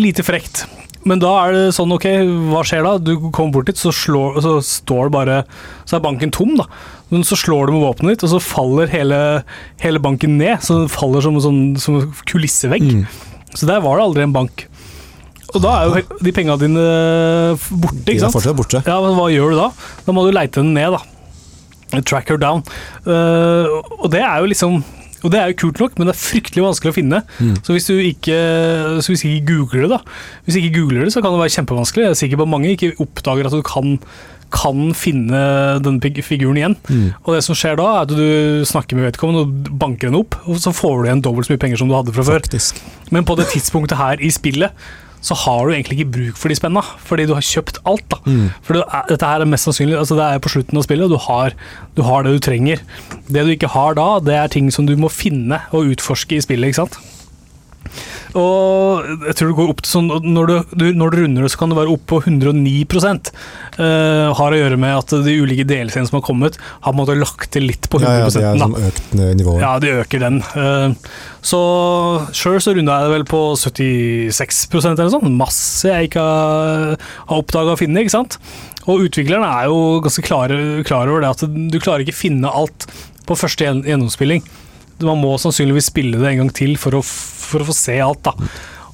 Lite 0.00 0.24
frekt. 0.26 0.64
Men 1.06 1.20
da 1.22 1.32
er 1.44 1.54
det 1.54 1.64
sånn, 1.76 1.92
ok, 1.94 2.06
hva 2.50 2.64
skjer 2.66 2.82
da? 2.86 2.96
Du 2.98 3.12
kommer 3.30 3.54
bort 3.54 3.68
dit, 3.70 3.78
så, 3.78 3.92
slår, 3.94 4.40
så 4.42 4.56
står 4.64 5.06
det 5.06 5.14
bare 5.14 5.36
Så 5.86 5.96
er 5.98 6.02
banken 6.04 6.32
tom, 6.34 6.56
da. 6.58 6.66
Men 7.12 7.22
så 7.26 7.38
slår 7.38 7.68
du 7.68 7.76
med 7.76 7.84
våpenet 7.86 8.16
ditt, 8.16 8.24
og 8.26 8.32
så 8.34 8.40
faller 8.42 8.90
hele, 8.90 9.20
hele 9.84 10.02
banken 10.02 10.34
ned. 10.40 10.58
Så 10.66 10.80
den 10.80 10.90
faller 10.90 11.22
som 11.22 11.38
en 11.38 11.44
sånn 11.44 11.60
som 11.78 12.00
kulissevegg. 12.26 12.88
Så 13.54 13.68
der 13.70 13.84
var 13.84 14.00
det 14.00 14.08
aldri 14.08 14.26
en 14.26 14.34
bank. 14.34 14.66
Og 15.54 15.62
da 15.62 15.76
er 15.78 15.86
jo 16.02 16.18
de 16.26 16.32
penga 16.34 16.56
dine 16.58 16.82
borte, 17.70 18.02
De 18.02 18.16
ikke 18.16 18.18
er 18.18 18.24
sant? 18.26 18.34
fortsatt 18.34 18.58
borte. 18.58 18.82
Ja, 18.82 18.98
men 19.04 19.14
hva 19.16 19.28
gjør 19.30 19.54
du 19.54 19.60
da? 19.60 19.68
Da 20.08 20.14
må 20.16 20.26
du 20.26 20.34
leite 20.34 20.58
den 20.58 20.74
ned, 20.76 20.98
da. 20.98 22.02
Track 22.02 22.34
her 22.34 22.40
down. 22.42 22.64
Uh, 23.06 23.78
og 24.02 24.10
det 24.12 24.24
er 24.26 24.42
jo 24.42 24.50
liksom 24.50 24.80
og 25.26 25.32
det 25.34 25.40
er 25.42 25.50
jo 25.52 25.58
kult 25.64 25.82
nok, 25.82 25.98
men 25.98 26.08
det 26.08 26.14
er 26.14 26.20
fryktelig 26.22 26.64
vanskelig 26.64 26.92
å 26.92 26.96
finne. 26.96 27.20
Så 27.66 27.74
hvis 27.76 27.88
du 27.90 27.96
ikke, 27.98 28.38
så 29.02 29.12
hvis 29.12 29.26
ikke 29.26 29.50
googler 29.52 29.86
det, 29.86 29.90
da 29.96 30.00
Hvis 30.46 30.58
ikke 30.60 30.72
googler 30.78 31.04
det, 31.06 31.12
så 31.14 31.22
kan 31.24 31.34
det 31.34 31.42
være 31.42 31.54
kjempevanskelig. 31.58 32.06
Jeg 32.06 32.14
er 32.14 32.20
sikker 32.22 32.40
på 32.40 32.46
at 32.48 32.54
mange 32.54 32.72
ikke 32.72 32.94
oppdager 33.02 33.48
at 33.50 33.56
du 33.56 33.62
kan, 33.66 33.96
kan 34.54 34.92
finne 34.96 35.40
denne 35.84 36.22
figuren 36.24 36.60
igjen. 36.60 36.76
Og 37.24 37.34
det 37.34 37.42
som 37.46 37.58
skjer 37.58 37.78
da, 37.80 37.88
er 37.98 38.06
at 38.06 38.14
du 38.14 38.64
snakker 38.68 38.98
med 38.98 39.10
vedkommende 39.10 39.44
og 39.46 39.72
banker 39.82 40.10
henne 40.10 40.22
opp, 40.22 40.38
og 40.46 40.60
så 40.62 40.72
får 40.74 41.00
du 41.02 41.10
igjen 41.10 41.24
dobbelt 41.26 41.48
så 41.48 41.56
mye 41.56 41.64
penger 41.66 41.82
som 41.82 41.90
du 41.90 41.96
hadde 41.98 42.14
fra 42.14 42.26
før. 42.30 42.46
Faktisk. 42.46 42.78
Men 43.10 43.26
på 43.26 43.36
det 43.38 43.50
tidspunktet 43.52 43.98
her 43.98 44.22
i 44.22 44.30
spillet 44.34 44.86
så 45.26 45.34
har 45.42 45.66
du 45.66 45.74
egentlig 45.74 45.98
ikke 45.98 46.12
bruk 46.14 46.38
for 46.38 46.52
de 46.52 46.56
spenna, 46.58 46.82
fordi 47.08 47.26
du 47.26 47.34
har 47.34 47.42
kjøpt 47.44 47.80
alt. 47.88 48.06
da. 48.12 48.20
For 48.62 48.78
det 48.78 48.84
er, 48.86 49.08
dette 49.10 49.26
her 49.32 49.42
er 49.42 49.50
mest 49.50 49.66
sannsynlig 49.66 49.98
altså 49.98 50.18
Det 50.18 50.28
er 50.28 50.42
på 50.44 50.52
slutten 50.52 50.78
av 50.78 50.86
spillet, 50.86 51.08
og 51.08 51.16
du 51.16 51.24
har, 51.26 51.56
du 51.98 52.02
har 52.06 52.22
det 52.26 52.36
du 52.36 52.44
trenger. 52.46 52.82
Det 53.26 53.42
du 53.46 53.50
ikke 53.56 53.72
har 53.74 53.98
da, 53.98 54.06
det 54.22 54.38
er 54.38 54.52
ting 54.54 54.70
som 54.74 54.86
du 54.86 54.94
må 55.00 55.10
finne 55.10 55.58
og 55.74 55.92
utforske 55.96 56.38
i 56.38 56.44
spillet. 56.44 56.70
ikke 56.70 56.84
sant? 56.84 57.00
Og 58.38 59.06
jeg 59.28 59.36
tror 59.38 59.50
det 59.50 59.58
går 59.60 59.72
opp 59.72 59.82
til 59.84 59.92
sånn 59.92 60.10
Når 60.26 60.50
du, 60.50 60.84
når 60.96 61.12
du 61.12 61.18
runder 61.20 61.46
det, 61.46 61.52
så 61.52 61.60
kan 61.60 61.72
det 61.72 61.78
være 61.78 61.94
opp 61.94 62.04
på 62.10 62.20
109 62.22 62.74
uh, 62.96 64.34
Har 64.36 64.56
å 64.56 64.60
gjøre 64.60 64.80
med 64.80 64.96
at 64.96 65.14
de 65.26 65.36
ulike 65.40 65.66
delscenene 65.68 66.10
som 66.10 66.18
har 66.20 66.26
kommet, 66.26 66.58
har 66.58 66.92
på 66.92 66.94
en 66.94 67.00
måte 67.00 67.18
lagt 67.18 67.50
til 67.54 67.68
litt 67.68 67.88
på 67.92 68.00
100 68.02 68.12
Ja, 68.12 68.18
ja, 68.20 68.28
det 68.30 68.44
er 68.50 68.62
som 68.62 68.76
økt 68.76 69.16
nivå. 69.16 69.56
Ja, 69.62 69.72
de 69.82 69.94
øker 70.02 70.22
den. 70.22 70.42
Uh, 70.56 70.94
Så 71.46 71.60
sjøl 72.34 72.58
så 72.62 72.74
runda 72.74 72.96
jeg 72.98 73.06
det 73.06 73.14
vel 73.14 73.26
på 73.28 73.40
76% 73.60 74.96
eller 74.96 75.12
sånn. 75.12 75.36
Masse 75.38 75.92
jeg 75.92 76.10
ikke 76.10 76.24
har, 76.24 76.96
har 77.28 77.42
oppdaga 77.42 77.76
å 77.76 77.80
finne, 77.80 78.02
ikke 78.02 78.16
sant. 78.16 78.40
Og 78.86 79.06
utviklerne 79.08 79.48
er 79.60 79.70
jo 79.70 80.00
ganske 80.04 80.24
klare, 80.26 80.58
klar 80.86 81.10
over 81.10 81.22
det 81.22 81.32
at 81.34 81.44
du 81.46 81.78
klarer 81.82 82.04
ikke 82.06 82.18
finne 82.18 82.50
alt 82.50 82.88
på 83.26 83.38
første 83.38 83.66
gjennomspilling. 83.66 84.44
Man 85.04 85.20
må 85.20 85.34
sannsynligvis 85.42 85.90
spille 85.92 86.16
det 86.20 86.30
en 86.32 86.38
gang 86.44 86.52
til 86.56 86.76
for 86.80 86.96
å, 86.96 87.02
for 87.04 87.60
å 87.64 87.68
få 87.68 87.74
se 87.76 87.98
alt, 88.00 88.22
da. 88.24 88.32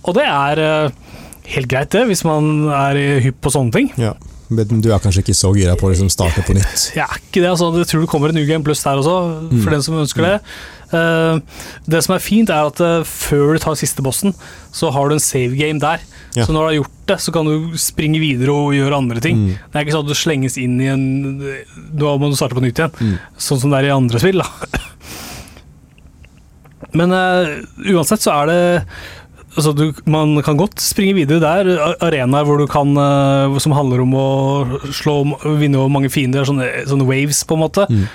Og 0.02 0.16
det 0.18 0.24
er 0.26 0.58
eh, 0.58 1.16
helt 1.54 1.68
greit, 1.70 1.90
det, 1.94 2.06
hvis 2.10 2.24
man 2.26 2.68
er 2.74 2.98
hypp 3.22 3.38
på 3.44 3.52
sånne 3.54 3.74
ting. 3.76 3.92
Ja. 4.00 4.14
Men 4.52 4.82
du 4.84 4.90
er 4.92 5.00
kanskje 5.00 5.22
ikke 5.22 5.32
så 5.38 5.48
gira 5.56 5.72
på 5.80 5.86
å 5.88 5.92
liksom 5.94 6.10
starte 6.12 6.42
på 6.44 6.52
nytt? 6.58 6.88
Jeg 6.98 7.06
er 7.06 7.20
ikke 7.22 7.40
det, 7.40 7.48
altså. 7.54 7.70
Jeg 7.78 7.88
tror 7.88 8.02
det 8.04 8.10
kommer 8.12 8.28
en 8.32 8.36
New 8.36 8.44
Game 8.48 8.66
Plus 8.66 8.82
der 8.84 8.98
også, 9.00 9.14
for 9.48 9.70
Mm. 9.70 9.74
den 9.78 9.84
som 9.86 10.00
ønsker 10.02 10.26
det. 10.26 10.34
Eh, 10.92 11.62
det 11.88 12.02
som 12.04 12.12
er 12.18 12.20
fint, 12.20 12.50
er 12.52 12.68
at 12.68 12.82
eh, 12.84 12.98
før 13.08 13.54
du 13.56 13.62
tar 13.62 13.78
siste 13.80 14.04
bossen, 14.04 14.34
så 14.76 14.90
har 14.92 15.08
du 15.08 15.14
en 15.16 15.22
save 15.24 15.56
game 15.56 15.80
der. 15.80 16.02
Ja. 16.36 16.44
Så 16.44 16.52
når 16.52 16.60
du 16.60 16.68
har 16.68 16.76
gjort 16.82 16.98
det, 17.08 17.16
så 17.24 17.32
kan 17.32 17.48
du 17.48 17.78
springe 17.80 18.20
videre 18.20 18.52
og 18.52 18.74
gjøre 18.76 18.98
andre 18.98 19.20
ting. 19.24 19.40
Mm. 19.40 19.56
Det 19.72 19.78
er 19.78 19.86
ikke 19.86 19.96
sånn 19.96 20.04
at 20.04 20.12
du 20.12 20.18
slenges 20.20 20.54
inn 20.60 20.76
i 20.80 20.86
en 20.92 21.04
Da 22.00 22.12
må 22.20 22.28
du 22.32 22.36
starte 22.38 22.56
på 22.56 22.62
nytt 22.64 22.80
igjen. 22.80 22.92
Mm. 23.00 23.16
Sånn 23.40 23.60
som 23.64 23.72
det 23.72 23.80
er 23.82 23.88
i 23.90 23.96
andre 23.96 24.20
spill, 24.20 24.40
da. 24.44 24.82
Men 26.98 27.14
uh, 27.14 27.58
uansett 27.92 28.24
så 28.24 28.42
er 28.42 28.52
det 28.52 28.62
Altså 29.52 29.74
du, 29.76 29.90
man 30.08 30.38
kan 30.40 30.56
godt 30.56 30.80
springe 30.80 31.12
videre 31.18 31.42
der. 31.42 31.68
Arenaer 32.00 32.62
kan 32.72 32.96
eh, 32.96 33.58
som 33.60 33.74
handler 33.76 34.00
om 34.00 34.14
å 34.16 34.28
slå, 34.96 35.16
vinne 35.60 35.76
over 35.76 35.92
mange 35.92 36.08
fiender. 36.08 36.46
Sånne, 36.48 36.70
sånne 36.88 37.04
waves, 37.04 37.42
på 37.44 37.58
en 37.58 37.60
måte. 37.60 37.84
Mm. 37.92 38.06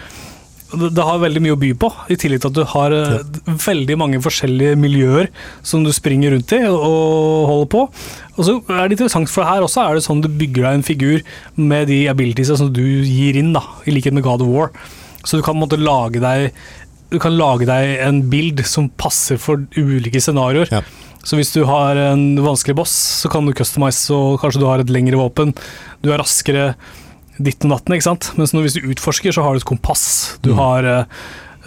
Det, 0.68 0.90
det 0.98 1.06
har 1.06 1.22
veldig 1.22 1.44
mye 1.46 1.54
å 1.54 1.60
by 1.62 1.70
på, 1.80 1.92
i 2.10 2.18
tillegg 2.20 2.42
til 2.42 2.50
at 2.50 2.58
du 2.58 2.64
har 2.74 2.96
ja. 2.96 3.22
veldig 3.68 4.00
mange 4.02 4.24
forskjellige 4.26 4.80
miljøer 4.82 5.30
som 5.62 5.86
du 5.86 5.94
springer 5.96 6.34
rundt 6.34 6.58
i 6.58 6.64
og, 6.68 6.82
og 6.82 7.46
holder 7.52 7.70
på. 7.76 7.84
Og 8.34 8.42
så 8.44 8.58
er 8.74 8.90
det 8.90 8.98
interessant, 8.98 9.32
for 9.32 9.48
her 9.48 9.64
også 9.64 9.86
er 9.86 9.98
det 9.98 10.08
sånn 10.10 10.26
du 10.26 10.32
bygger 10.42 10.66
deg 10.66 10.80
en 10.80 10.88
figur 10.90 11.22
med 11.56 11.88
de 11.94 12.02
abilities 12.12 12.52
som 12.58 12.74
du 12.74 12.84
gir 12.84 13.38
inn, 13.38 13.54
da, 13.56 13.62
i 13.86 13.94
likhet 13.94 14.18
med 14.18 14.26
God 14.26 14.42
of 14.42 14.52
War. 14.52 14.74
Så 15.28 15.38
du 15.38 15.44
kan 15.44 15.54
på 15.54 15.60
en 15.60 15.66
måte 15.66 15.80
lage 15.80 16.22
deg 16.24 16.50
du 17.12 17.18
kan 17.24 17.36
lage 17.38 17.68
deg 17.70 17.98
en 18.04 18.22
bild 18.32 18.64
som 18.68 18.90
passer 19.00 19.40
for 19.40 19.64
ulike 19.78 20.20
scenarioer. 20.24 20.68
Ja. 20.74 20.82
Så 21.28 21.36
hvis 21.40 21.52
du 21.56 21.62
har 21.68 21.98
en 22.00 22.38
vanskelig 22.40 22.76
boss, 22.80 22.94
så 23.24 23.30
kan 23.32 23.46
du 23.48 23.52
customize, 23.58 24.08
og 24.16 24.38
kanskje 24.44 24.62
du 24.64 24.68
har 24.70 24.80
et 24.84 24.92
lengre 24.94 25.20
våpen. 25.20 25.52
Du 26.04 26.12
er 26.14 26.22
raskere 26.22 26.70
ditt 27.38 27.66
og 27.68 27.74
datten, 27.76 27.94
ikke 27.98 28.08
sant. 28.08 28.32
Mens 28.40 28.54
når, 28.56 28.64
hvis 28.68 28.78
du 28.80 28.88
utforsker, 28.94 29.36
så 29.36 29.44
har 29.46 29.54
du 29.54 29.60
et 29.62 29.68
kompass. 29.68 30.06
Du 30.42 30.54
Mm. 30.54 30.58
har 30.62 30.88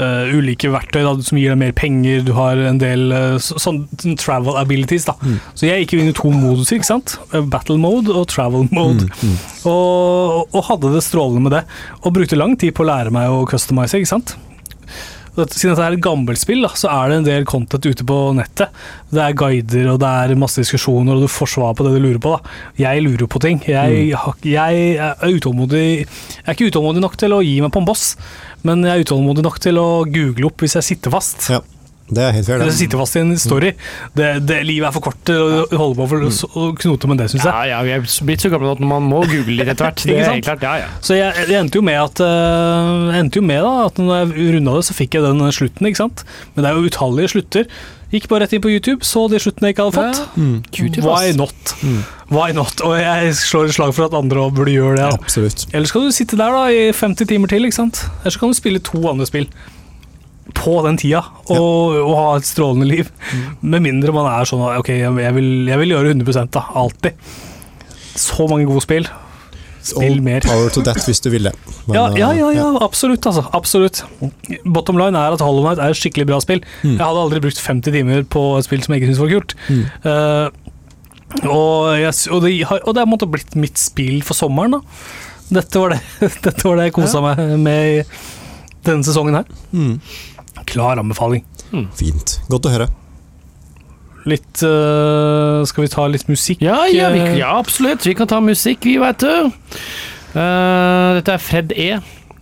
uh, 0.00 0.32
ulike 0.32 0.70
verktøy 0.72 1.02
da, 1.04 1.12
som 1.22 1.36
gir 1.38 1.52
deg 1.52 1.58
mer 1.60 1.72
penger. 1.76 2.22
Du 2.24 2.32
har 2.32 2.56
en 2.56 2.78
del 2.80 3.12
uh, 3.12 3.36
sånn 3.38 3.82
travel 4.18 4.56
abilities. 4.56 5.04
da. 5.04 5.14
Mm. 5.20 5.36
Så 5.54 5.68
jeg 5.68 5.84
gikk 5.84 5.98
inn 6.00 6.08
i 6.08 6.16
to 6.16 6.32
moduser, 6.32 6.80
ikke 6.80 6.88
sant. 6.88 7.18
Battle 7.52 7.76
mode 7.78 8.08
og 8.16 8.26
travel 8.32 8.64
mode. 8.72 9.10
Mm, 9.12 9.34
mm. 9.34 9.36
Og, 9.68 10.48
og 10.56 10.64
hadde 10.72 10.94
det 10.96 11.04
strålende 11.04 11.44
med 11.44 11.52
det. 11.58 11.64
Og 12.02 12.16
brukte 12.16 12.40
lang 12.40 12.56
tid 12.56 12.72
på 12.74 12.82
å 12.86 12.90
lære 12.90 13.12
meg 13.12 13.28
å 13.28 13.44
customize, 13.50 14.00
ikke 14.00 14.14
sant. 14.16 14.34
Siden 15.36 15.70
dette 15.72 15.84
er 15.86 15.94
et 15.96 16.02
gammelt 16.04 16.40
spill, 16.40 16.62
da, 16.66 16.68
så 16.76 16.90
er 16.92 17.08
det 17.12 17.16
en 17.20 17.24
del 17.28 17.44
content 17.48 17.86
ute 17.86 18.04
på 18.04 18.16
nettet. 18.36 18.68
Det 19.14 19.22
er 19.22 19.36
guider 19.38 19.92
og 19.94 20.00
det 20.02 20.10
er 20.10 20.34
masse 20.40 20.60
diskusjoner, 20.60 21.14
og 21.16 21.22
du 21.24 21.30
får 21.30 21.52
svar 21.54 21.74
på 21.78 21.86
det 21.86 21.94
du 21.96 22.00
lurer 22.04 22.18
på. 22.20 22.34
da. 22.36 22.50
Jeg 22.82 23.02
lurer 23.06 23.26
på 23.30 23.40
ting. 23.40 23.62
Jeg, 23.66 24.12
har- 24.16 24.36
jeg 24.44 24.96
er 24.98 25.14
utålmodig 25.36 25.84
Jeg 26.06 26.46
er 26.46 26.52
ikke 26.54 26.70
utålmodig 26.72 27.00
nok 27.06 27.16
til 27.16 27.30
å 27.32 27.42
gi 27.44 27.60
meg 27.62 27.70
på 27.72 27.78
en 27.80 27.88
boss, 27.88 28.16
men 28.66 28.82
jeg 28.84 28.92
er 28.98 29.04
utålmodig 29.06 29.42
nok 29.46 29.58
til 29.60 29.78
å 29.80 29.88
google 30.04 30.46
opp 30.50 30.58
hvis 30.66 30.74
jeg 30.80 30.82
sitter 30.90 31.10
fast. 31.14 31.48
Ja, 31.50 31.60
det 32.10 32.22
er 32.24 32.32
helt 32.34 32.46
fair, 32.48 32.62
det. 32.64 32.72
sitter 32.74 32.98
fast 33.00 33.16
i 33.16 33.22
en 33.22 33.36
story. 33.38 33.70
Det, 34.18 34.28
det, 34.48 34.58
livet 34.66 34.88
er 34.88 34.94
for 34.96 35.04
kort 35.04 35.20
til 35.28 35.38
å 35.38 35.62
holde 35.78 35.98
på 36.00 36.08
for, 36.10 36.26
å 36.58 36.64
knote 36.80 37.10
med 37.10 37.22
det, 37.22 37.28
syns 37.32 37.46
jeg. 37.46 37.52
Ja, 37.52 37.76
ja, 37.76 37.78
vi 37.86 37.94
er 37.94 38.02
blitt 38.26 38.42
så 38.42 38.50
gamle 38.52 38.72
at 38.74 38.82
man 38.82 39.06
må 39.06 39.22
google 39.30 39.60
litt 39.60 39.70
etter 39.70 39.90
hvert. 39.90 40.02
Det 40.10 40.16
Ikke 40.16 40.24
er 40.24 40.32
sant? 40.32 40.48
klart, 40.48 40.66
ja, 40.66 40.74
ja. 40.82 40.90
Så 41.06 41.18
jeg, 41.18 41.46
jeg 41.46 41.60
endte 41.60 41.78
jo 41.78 41.84
med 41.86 42.00
at 42.00 42.24
uh, 42.24 43.14
endte 43.20 43.38
jo 43.38 43.46
med 43.46 43.62
da, 43.62 43.72
at 43.86 44.02
når 44.02 44.20
jeg 44.24 44.50
runda 44.56 44.76
det, 44.80 44.84
så 44.88 44.96
fikk 44.96 45.16
jeg 45.16 45.26
den 45.28 45.54
slutten, 45.54 45.90
ikke 45.90 46.02
sant. 46.02 46.26
Men 46.54 46.64
det 46.64 46.70
er 46.72 46.78
jo 46.78 46.90
utallige 46.90 47.34
slutter. 47.36 47.72
Gikk 48.10 48.26
bare 48.26 48.42
rett 48.42 48.56
inn 48.56 48.62
på 48.64 48.72
YouTube, 48.72 49.06
så 49.06 49.28
de 49.30 49.38
sluttene 49.38 49.70
jeg 49.70 49.76
ikke 49.76 49.86
hadde 49.86 50.00
fått. 50.00 50.38
Mm. 50.40 50.54
Q-tip, 50.74 51.04
Why 51.06 51.30
not? 51.38 51.74
Mm. 51.86 52.00
Why 52.34 52.50
not? 52.56 52.82
Og 52.86 52.96
jeg 52.98 53.36
slår 53.38 53.70
et 53.70 53.76
slag 53.76 53.92
for 53.94 54.08
at 54.08 54.16
andre 54.18 54.48
òg 54.48 54.56
burde 54.56 54.74
gjøre 54.74 54.96
det. 54.98 55.04
Ja. 55.06 55.18
Absolutt. 55.20 55.68
Eller 55.70 55.90
skal 55.90 56.08
du 56.08 56.14
sitte 56.14 56.38
der 56.40 56.56
da 56.56 56.64
i 56.74 56.88
50 56.90 57.30
timer 57.30 57.52
til, 57.52 57.68
ikke 57.68 57.78
sant? 57.78 58.02
Eller 58.20 58.34
så 58.34 58.42
kan 58.42 58.50
du 58.50 58.58
spille 58.58 58.82
to 58.82 59.04
andre 59.12 59.28
spill 59.30 59.46
på 60.56 60.74
den 60.86 60.98
tida, 60.98 61.22
og, 61.52 61.96
og 62.00 62.12
ha 62.18 62.28
et 62.38 62.48
strålende 62.48 62.88
liv. 62.88 63.10
Med 63.60 63.84
mindre 63.84 64.14
man 64.14 64.28
er 64.32 64.48
sånn 64.48 64.62
ok, 64.64 64.92
jeg, 64.92 65.34
vil, 65.36 65.50
jeg 65.70 65.82
vil 65.82 65.94
gjøre 65.94 66.14
100 66.14 66.48
da, 66.56 66.64
alltid. 66.80 67.18
Så 68.18 68.48
mange 68.50 68.66
gode 68.68 68.82
spill. 68.84 69.08
Spill 69.80 70.18
og 70.18 70.24
mer. 70.24 70.44
power 70.44 70.68
to 70.72 70.82
that 70.84 71.00
hvis 71.06 71.22
du 71.24 71.30
vil 71.32 71.48
det. 71.48 71.54
Ja, 71.88 72.08
ja, 72.12 72.32
ja, 72.36 72.50
ja, 72.52 72.66
absolutt. 72.84 73.24
Altså, 73.26 73.46
absolutt. 73.56 74.02
Bottom 74.64 74.98
line 75.00 75.16
er 75.16 75.36
at 75.36 75.44
Hollow 75.44 75.64
Knight 75.64 75.80
er 75.80 75.94
et 75.94 76.00
skikkelig 76.00 76.28
bra 76.28 76.40
spill. 76.44 76.60
Mm. 76.82 76.98
Jeg 76.98 77.04
hadde 77.04 77.22
aldri 77.24 77.40
brukt 77.46 77.62
50 77.64 77.96
timer 77.96 78.26
på 78.28 78.44
et 78.58 78.68
spill 78.68 78.84
som 78.84 78.94
jeg 78.94 79.02
ikke 79.02 79.12
syntes 79.12 79.22
var 79.24 79.32
kult. 79.32 79.56
Mm. 79.70 79.86
Uh, 80.04 81.46
og, 81.46 81.94
jeg, 82.00 82.12
og, 82.28 82.44
det 82.44 82.52
har, 82.68 82.82
og 82.84 82.96
det 82.96 83.04
har 83.04 83.08
måttet 83.08 83.32
blitt 83.32 83.56
mitt 83.58 83.80
spill 83.80 84.20
for 84.26 84.36
sommeren. 84.36 84.76
da. 84.76 84.82
Dette 85.60 85.82
var 85.82 85.94
det, 85.94 86.02
dette 86.46 86.60
var 86.66 86.78
det 86.78 86.90
jeg 86.90 86.96
kosa 87.00 87.24
meg 87.24 87.40
med 87.62 87.94
i 87.94 88.04
denne 88.86 89.06
sesongen 89.06 89.40
her. 89.40 89.44
Mm. 89.72 90.00
Klar 90.70 91.00
anbefaling. 91.02 91.44
Fint. 91.96 92.38
Godt 92.50 92.66
å 92.66 92.72
høre. 92.74 92.88
Litt 94.28 94.60
uh, 94.66 95.62
Skal 95.68 95.86
vi 95.86 95.90
ta 95.92 96.04
litt 96.10 96.26
musikk? 96.28 96.60
Ja, 96.64 96.82
ja, 96.92 97.08
vi, 97.14 97.22
eh? 97.24 97.36
ja, 97.40 97.54
absolutt. 97.56 98.04
Vi 98.06 98.14
kan 98.18 98.28
ta 98.28 98.40
musikk, 98.44 98.84
vi, 98.84 98.98
veit 99.00 99.22
du. 99.22 99.52
Uh, 100.34 101.16
dette 101.16 101.36
er 101.36 101.42
Fred 101.42 101.72
E. 101.76 101.90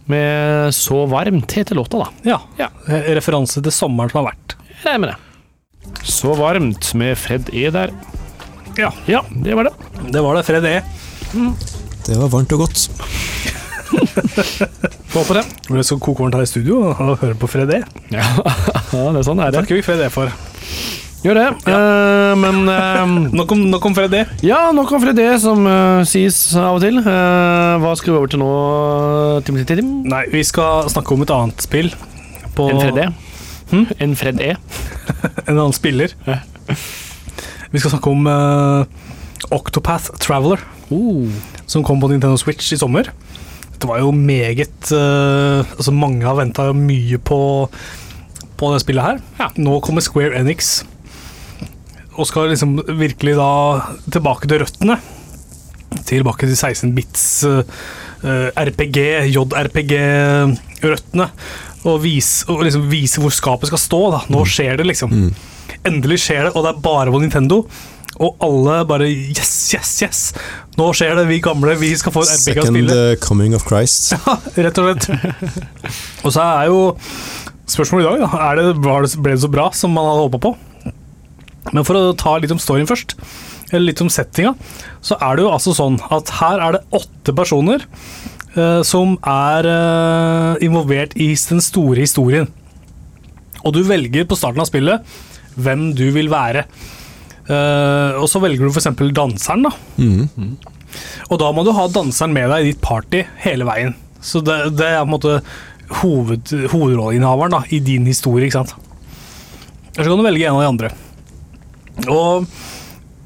med 0.08 0.72
'Så 0.72 1.04
varmt' 1.06 1.52
heter 1.52 1.76
låta, 1.76 1.98
da. 2.00 2.08
Ja. 2.24 2.38
Ja. 2.56 2.68
Referanse 3.14 3.60
til 3.62 3.72
sommeren 3.72 4.10
som 4.10 4.22
har 4.24 4.32
vært. 4.32 4.56
Jeg 4.70 4.84
regner 4.86 5.02
med 5.04 5.10
det. 5.12 6.02
'Så 6.08 6.34
varmt' 6.38 6.94
med 6.94 7.18
Fred 7.18 7.50
E. 7.52 7.68
der. 7.70 7.92
Ja. 8.78 8.92
Ja, 9.06 9.22
det 9.44 9.54
var 9.54 9.68
det. 9.68 9.74
Det 10.12 10.22
var 10.24 10.34
det. 10.38 10.46
Fred 10.48 10.64
E. 10.64 10.82
Det 12.08 12.16
var 12.16 12.28
varmt 12.32 12.52
og 12.56 12.64
godt. 12.64 12.88
Få 15.12 15.24
på 15.24 15.36
det. 15.36 15.44
Ble 15.68 15.84
skal 15.86 16.00
koke 16.02 16.24
varmt 16.24 16.36
her 16.36 16.44
i 16.44 16.50
studio 16.50 16.80
og 16.90 17.18
høre 17.22 17.34
på 17.38 17.48
Fred 17.50 17.72
E. 17.74 17.82
Ja, 18.12 18.24
ja 18.94 19.04
det 19.14 19.20
er 19.20 19.26
sånn 19.26 19.42
er 19.42 19.52
det. 19.52 19.62
Takker 19.62 19.78
vi 19.78 19.84
Fred 19.86 20.02
E 20.04 20.10
for. 20.12 20.32
Gjør 21.24 21.34
det. 21.34 21.46
Eh, 21.66 22.32
men 22.38 22.68
uh, 22.70 23.14
Nok 23.40 23.54
om, 23.56 23.64
nok 23.72 23.88
om 23.90 23.96
Fred 23.96 24.14
E. 24.14 24.22
Ja, 24.46 24.68
nok 24.74 24.92
om 24.94 25.02
Fred 25.02 25.18
E, 25.18 25.30
som 25.42 25.66
uh, 25.66 26.04
sies 26.06 26.38
av 26.54 26.78
og 26.78 26.84
til. 26.84 27.00
Hva 27.02 27.94
skal 27.98 28.14
vi 28.14 28.18
over 28.20 28.30
til 28.30 28.42
nå, 28.42 28.52
Tim 29.46 29.58
Tim 29.58 29.68
Tim? 29.72 29.90
Nei, 30.12 30.26
vi 30.32 30.44
skal 30.46 30.86
snakke 30.92 31.16
om 31.16 31.26
et 31.26 31.34
annet 31.34 31.66
spill. 31.66 31.90
På 32.54 32.68
En 32.70 32.82
Fred 32.82 33.02
E? 33.02 33.08
Hm? 33.72 33.84
En 34.04 34.16
Fred 34.18 34.42
E? 34.44 34.54
En 35.48 35.56
annen 35.56 35.76
spiller. 35.76 36.14
Ja. 36.28 36.40
Vi 37.68 37.82
skal 37.82 37.96
snakke 37.96 38.12
om 38.14 38.28
Octopath 39.54 40.14
Traveler, 40.22 40.62
Uh. 40.88 41.28
som 41.68 41.82
kom 41.84 42.00
på 42.00 42.08
Nintendo 42.08 42.38
Switch 42.40 42.72
i 42.72 42.78
sommer. 42.80 43.10
Det 43.78 43.86
var 43.86 44.00
jo 44.02 44.10
meget 44.10 44.90
uh, 44.90 45.62
Altså, 45.76 45.94
mange 45.94 46.26
har 46.26 46.38
venta 46.38 46.70
mye 46.74 47.18
på, 47.22 47.40
på 48.58 48.70
det 48.74 48.82
spillet 48.82 49.04
her. 49.04 49.20
Ja. 49.38 49.50
Nå 49.58 49.78
kommer 49.84 50.04
Square 50.04 50.38
Enix 50.40 50.80
og 52.18 52.26
skal 52.26 52.50
liksom 52.50 52.80
virkelig 52.98 53.36
da 53.38 53.50
tilbake 54.10 54.48
til 54.50 54.58
røttene. 54.64 54.96
Tilbake 56.08 56.48
til 56.48 56.56
16 56.56 56.90
bits 56.96 57.26
uh, 57.46 57.62
RPG, 58.58 58.98
JRPG-røttene. 59.30 61.28
Og, 61.86 62.00
vise, 62.02 62.42
og 62.50 62.64
liksom 62.66 62.88
vise 62.90 63.22
hvor 63.22 63.30
skapet 63.34 63.70
skal 63.70 63.80
stå. 63.80 64.00
da 64.16 64.24
Nå 64.34 64.42
skjer 64.50 64.80
det, 64.80 64.88
liksom. 64.90 65.14
Mm. 65.14 65.30
Endelig 65.86 66.18
skjer 66.24 66.48
det, 66.48 66.56
og 66.56 66.66
det 66.66 66.72
er 66.72 66.82
bare 66.88 67.14
på 67.14 67.22
Nintendo. 67.22 67.62
Og 68.18 68.38
alle 68.42 68.80
bare 68.88 69.08
Yes, 69.08 69.52
yes, 69.74 69.90
yes! 70.02 70.20
Nå 70.78 70.90
skjer 70.96 71.14
det, 71.18 71.26
vi 71.30 71.40
gamle. 71.42 71.76
Vi 71.78 71.92
skal 71.98 72.14
få 72.14 72.24
å 72.24 72.28
Second 72.28 72.90
uh, 72.90 73.14
coming 73.22 73.54
of 73.56 73.66
Christ. 73.68 74.12
Ja, 74.26 74.38
Rett 74.68 74.80
og 74.82 74.88
slett. 74.88 75.10
og 76.24 76.34
så 76.34 76.46
er 76.46 76.70
jo 76.72 76.80
spørsmålet 77.68 78.04
i 78.04 78.08
dag, 78.08 78.24
da. 78.24 78.40
Er 78.48 78.60
det, 78.60 78.66
ble 78.82 79.34
det 79.36 79.42
så 79.44 79.52
bra 79.52 79.68
som 79.76 79.94
man 79.94 80.08
hadde 80.08 80.26
håpa 80.26 80.42
på? 80.48 80.54
Men 81.74 81.84
for 81.84 81.98
å 81.98 82.16
ta 82.16 82.36
litt 82.40 82.52
om 82.54 82.60
storyen 82.62 82.88
først, 82.88 83.14
eller 83.70 83.90
litt 83.90 84.02
om 84.02 84.10
settinga, 84.12 84.54
så 85.04 85.18
er 85.20 85.36
det 85.36 85.44
jo 85.44 85.52
altså 85.52 85.74
sånn 85.76 85.98
at 86.14 86.32
her 86.38 86.62
er 86.64 86.78
det 86.78 86.84
åtte 86.96 87.34
personer 87.36 87.84
eh, 88.56 88.80
som 88.86 89.18
er 89.28 89.68
eh, 89.68 90.64
involvert 90.64 91.16
i 91.20 91.34
den 91.36 91.60
store 91.64 92.00
historien. 92.00 92.48
Og 93.66 93.74
du 93.76 93.82
velger 93.84 94.24
på 94.28 94.38
starten 94.38 94.64
av 94.64 94.70
spillet 94.70 95.18
hvem 95.58 95.90
du 95.98 96.06
vil 96.14 96.30
være. 96.32 96.64
Eh, 97.48 98.18
og 98.20 98.28
så 98.28 98.42
velger 98.44 98.68
du 98.68 98.74
f.eks. 98.74 98.90
danseren, 99.16 99.64
da. 99.68 99.72
Mm. 99.96 100.52
Og 101.28 101.40
da 101.40 101.48
må 101.54 101.64
du 101.64 101.72
ha 101.76 101.88
danseren 101.92 102.34
med 102.36 102.50
deg 102.52 102.64
i 102.64 102.70
ditt 102.72 102.82
party 102.84 103.24
hele 103.44 103.66
veien. 103.68 103.96
Så 104.24 104.42
det, 104.44 104.58
det 104.76 104.88
er 104.88 105.02
på 105.02 105.08
en 105.08 105.14
måte 105.14 105.36
hoved, 106.02 106.52
hovedrolleinnehaveren 106.72 107.56
da, 107.56 107.62
i 107.72 107.80
din 107.84 108.08
historie, 108.08 108.48
ikke 108.48 108.60
sant. 108.60 108.74
Eller 109.94 110.04
så 110.04 110.12
kan 110.12 110.20
du 110.20 110.28
velge 110.28 110.48
en 110.48 110.58
av 110.58 110.64
de 110.64 110.72
andre. 110.72 110.90
Og 112.08 112.50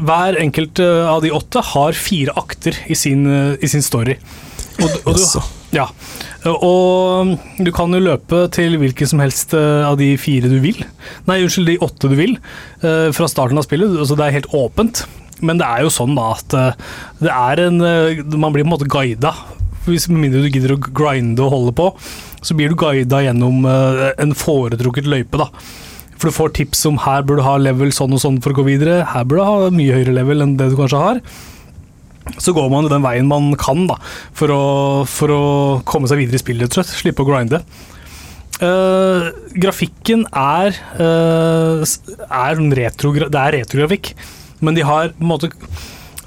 hver 0.02 0.38
enkelt 0.40 0.80
eh, 0.82 1.08
av 1.08 1.22
de 1.24 1.32
åtte 1.34 1.62
har 1.72 1.98
fire 1.98 2.34
akter 2.38 2.78
i 2.90 2.96
sin, 2.98 3.26
eh, 3.26 3.58
i 3.62 3.70
sin 3.70 3.84
story. 3.84 4.16
Og, 4.82 4.88
og 5.04 5.18
du. 5.18 5.26
Ja. 5.72 5.86
Og 6.48 7.32
du 7.62 7.70
kan 7.74 7.92
jo 7.94 8.02
løpe 8.02 8.44
til 8.52 8.76
hvilken 8.80 9.08
som 9.08 9.22
helst 9.22 9.54
eh, 9.56 9.84
av 9.86 9.96
de 10.00 10.12
fire 10.20 10.50
du 10.52 10.58
vil. 10.64 10.82
Nei, 11.28 11.40
unnskyld, 11.44 11.70
de 11.70 11.80
åtte 11.86 12.10
du 12.12 12.16
vil, 12.18 12.36
eh, 12.84 13.08
fra 13.16 13.28
starten 13.30 13.60
av 13.60 13.66
spillet. 13.66 13.94
Altså 13.96 14.18
det 14.18 14.26
er 14.26 14.38
helt 14.40 14.52
åpent. 14.56 15.04
Men 15.42 15.58
det 15.58 15.66
er 15.66 15.82
jo 15.82 15.90
sånn 15.90 16.14
da 16.14 16.28
at 16.36 16.54
eh, 16.54 16.90
det 17.24 17.32
er 17.32 17.64
en 17.64 17.80
Man 18.38 18.52
blir 18.54 18.62
på 18.62 18.68
en 18.68 18.74
måte 18.74 18.90
guida. 18.90 19.32
Hvis 19.86 20.06
Med 20.10 20.20
mindre 20.26 20.44
du 20.44 20.52
gidder 20.52 20.76
å 20.76 20.82
grinde 20.82 21.42
og 21.42 21.56
holde 21.56 21.72
på, 21.74 21.88
så 22.42 22.54
blir 22.58 22.70
du 22.70 22.78
guida 22.78 23.22
gjennom 23.24 23.64
en 23.66 24.34
foretrukket 24.34 25.08
løype, 25.10 25.40
da. 25.40 25.48
For 26.22 26.30
du 26.30 26.36
får 26.36 26.52
tips 26.54 26.84
om 26.86 27.00
her 27.02 27.24
bør 27.26 27.40
du 27.40 27.42
ha 27.42 27.56
level 27.58 27.90
sånn 27.94 28.14
og 28.14 28.20
sånn 28.22 28.38
for 28.42 28.54
å 28.54 28.60
gå 28.60 28.68
videre. 28.68 29.00
Her 29.10 29.26
bør 29.26 29.40
du 29.40 29.42
ha 29.42 29.72
mye 29.74 29.96
høyere 29.96 30.14
level 30.14 30.44
enn 30.44 30.54
det 30.60 30.68
du 30.70 30.76
kanskje 30.78 31.00
har. 31.02 31.18
Så 32.38 32.54
går 32.54 32.68
man 32.70 32.86
den 32.90 33.02
veien 33.02 33.26
man 33.28 33.50
kan 33.58 33.86
da, 33.90 33.96
for 34.36 34.52
å, 34.54 34.62
for 35.10 35.32
å 35.34 35.42
komme 35.88 36.10
seg 36.10 36.20
videre 36.22 36.38
i 36.38 36.42
spillet, 36.42 36.76
rett. 36.78 36.92
Slippe 37.02 37.24
å 37.24 37.28
grinde. 37.28 37.62
Uh, 38.62 39.32
grafikken 39.58 40.22
er, 40.38 40.76
uh, 41.00 41.82
er 41.82 42.60
retro, 42.78 43.10
det 43.18 43.40
er 43.40 43.56
retrografikk, 43.56 44.12
men 44.62 44.76
de 44.76 44.84
har 44.86 45.10
på 45.16 45.24
en 45.24 45.32
måte 45.32 45.50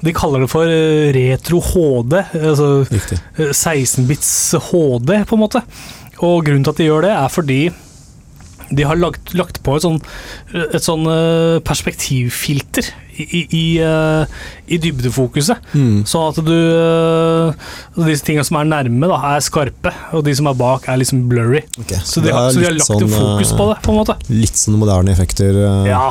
De 0.04 0.12
kaller 0.12 0.42
det 0.44 0.50
for 0.52 0.68
eh, 0.68 1.08
retro 1.16 1.62
HD, 1.64 2.18
altså 2.36 2.66
Riktig. 2.84 3.16
eh, 3.40 3.48
16-bits 3.48 4.28
HD, 4.68 5.14
på 5.24 5.38
en 5.38 5.40
måte. 5.40 5.62
Og 6.20 6.44
grunnen 6.44 6.66
til 6.66 6.74
at 6.74 6.82
de 6.82 6.88
gjør 6.90 7.06
det, 7.06 7.14
er 7.16 7.32
fordi 7.32 7.58
de 8.76 8.84
har 8.84 9.00
lagt, 9.00 9.32
lagt 9.34 9.62
på 9.64 9.78
et 9.78 9.86
sånn, 9.86 9.96
et 10.52 10.84
sånn 10.84 11.08
perspektivfilter 11.64 12.92
i, 13.18 13.24
i, 13.24 13.40
i, 13.56 13.64
eh, 13.80 14.78
dybdefokuset. 14.82 15.58
Mm. 15.74 16.04
Sånn 16.08 16.28
at 16.30 16.40
du 16.44 16.52
eh, 16.54 17.66
Disse 18.06 18.24
tingene 18.26 18.44
som 18.46 18.58
er 18.60 18.68
nærme, 18.70 19.08
da, 19.10 19.18
er 19.34 19.44
skarpe, 19.44 19.92
og 20.16 20.24
de 20.26 20.34
som 20.36 20.48
er 20.50 20.56
bak, 20.58 20.86
er 20.92 21.00
liksom 21.00 21.24
blurry. 21.30 21.62
Okay. 21.82 22.00
Så 22.04 22.20
de, 22.24 22.32
har, 22.34 22.50
så 22.52 22.60
de 22.62 22.68
har 22.68 22.76
lagt 22.76 22.88
sånn, 22.90 23.08
fokus 23.10 23.52
på 23.56 23.66
eh, 23.66 23.74
det, 23.74 23.82
på 23.86 23.94
en 23.94 24.00
måte. 24.02 24.16
Litt 24.32 24.60
sånn 24.60 24.78
moderne 24.80 25.12
effekter. 25.16 25.60
eh, 25.64 25.90
Ja. 25.92 26.06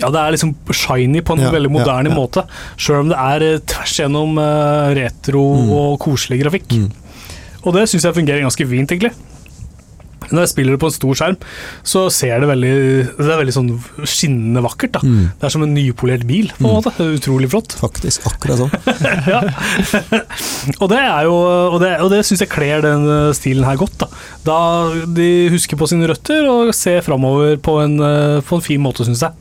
Ja, 0.00 0.06
det 0.14 0.20
er 0.22 0.30
liksom 0.36 0.52
shiny 0.70 1.18
på 1.26 1.34
en 1.34 1.40
Ja, 1.42 1.50
veldig 1.50 1.70
moderne 1.74 2.12
ja. 2.12 2.14
måte. 2.14 2.44
Sjøl 2.78 3.00
om 3.02 3.08
det 3.10 3.16
er 3.18 3.42
eh, 3.42 3.56
tvers 3.72 3.96
gjennom 3.98 4.38
eh, 4.38 4.92
retro 5.00 5.42
Mm. 5.58 5.72
og 5.74 5.96
koselig 6.04 6.38
grafikk. 6.44 6.70
Mm. 6.70 6.92
Og 7.66 7.74
det 7.74 7.88
syns 7.90 8.06
jeg 8.06 8.14
fungerer 8.16 8.40
ganske 8.46 8.66
fint, 8.70 8.92
egentlig. 8.94 9.10
Når 10.30 10.44
jeg 10.44 10.50
spiller 10.52 10.76
det 10.76 10.80
på 10.82 10.86
en 10.90 10.94
stor 10.94 11.14
skjerm, 11.18 11.36
så 11.82 12.04
ser 12.14 12.40
det 12.40 12.48
veldig 12.50 12.72
Det 13.18 13.26
er 13.26 13.40
veldig 13.40 13.54
sånn 13.56 13.70
skinnende 14.06 14.62
vakkert. 14.64 14.92
da 14.92 15.00
Mm. 15.00 15.30
Det 15.40 15.44
er 15.48 15.52
som 15.56 15.62
en 15.62 15.74
nypolert 15.74 16.26
bil, 16.26 16.48
på 16.58 16.64
en 16.64 16.70
Mm. 16.70 16.76
måte. 16.78 16.92
Det 16.96 17.06
er 17.06 17.18
utrolig 17.18 17.50
flott. 17.50 17.72
Faktisk, 17.80 18.26
akkurat 18.30 18.58
sånn. 18.58 18.72
ja. 19.34 19.40
og 20.80 20.88
det 20.92 20.98
er 21.00 21.22
jo 21.24 21.34
Og 21.74 21.80
det, 21.82 21.92
og 22.00 22.10
det 22.12 22.24
syns 22.26 22.40
jeg 22.44 22.48
kler 22.52 22.82
den 22.84 23.06
eh, 23.08 23.32
stilen 23.36 23.64
her 23.64 23.76
godt. 23.80 23.98
Da. 23.98 24.06
da 24.44 24.58
De 25.06 25.48
husker 25.50 25.76
på 25.80 25.88
sine 25.90 26.06
røtter 26.10 26.46
og 26.50 26.74
ser 26.74 27.00
framover 27.02 27.56
på, 27.58 27.78
en, 27.82 27.98
eh, 28.00 28.40
på 28.46 28.56
en 28.58 28.64
fin 28.64 28.80
måte, 28.82 29.04
syns 29.06 29.20
jeg. 29.26 29.32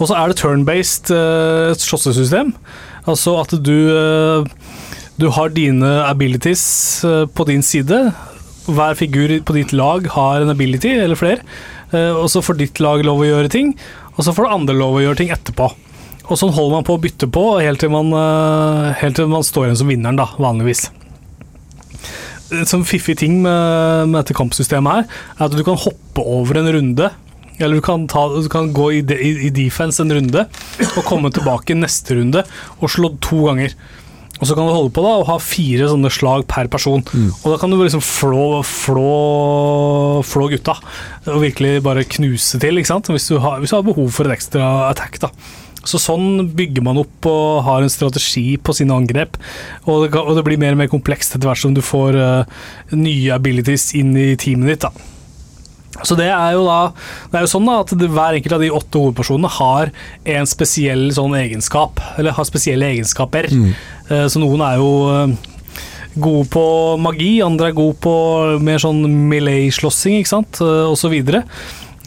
Og 0.00 0.08
så 0.10 0.16
er 0.18 0.28
det 0.28 0.36
turn-based 0.36 1.08
uh, 1.14 1.72
slåssesystem. 1.78 2.52
Altså 3.08 3.38
at 3.40 3.54
du 3.64 3.72
uh, 3.88 4.44
Du 5.18 5.28
har 5.30 5.48
dine 5.54 5.86
abilities 6.08 7.04
på 7.34 7.44
din 7.46 7.62
side. 7.62 8.12
Hver 8.70 8.94
figur 8.98 9.32
på 9.42 9.56
ditt 9.56 9.72
lag 9.74 10.06
har 10.14 10.42
en 10.42 10.52
ability, 10.52 10.92
eller 11.02 11.18
flere. 11.18 11.42
Eh, 11.92 12.12
og 12.14 12.28
så 12.32 12.42
får 12.44 12.60
ditt 12.60 12.82
lag 12.82 13.02
lov 13.04 13.22
å 13.22 13.28
gjøre 13.28 13.50
ting, 13.52 13.74
og 14.14 14.24
så 14.24 14.34
får 14.34 14.46
det 14.46 14.56
andre 14.56 14.76
lov 14.78 14.98
å 14.98 15.02
gjøre 15.04 15.20
ting 15.22 15.32
etterpå. 15.34 15.70
Og 16.30 16.38
sånn 16.38 16.54
holder 16.54 16.78
man 16.78 16.86
på 16.86 16.96
å 16.96 17.02
bytte 17.02 17.28
på 17.32 17.44
helt 17.60 17.82
til 17.82 17.90
man, 17.92 18.12
eh, 18.14 18.92
helt 19.02 19.18
til 19.18 19.28
man 19.28 19.44
står 19.44 19.68
igjen 19.68 19.80
som 19.82 19.90
vinneren, 19.90 20.20
da, 20.20 20.28
vanligvis. 20.38 20.90
En 22.52 22.68
sånn 22.68 22.86
fiffig 22.86 23.16
ting 23.18 23.40
med, 23.42 24.08
med 24.08 24.20
dette 24.20 24.36
kampsystemet 24.36 24.92
her, 24.92 25.04
er 25.38 25.44
at 25.48 25.56
du 25.56 25.64
kan 25.66 25.80
hoppe 25.80 26.22
over 26.22 26.60
en 26.60 26.70
runde. 26.72 27.10
Eller 27.58 27.78
du 27.78 27.84
kan, 27.84 28.06
ta, 28.08 28.26
du 28.32 28.48
kan 28.52 28.72
gå 28.74 28.88
i, 28.98 29.00
de, 29.06 29.16
i, 29.18 29.50
defense 29.54 30.00
en 30.02 30.12
runde, 30.12 30.46
og 30.96 31.04
komme 31.08 31.30
tilbake 31.32 31.76
neste 31.76 32.16
runde 32.18 32.44
og 32.80 32.90
slå 32.90 33.12
to 33.24 33.44
ganger. 33.48 33.74
Og 34.42 34.48
så 34.50 34.56
kan 34.58 34.66
du 34.66 34.72
holde 34.74 34.90
på 34.90 35.04
da 35.06 35.10
og 35.20 35.28
ha 35.28 35.36
fire 35.38 35.86
sånne 35.86 36.10
slag 36.10 36.42
per 36.50 36.66
person. 36.66 36.98
Mm. 37.14 37.28
Og 37.44 37.52
da 37.52 37.58
kan 37.62 37.70
du 37.70 37.76
liksom 37.78 38.02
flå, 38.02 38.58
flå, 38.66 39.12
flå 40.26 40.48
gutta. 40.50 40.74
Og 41.30 41.44
virkelig 41.44 41.76
bare 41.86 42.02
knuse 42.16 42.58
til, 42.62 42.80
ikke 42.80 42.90
sant? 42.90 43.10
Hvis 43.14 43.28
du 43.30 43.36
har, 43.42 43.60
hvis 43.62 43.70
du 43.70 43.76
har 43.78 43.86
behov 43.86 44.10
for 44.14 44.26
et 44.26 44.34
ekstra 44.36 44.88
attack. 44.90 45.20
da. 45.22 45.30
Så 45.86 45.98
sånn 45.98 46.48
bygger 46.58 46.84
man 46.86 46.98
opp 47.00 47.26
og 47.30 47.62
har 47.66 47.82
en 47.82 47.90
strategi 47.90 48.56
på 48.58 48.74
sine 48.74 48.94
angrep. 48.94 49.38
Og 49.86 50.04
det, 50.04 50.12
kan- 50.14 50.26
og 50.26 50.36
det 50.38 50.44
blir 50.46 50.58
mer 50.62 50.74
og 50.76 50.82
mer 50.82 50.90
komplekst 50.92 51.34
etter 51.38 51.48
hvert 51.50 51.62
som 51.62 51.74
du 51.74 51.82
får 51.82 52.18
uh, 52.18 52.44
nye 52.94 53.32
abilities 53.34 53.88
inn 53.98 54.12
i 54.18 54.32
teamet 54.38 54.74
ditt. 54.74 54.86
da. 54.86 54.92
Så 56.00 56.16
det 56.16 56.30
er 56.32 56.54
jo 56.56 56.62
da 56.64 56.78
Det 57.30 57.36
er 57.36 57.44
jo 57.44 57.50
sånn 57.52 57.66
da 57.68 57.80
at 57.82 57.92
det, 58.00 58.08
hver 58.08 58.38
enkelt 58.38 58.56
av 58.56 58.62
de 58.64 58.70
åtte 58.72 59.00
hovedpersonene 59.00 59.50
har 59.58 59.90
en 60.38 60.48
spesiell 60.48 61.10
sånn 61.12 61.36
egenskap, 61.36 62.00
eller 62.16 62.32
har 62.32 62.48
spesielle 62.48 62.88
egenskaper. 62.94 63.50
Mm. 63.52 63.72
Eh, 64.08 64.26
Så 64.32 64.40
noen 64.40 64.64
er 64.64 64.80
jo 64.80 64.90
eh, 65.12 65.36
gode 66.16 66.48
på 66.52 66.64
magi, 67.00 67.40
andre 67.44 67.68
er 67.70 67.76
gode 67.76 67.96
på 68.04 68.14
mer 68.60 68.80
sånn 68.82 69.04
melee-slåssing, 69.30 70.18
ikke 70.20 70.32
sant, 70.32 70.60
osv. 70.60 70.90
og 70.92 70.98
så 71.00 71.12
videre. 71.12 71.44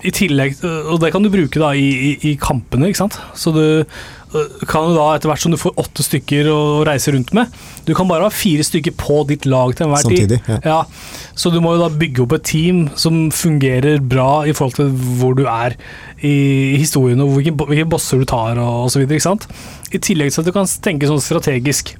I 0.05 0.11
tillegg, 0.13 0.59
og 0.63 0.99
det 1.01 1.09
kan 1.13 1.23
du 1.25 1.31
bruke 1.33 1.61
da 1.61 1.71
i, 1.73 1.87
i, 2.09 2.11
i 2.31 2.35
kampene, 2.41 2.91
ikke 2.91 3.03
sant. 3.03 3.17
Så 3.37 3.53
du 3.55 3.63
eh, 3.81 4.65
kan 4.69 4.85
du 4.89 4.93
da 4.97 5.07
etter 5.15 5.31
hvert 5.31 5.41
som 5.41 5.53
du 5.53 5.57
får 5.57 5.73
åtte 5.81 6.05
stykker 6.05 6.49
å 6.51 6.59
reise 6.85 7.13
rundt 7.15 7.33
med, 7.35 7.53
du 7.87 7.93
kan 7.97 8.09
bare 8.09 8.27
ha 8.27 8.33
fire 8.33 8.65
stykker 8.65 8.93
på 8.99 9.23
ditt 9.31 9.47
lag 9.49 9.73
til 9.73 9.87
enhver 9.87 10.05
tid. 10.05 10.21
Samtidig. 10.25 10.39
Ja. 10.51 10.59
Ja, 10.69 11.33
så 11.33 11.51
du 11.53 11.57
må 11.63 11.73
jo 11.75 11.83
da 11.83 11.89
bygge 11.89 12.25
opp 12.25 12.37
et 12.37 12.47
team 12.51 12.85
som 12.99 13.25
fungerer 13.33 14.03
bra 14.03 14.45
i 14.45 14.53
forhold 14.55 14.77
til 14.77 14.93
hvor 15.19 15.35
du 15.37 15.45
er 15.49 15.77
i 16.25 16.35
historien, 16.79 17.21
og 17.25 17.35
hvilke, 17.37 17.55
hvilke 17.65 17.89
bosser 17.95 18.21
du 18.21 18.29
tar 18.29 18.61
og, 18.61 18.87
osv. 18.87 19.05
I 19.05 20.01
tillegg 20.01 20.31
til 20.33 20.43
at 20.43 20.49
du 20.49 20.55
kan 20.55 20.69
tenke 20.85 21.09
sånn 21.09 21.23
strategisk. 21.23 21.95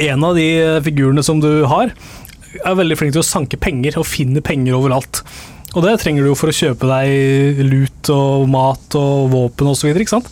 En 0.00 0.24
av 0.24 0.38
de 0.38 0.48
figurene 0.86 1.22
som 1.26 1.42
du 1.42 1.66
har, 1.68 1.92
er 2.58 2.76
veldig 2.78 2.96
flink 2.98 3.14
til 3.14 3.22
å 3.22 3.26
sanke 3.26 3.58
penger 3.60 3.98
og 4.00 4.08
finne 4.08 4.42
penger 4.44 4.78
overalt. 4.78 5.22
Og 5.74 5.84
det 5.84 6.00
trenger 6.02 6.24
du 6.24 6.32
jo 6.32 6.38
for 6.38 6.50
å 6.50 6.56
kjøpe 6.56 6.88
deg 6.90 7.60
lut 7.68 8.10
og 8.10 8.48
mat 8.50 8.96
og 8.98 9.30
våpen 9.30 9.70
osv. 9.70 9.92
sant? 10.10 10.26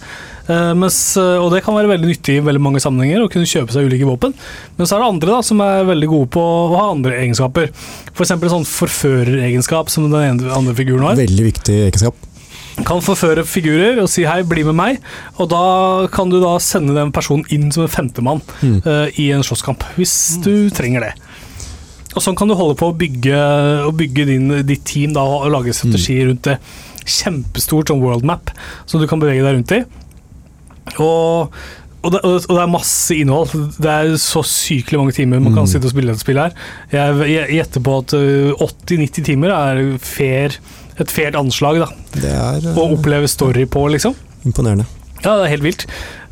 Eh, 0.49 0.73
mens, 0.75 0.97
eh, 1.21 1.37
og 1.37 1.53
det 1.53 1.61
kan 1.63 1.77
være 1.77 1.91
veldig 1.93 2.09
nyttig 2.09 2.39
i 2.39 2.45
veldig 2.45 2.63
mange 2.65 2.81
sammenhenger 2.81 3.21
å 3.27 3.29
kunne 3.31 3.47
kjøpe 3.47 3.75
seg 3.75 3.85
ulike 3.91 4.09
våpen. 4.09 4.33
Men 4.79 4.89
så 4.89 4.97
er 4.97 5.05
det 5.05 5.11
andre 5.13 5.35
da, 5.37 5.43
som 5.45 5.61
er 5.61 5.85
veldig 5.91 6.09
gode 6.09 6.31
på 6.33 6.41
å 6.41 6.71
ha 6.73 6.87
andre 6.95 7.19
egenskaper. 7.21 7.69
F.eks. 8.15 8.33
sånn 8.33 8.65
forføreregenskap 8.67 9.93
som 9.93 10.09
den 10.09 10.25
ene, 10.25 10.49
andre 10.55 10.75
figuren 10.79 11.05
har. 11.05 11.21
Veldig 11.21 11.47
viktig 11.53 11.77
egenskap. 11.91 12.17
Kan 12.87 13.03
forføre 13.03 13.43
figurer 13.43 13.99
og 14.01 14.09
si 14.09 14.23
'hei, 14.23 14.43
bli 14.47 14.63
med 14.63 14.77
meg', 14.79 14.99
og 15.39 15.49
da 15.51 16.07
kan 16.15 16.31
du 16.31 16.39
da 16.41 16.57
sende 16.63 16.95
den 16.95 17.11
personen 17.11 17.45
inn 17.51 17.73
som 17.73 17.83
en 17.83 17.89
femtemann 17.91 18.41
Mm. 18.63 18.83
uh, 18.87 19.09
i 19.19 19.33
en 19.33 19.43
slåsskamp, 19.43 19.83
hvis 19.97 20.41
du 20.43 20.71
trenger 20.71 21.01
det. 21.01 21.15
Og 22.19 22.25
sånn 22.25 22.35
kan 22.39 22.51
du 22.51 22.57
holde 22.59 22.75
på 22.81 22.89
å 22.91 22.97
bygge, 22.99 23.39
å 23.87 23.93
bygge 23.95 24.25
din, 24.27 24.49
ditt 24.67 24.83
team 24.89 25.13
da, 25.15 25.23
og 25.23 25.51
lage 25.55 25.71
strategi 25.77 26.17
rundt 26.27 26.49
det. 26.49 26.57
Kjempestort 27.09 27.93
sånn 27.93 28.03
world 28.03 28.27
map 28.27 28.51
som 28.91 28.99
du 29.01 29.07
kan 29.11 29.21
bevege 29.23 29.45
deg 29.47 29.55
rundt 29.61 29.75
i. 29.77 29.83
Og, 30.99 31.55
og, 32.03 32.11
det, 32.15 32.21
og 32.25 32.49
det 32.49 32.63
er 32.65 32.73
masse 32.73 33.15
innhold. 33.17 33.55
Det 33.79 33.93
er 33.93 34.13
så 34.23 34.43
sykelig 34.47 35.01
mange 35.03 35.15
timer 35.17 35.43
man 35.45 35.55
kan 35.55 35.67
Mm. 35.69 35.71
sitte 35.71 35.87
og 35.89 35.95
spille 35.95 36.11
dette 36.15 36.25
spillet 36.25 36.51
her. 36.51 36.69
Jeg, 37.29 37.49
gjetter 37.59 37.85
på 37.87 37.97
at 38.03 38.15
80-90 38.17 39.27
timer 39.31 39.55
er 39.55 39.83
fair, 40.03 40.59
et 40.99 41.13
fairt 41.15 41.39
anslag 41.39 41.83
da, 41.85 41.91
Det 42.19 42.33
er 42.35 42.71
å 42.73 42.89
eh, 42.89 42.95
oppleve 42.99 43.29
story 43.31 43.67
på, 43.71 43.87
liksom. 43.95 44.17
imponerende. 44.49 44.89
Ja, 45.23 45.37
det 45.39 45.47
er 45.49 45.55
helt 45.57 45.67
vilt. 45.67 45.87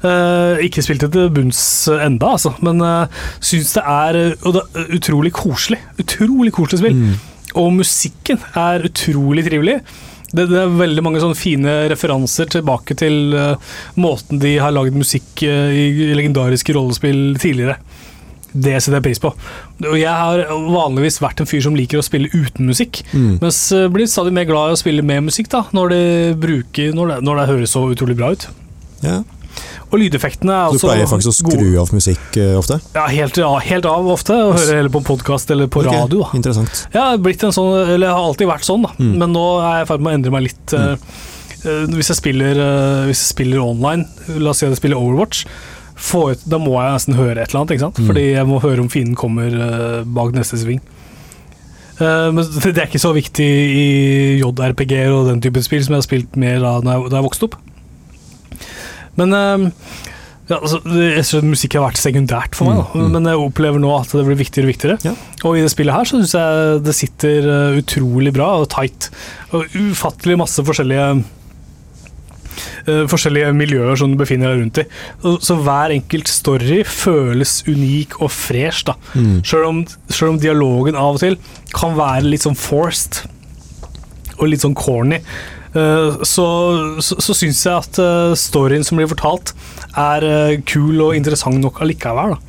Eh, 0.07 0.65
ikke 0.67 0.85
spilt 0.85 1.05
det 1.05 1.13
til 1.15 1.31
bunns 1.35 1.61
enda, 1.93 2.35
altså, 2.37 2.55
men 2.65 2.83
uh, 2.85 3.23
syns 3.45 3.75
det 3.77 3.83
er, 3.83 4.19
og 4.43 4.57
det 4.57 4.63
er 4.67 4.93
utrolig 4.99 5.33
koselig. 5.37 5.81
Utrolig 6.03 6.53
koselig 6.57 6.83
spill. 6.83 7.01
Mm. 7.01 7.17
Og 7.57 7.73
musikken 7.79 8.43
er 8.59 8.85
utrolig 8.89 9.47
trivelig. 9.47 9.81
Det, 10.33 10.49
det 10.51 10.59
er 10.59 10.73
veldig 10.81 11.05
mange 11.07 11.21
sånne 11.23 11.39
fine 11.39 11.77
referanser 11.93 12.51
tilbake 12.53 12.97
til 12.99 13.37
uh, 13.37 13.77
måten 14.01 14.43
de 14.43 14.57
har 14.61 14.75
lagd 14.75 14.97
musikk 14.99 15.45
uh, 15.47 15.71
i 15.73 16.13
legendariske 16.19 16.75
rollespill 16.77 17.39
tidligere. 17.41 17.79
Det 18.57 18.77
setter 18.81 18.99
jeg 18.99 19.05
pris 19.05 19.21
på. 19.21 19.31
Og 19.85 19.97
jeg 20.01 20.13
har 20.13 20.47
vanligvis 20.49 21.19
vært 21.21 21.43
en 21.43 21.49
fyr 21.49 21.61
som 21.67 21.75
liker 21.77 22.01
å 22.01 22.05
spille 22.05 22.31
uten 22.33 22.69
musikk, 22.71 23.03
Mm. 23.13 23.39
mens 23.43 23.59
jeg 23.73 23.93
blir 23.93 24.09
stadig 24.09 24.33
mer 24.33 24.47
glad 24.49 24.71
i 24.71 24.77
å 24.77 24.81
spille 24.81 25.05
med 25.05 25.27
musikk 25.29 25.51
da, 25.53 25.67
når 25.77 25.93
det, 25.93 26.05
bruker, 26.41 26.95
når 26.97 27.11
det, 27.11 27.19
når 27.27 27.41
det 27.41 27.49
høres 27.51 27.75
så 27.77 27.85
utrolig 27.93 28.17
bra 28.17 28.33
ut. 28.33 28.47
Ja. 29.05 29.19
Og 29.87 30.01
lydeffektene 30.03 30.55
er 30.55 30.75
Du 30.75 30.83
pleier 30.83 31.07
faktisk 31.09 31.31
å 31.31 31.37
skru 31.37 31.53
gode. 31.61 31.79
av 31.85 31.93
musikk 31.95 32.39
uh, 32.41 32.57
ofte? 32.59 32.81
Ja, 32.97 33.07
helt, 33.13 33.39
ja, 33.39 33.53
helt 33.63 33.87
av 33.87 34.09
ofte, 34.11 34.35
og 34.35 34.57
høre 34.59 34.81
heller 34.81 34.93
på 34.97 35.03
podkast 35.07 35.53
eller 35.55 35.71
på 35.71 35.85
okay. 35.85 35.95
radio. 35.95 36.25
da. 36.25 36.31
Interessant. 36.39 36.83
Ja, 36.95 37.07
sånn, 37.55 37.71
eller 37.95 38.11
har 38.11 38.27
alltid 38.27 38.51
vært 38.51 38.67
sånn, 38.67 38.83
da. 38.89 38.93
Mm. 38.99 39.15
men 39.23 39.35
nå 39.37 39.47
er 39.61 39.81
jeg 39.81 39.87
i 39.87 39.91
ferd 39.93 40.03
med 40.03 40.11
å 40.13 40.19
endre 40.19 40.35
meg 40.35 40.47
litt. 40.49 40.75
eh, 40.75 41.15
hvis, 41.95 42.11
jeg 42.13 42.19
spiller, 42.19 42.61
hvis 43.07 43.23
jeg 43.23 43.31
spiller 43.31 43.63
online, 43.63 44.07
la 44.43 44.53
oss 44.53 44.63
si 44.63 44.67
at 44.67 44.75
jeg 44.75 44.83
spiller 44.83 44.99
Overwatch, 44.99 45.47
jeg- 45.97 46.43
da 46.47 46.59
må 46.63 46.75
jeg 46.77 46.93
nesten 46.99 47.17
høre 47.17 47.39
et 47.41 47.49
eller 47.49 47.63
annet, 47.63 47.77
ikke 47.77 47.87
sant? 47.87 48.03
Mm. 48.03 48.07
fordi 48.11 48.27
jeg 48.33 48.47
må 48.47 48.61
høre 48.63 48.83
om 48.85 48.91
fienden 48.93 49.17
kommer 49.19 50.05
bak 50.05 50.35
neste 50.37 50.59
sving. 50.61 50.83
Men 51.99 52.43
det 52.45 52.77
er 52.77 52.91
ikke 52.91 53.01
så 53.01 53.15
viktig 53.17 53.47
i 53.47 53.87
JRPG-er 54.43 55.15
og 55.15 55.31
den 55.31 55.41
typen 55.41 55.65
spill 55.65 55.83
som 55.83 55.95
jeg 55.97 56.03
har 56.03 56.07
spilt 56.11 56.37
mer 56.37 56.61
da 56.61 56.75
jeg, 56.85 57.09
da 57.11 57.17
jeg 57.17 57.27
vokste 57.31 57.49
opp. 57.49 57.57
Men 59.17 59.37
eh, 59.37 59.71
ja, 60.47 60.61
altså, 60.61 60.79
jeg 60.87 61.25
synes 61.27 61.49
musikk 61.57 61.75
har 61.75 61.89
vært 61.89 61.99
sekundært 61.99 62.55
for 62.55 62.71
meg, 62.71 62.79
da. 62.79 62.85
Mm, 62.93 63.01
mm. 63.03 63.15
men 63.17 63.31
jeg 63.33 63.41
opplever 63.43 63.83
nå 63.83 63.89
at 63.97 64.13
det 64.15 64.27
blir 64.29 64.39
viktigere 64.39 64.69
og 64.69 64.71
viktigere. 64.71 64.99
Ja. 65.03 65.15
Og 65.43 65.57
i 65.59 65.65
det 65.65 65.73
spillet 65.73 65.97
her 65.97 66.07
så 66.07 66.21
syns 66.21 66.35
jeg 66.37 66.85
det 66.87 66.95
sitter 66.95 67.49
eh, 67.51 67.81
utrolig 67.81 68.35
bra 68.37 68.53
og 68.61 68.69
tight. 68.71 69.09
Og 69.57 69.75
ufattelig 69.75 70.39
masse 70.39 70.63
forskjellige 70.67 71.09
uh, 72.87 73.05
forskjellige 73.11 73.51
miljøer 73.59 73.99
som 73.99 74.13
du 74.13 74.21
befinner 74.21 74.53
deg 74.53 74.63
rundt 74.63 74.81
i. 74.85 74.87
Så 75.43 75.59
hver 75.67 75.97
enkelt 75.97 76.31
story 76.31 76.83
føles 76.87 77.59
unik 77.67 78.21
og 78.21 78.31
fresh, 78.31 78.87
da. 78.87 78.95
Mm. 79.19 79.41
Selv 79.43 79.71
om, 79.73 79.83
selv 80.07 80.37
om 80.37 80.41
dialogen 80.43 80.99
av 80.99 81.19
og 81.19 81.25
til 81.25 81.41
kan 81.75 81.99
være 81.99 82.31
litt 82.31 82.47
sånn 82.47 82.59
forced 82.59 83.25
og 84.37 84.51
litt 84.53 84.63
sånn 84.63 84.77
corny, 84.79 85.19
så, 85.75 86.47
så, 87.03 87.19
så 87.21 87.35
syns 87.37 87.65
jeg 87.67 87.75
at 87.75 87.99
eh, 88.03 88.37
storyen 88.39 88.85
som 88.87 88.97
blir 89.01 89.11
fortalt, 89.11 89.53
er 89.97 90.25
eh, 90.29 90.61
kul 90.69 91.01
og 91.09 91.17
interessant 91.19 91.61
nok 91.63 91.83
allikevel. 91.85 92.37
Da. 92.37 92.41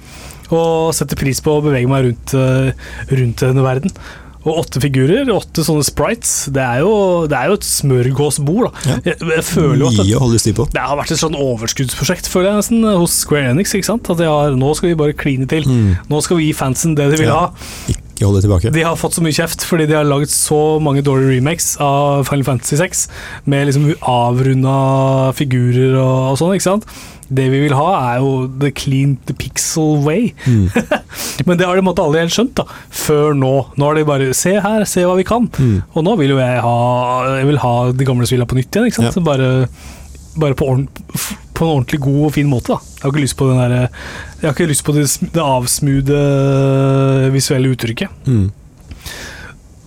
Og 0.55 0.93
setter 0.95 1.20
pris 1.20 1.41
på 1.43 1.57
å 1.57 1.63
bevege 1.65 1.89
meg 1.91 2.05
rundt, 2.07 2.34
eh, 2.38 2.72
rundt 3.11 3.43
denne 3.43 3.65
verden. 3.65 3.91
Og 4.47 4.61
åtte 4.61 4.80
figurer, 4.80 5.28
åtte 5.34 5.59
sånne 5.65 5.84
sprites, 5.84 6.45
det 6.55 6.63
er 6.63 6.80
jo, 6.86 6.91
det 7.28 7.36
er 7.36 7.49
jo 7.51 7.57
et 7.57 7.65
smørgåsbord. 7.68 8.70
Da. 8.70 8.86
Ja. 8.93 8.97
Jeg, 9.09 9.18
jeg 9.34 9.43
føler 9.43 9.82
jo 9.82 9.89
at 9.89 9.97
det, 9.99 10.68
det 10.78 10.86
har 10.88 10.95
vært 11.01 11.11
et 11.11 11.20
sånn 11.20 11.36
overskuddsprosjekt 11.36 12.30
føler 12.32 12.53
jeg 12.53 12.61
nesten 12.61 12.88
hos 13.01 13.18
Square 13.26 13.51
Enix. 13.51 13.76
ikke 13.76 13.89
sant? 13.89 14.07
At 14.13 14.22
de 14.22 14.30
har, 14.30 14.55
Nå 14.55 14.72
skal 14.80 14.93
vi 14.93 14.99
bare 15.03 15.18
kline 15.20 15.49
til. 15.51 15.68
Mm. 15.68 15.97
Nå 16.07 16.22
skal 16.24 16.39
vi 16.39 16.47
gi 16.47 16.55
fansen 16.55 16.95
det 16.95 17.09
de 17.11 17.20
vil 17.26 17.28
Ja. 17.34 17.49
ha. 17.49 17.97
Ikke 18.18 18.26
holde 18.26 18.41
tilbake. 18.41 18.72
De 18.74 18.82
har 18.82 18.95
fått 18.97 19.13
så 19.13 19.22
mye 19.22 19.36
kjeft 19.38 19.61
fordi 19.68 19.86
de 19.91 19.93
har 19.93 20.07
laget 20.09 20.32
så 20.34 20.57
mange 20.82 21.03
dårlige 21.05 21.36
remakes 21.38 21.76
av 21.84 22.24
Final 22.26 22.47
Fantasy 22.47 22.80
6 22.80 23.03
med 23.45 23.68
liksom 23.70 23.91
avrunda 24.01 24.74
figurer 25.38 25.93
og, 26.01 26.32
og 26.34 26.39
sånn. 26.41 26.55
ikke 26.57 26.65
sant? 26.65 26.88
Det 27.28 27.45
vi 27.51 27.59
vil 27.65 27.76
ha, 27.76 27.88
er 28.15 28.22
jo 28.24 28.32
the 28.61 28.70
clean, 28.72 29.18
the 29.28 29.36
pixel 29.38 29.97
way. 30.05 30.30
Mm. 30.47 30.70
Men 31.47 31.59
det 31.59 31.68
har 31.68 31.76
de 31.78 31.84
måtte 31.86 32.01
aldri 32.01 32.22
helt 32.24 32.34
skjønt 32.34 32.53
da, 32.57 32.65
før 33.03 33.36
nå. 33.38 33.53
Nå 33.78 33.89
har 33.89 33.99
de 33.99 34.05
bare 34.07 34.30
Se 34.38 34.55
her, 34.63 34.86
se 34.88 35.03
hva 35.05 35.18
vi 35.20 35.26
kan. 35.28 35.49
Mm. 35.59 35.82
Og 35.93 36.05
nå 36.07 36.15
vil 36.22 36.34
jo 36.34 36.39
jeg 36.41 36.61
ha 36.63 36.76
Jeg 37.38 37.49
vil 37.51 37.59
ha 37.65 37.74
de 37.91 38.07
gamle 38.07 38.26
spillene 38.30 38.47
på 38.49 38.57
nytt 38.57 38.72
igjen. 38.72 38.88
ikke 38.89 39.01
sant? 39.03 39.20
Ja. 39.20 39.26
Bare, 39.28 39.51
bare 40.39 40.55
på, 40.57 40.72
ordent, 40.72 41.03
f- 41.20 41.36
på 41.58 41.66
en 41.66 41.74
ordentlig 41.80 41.99
god 42.05 42.22
og 42.30 42.36
fin 42.38 42.49
måte. 42.51 42.76
da. 42.76 42.78
Jeg 42.97 43.03
har 43.08 43.14
ikke 43.16 43.24
lyst 43.26 43.38
på 43.39 43.49
den 43.49 43.58
der, 43.64 43.89
Jeg 44.41 44.45
har 44.47 44.53
ikke 44.55 44.70
lyst 44.70 44.86
på 44.86 44.93
det, 44.95 45.08
det 45.34 45.41
avsmoothe 45.43 46.22
visuelle 47.34 47.74
uttrykket. 47.74 48.10
Mm. 48.30 48.47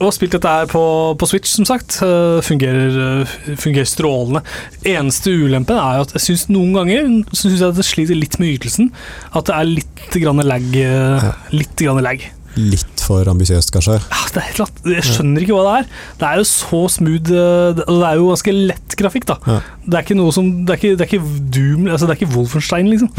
Og 0.01 0.15
spilt 0.17 0.33
dette 0.33 0.49
her 0.49 0.65
på, 0.71 0.81
på 1.21 1.27
Switch, 1.29 1.51
som 1.53 1.67
sagt. 1.69 1.99
Eh, 2.01 2.39
fungerer, 2.47 2.95
eh, 3.21 3.35
fungerer 3.61 3.85
strålende. 3.89 4.41
Eneste 4.89 5.35
ulempen 5.45 5.77
er 5.77 5.99
jo 5.99 6.07
at 6.07 6.15
jeg 6.17 6.25
syns 6.25 6.47
noen 6.49 6.73
ganger 6.79 7.11
synes 7.37 7.59
jeg 7.61 7.69
at 7.69 7.77
det 7.77 7.85
sliter 7.85 8.17
litt 8.17 8.39
med 8.41 8.55
ytelsen. 8.57 8.89
At 9.37 9.51
det 9.51 9.59
er 9.59 9.69
litt 9.69 10.17
grann 10.23 10.41
lag. 10.49 10.65
eh, 10.81 11.29
Litt 11.53 11.77
grann 11.85 12.01
lag. 12.07 12.25
Litt 12.57 13.01
for 13.07 13.25
ambisiøst, 13.31 13.71
kanskje. 13.75 13.99
Ja, 14.01 14.43
er 14.43 14.95
Jeg 14.97 15.05
skjønner 15.07 15.43
ikke 15.45 15.55
hva 15.55 15.63
det 15.67 15.75
er. 15.79 15.87
Det 16.19 16.27
er 16.29 16.37
jo 16.41 16.47
så 16.51 16.81
smooth 16.91 17.31
eh, 17.31 17.73
det- 17.79 17.87
er 17.89 18.17
jo 18.19 18.29
ganske 18.33 18.53
lett 18.55 18.97
grafikk, 18.99 19.27
da. 19.27 19.37
Ja. 19.47 19.61
Det 19.87 19.95
er 19.95 20.03
ikke 20.03 20.17
noe 20.19 20.33
som 20.33 20.65
Det 20.67 20.75
er 20.75 20.79
ikke, 20.81 20.97
det 20.99 21.07
er 21.07 21.11
ikke 21.19 21.51
Doom 21.51 21.87
Altså, 21.89 22.07
det 22.07 22.17
er 22.17 22.21
ikke 22.25 22.35
Wolfenstein, 22.35 22.91
liksom. 22.91 23.11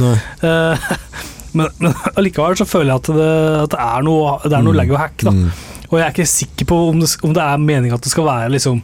Eh, 0.44 0.78
men, 1.58 1.68
men 1.80 1.94
allikevel 2.16 2.56
så 2.60 2.68
føler 2.68 2.92
jeg 2.94 3.02
at 3.04 3.12
det, 3.16 3.32
at 3.64 3.70
det 3.76 3.80
er 3.88 4.02
noe, 4.08 4.38
det 4.44 4.54
er 4.54 4.62
noe 4.68 4.74
Mm. 4.76 4.80
lag 4.82 4.92
og 4.92 5.00
hack, 5.00 5.18
da. 5.24 5.32
Mm. 5.32 5.52
Og 5.92 5.98
jeg 6.00 6.06
er 6.08 6.14
ikke 6.16 6.28
sikker 6.32 6.66
på 6.70 6.78
om 6.92 7.00
det, 7.00 7.10
om 7.24 7.34
det 7.36 7.44
er 7.44 7.58
meningen 7.60 7.96
at 7.98 8.02
det 8.06 8.12
skal 8.14 8.24
være 8.26 8.52
liksom 8.54 8.82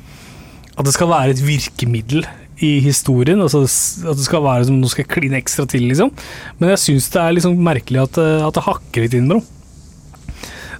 At 0.77 0.85
det 0.85 0.93
skal 0.93 1.07
være 1.09 1.29
et 1.31 1.39
virkemiddel 1.41 2.25
i 2.61 2.79
historien. 2.81 3.39
Altså 3.41 3.63
at 4.09 4.17
det 4.17 4.25
skal 4.25 4.41
være 4.43 4.65
som 4.65 4.79
noe 4.81 4.89
skal 4.89 5.05
kline 5.05 5.37
ekstra 5.37 5.67
til, 5.69 5.83
liksom. 5.89 6.09
Men 6.59 6.69
jeg 6.73 6.77
syns 6.81 7.09
det 7.13 7.21
er 7.21 7.35
liksom 7.37 7.55
merkelig 7.57 8.01
at, 8.03 8.11
det- 8.17 8.41
at 8.47 8.53
det 8.53 8.63
hakker 8.65 9.01
litt 9.05 9.13
innimellom. 9.13 9.45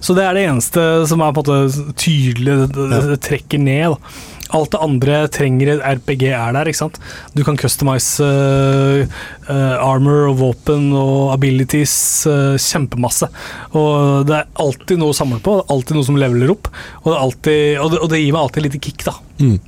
Så 0.00 0.16
det 0.16 0.24
er 0.24 0.36
det 0.36 0.48
eneste 0.48 0.82
som 1.10 1.22
er 1.22 1.34
på 1.34 1.44
en 1.44 1.68
måte 1.68 1.94
tydelig, 1.98 2.58
det, 2.74 3.20
trekker 3.24 3.62
ned. 3.62 3.94
Da. 3.94 4.36
Alt 4.56 4.72
det 4.72 4.80
andre 4.80 5.16
trenger 5.32 5.74
et 5.74 5.82
RPG 5.84 6.22
er 6.30 6.54
der, 6.56 6.70
ikke 6.70 6.80
sant. 6.80 6.96
Du 7.36 7.42
kan 7.44 7.58
customize 7.60 8.24
uh, 8.24 9.02
uh, 9.50 9.74
armor 9.84 10.30
og 10.30 10.38
våpen 10.40 10.88
og 10.96 11.34
abilities 11.34 11.98
uh, 12.30 12.56
kjempemasse. 12.56 13.28
Og 13.76 14.24
det 14.28 14.38
er 14.38 14.48
alltid 14.64 15.02
noe 15.02 15.12
å 15.12 15.18
samle 15.18 15.42
på, 15.44 15.58
det 15.58 15.66
er 15.66 15.76
alltid 15.76 15.98
noe 15.98 16.08
som 16.08 16.20
leveler 16.20 16.54
opp. 16.54 16.72
Og 17.04 17.12
det, 17.12 17.18
alltid, 17.18 17.60
og 17.82 17.92
det, 17.92 18.00
og 18.00 18.14
det 18.14 18.22
gir 18.22 18.32
meg 18.32 18.46
alltid 18.46 18.68
litt 18.68 18.80
kick, 18.80 19.04
da. 19.10 19.18
Mm. 19.42 19.58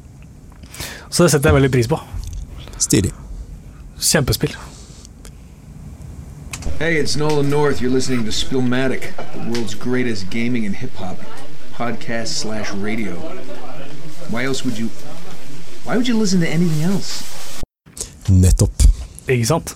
Så 1.10 1.26
det 1.26 1.34
setter 1.34 1.50
jeg 1.50 1.60
veldig 1.60 1.74
pris 1.76 1.90
på. 1.90 2.00
Stilig. 2.80 3.12
Kjempespill. 4.00 4.56
Hey, 6.80 6.96
it's 6.96 7.14
Nolan 7.14 7.50
North. 7.50 7.82
You're 7.82 7.90
listening 7.90 8.24
to 8.24 8.30
Spillmatic, 8.30 9.12
the 9.34 9.50
world's 9.50 9.74
greatest 9.74 10.30
gaming 10.30 10.64
and 10.64 10.74
hip 10.74 10.94
hop 10.94 11.18
podcast 11.74 12.28
slash 12.28 12.72
radio. 12.72 13.16
Why 14.30 14.44
else 14.44 14.64
would 14.64 14.78
you? 14.78 14.86
Why 15.84 15.98
would 15.98 16.08
you 16.08 16.16
listen 16.16 16.40
to 16.40 16.48
anything 16.48 16.82
else? 16.82 17.60
Nettopp. 18.30 18.72
Ikke 19.28 19.44
sant? 19.46 19.74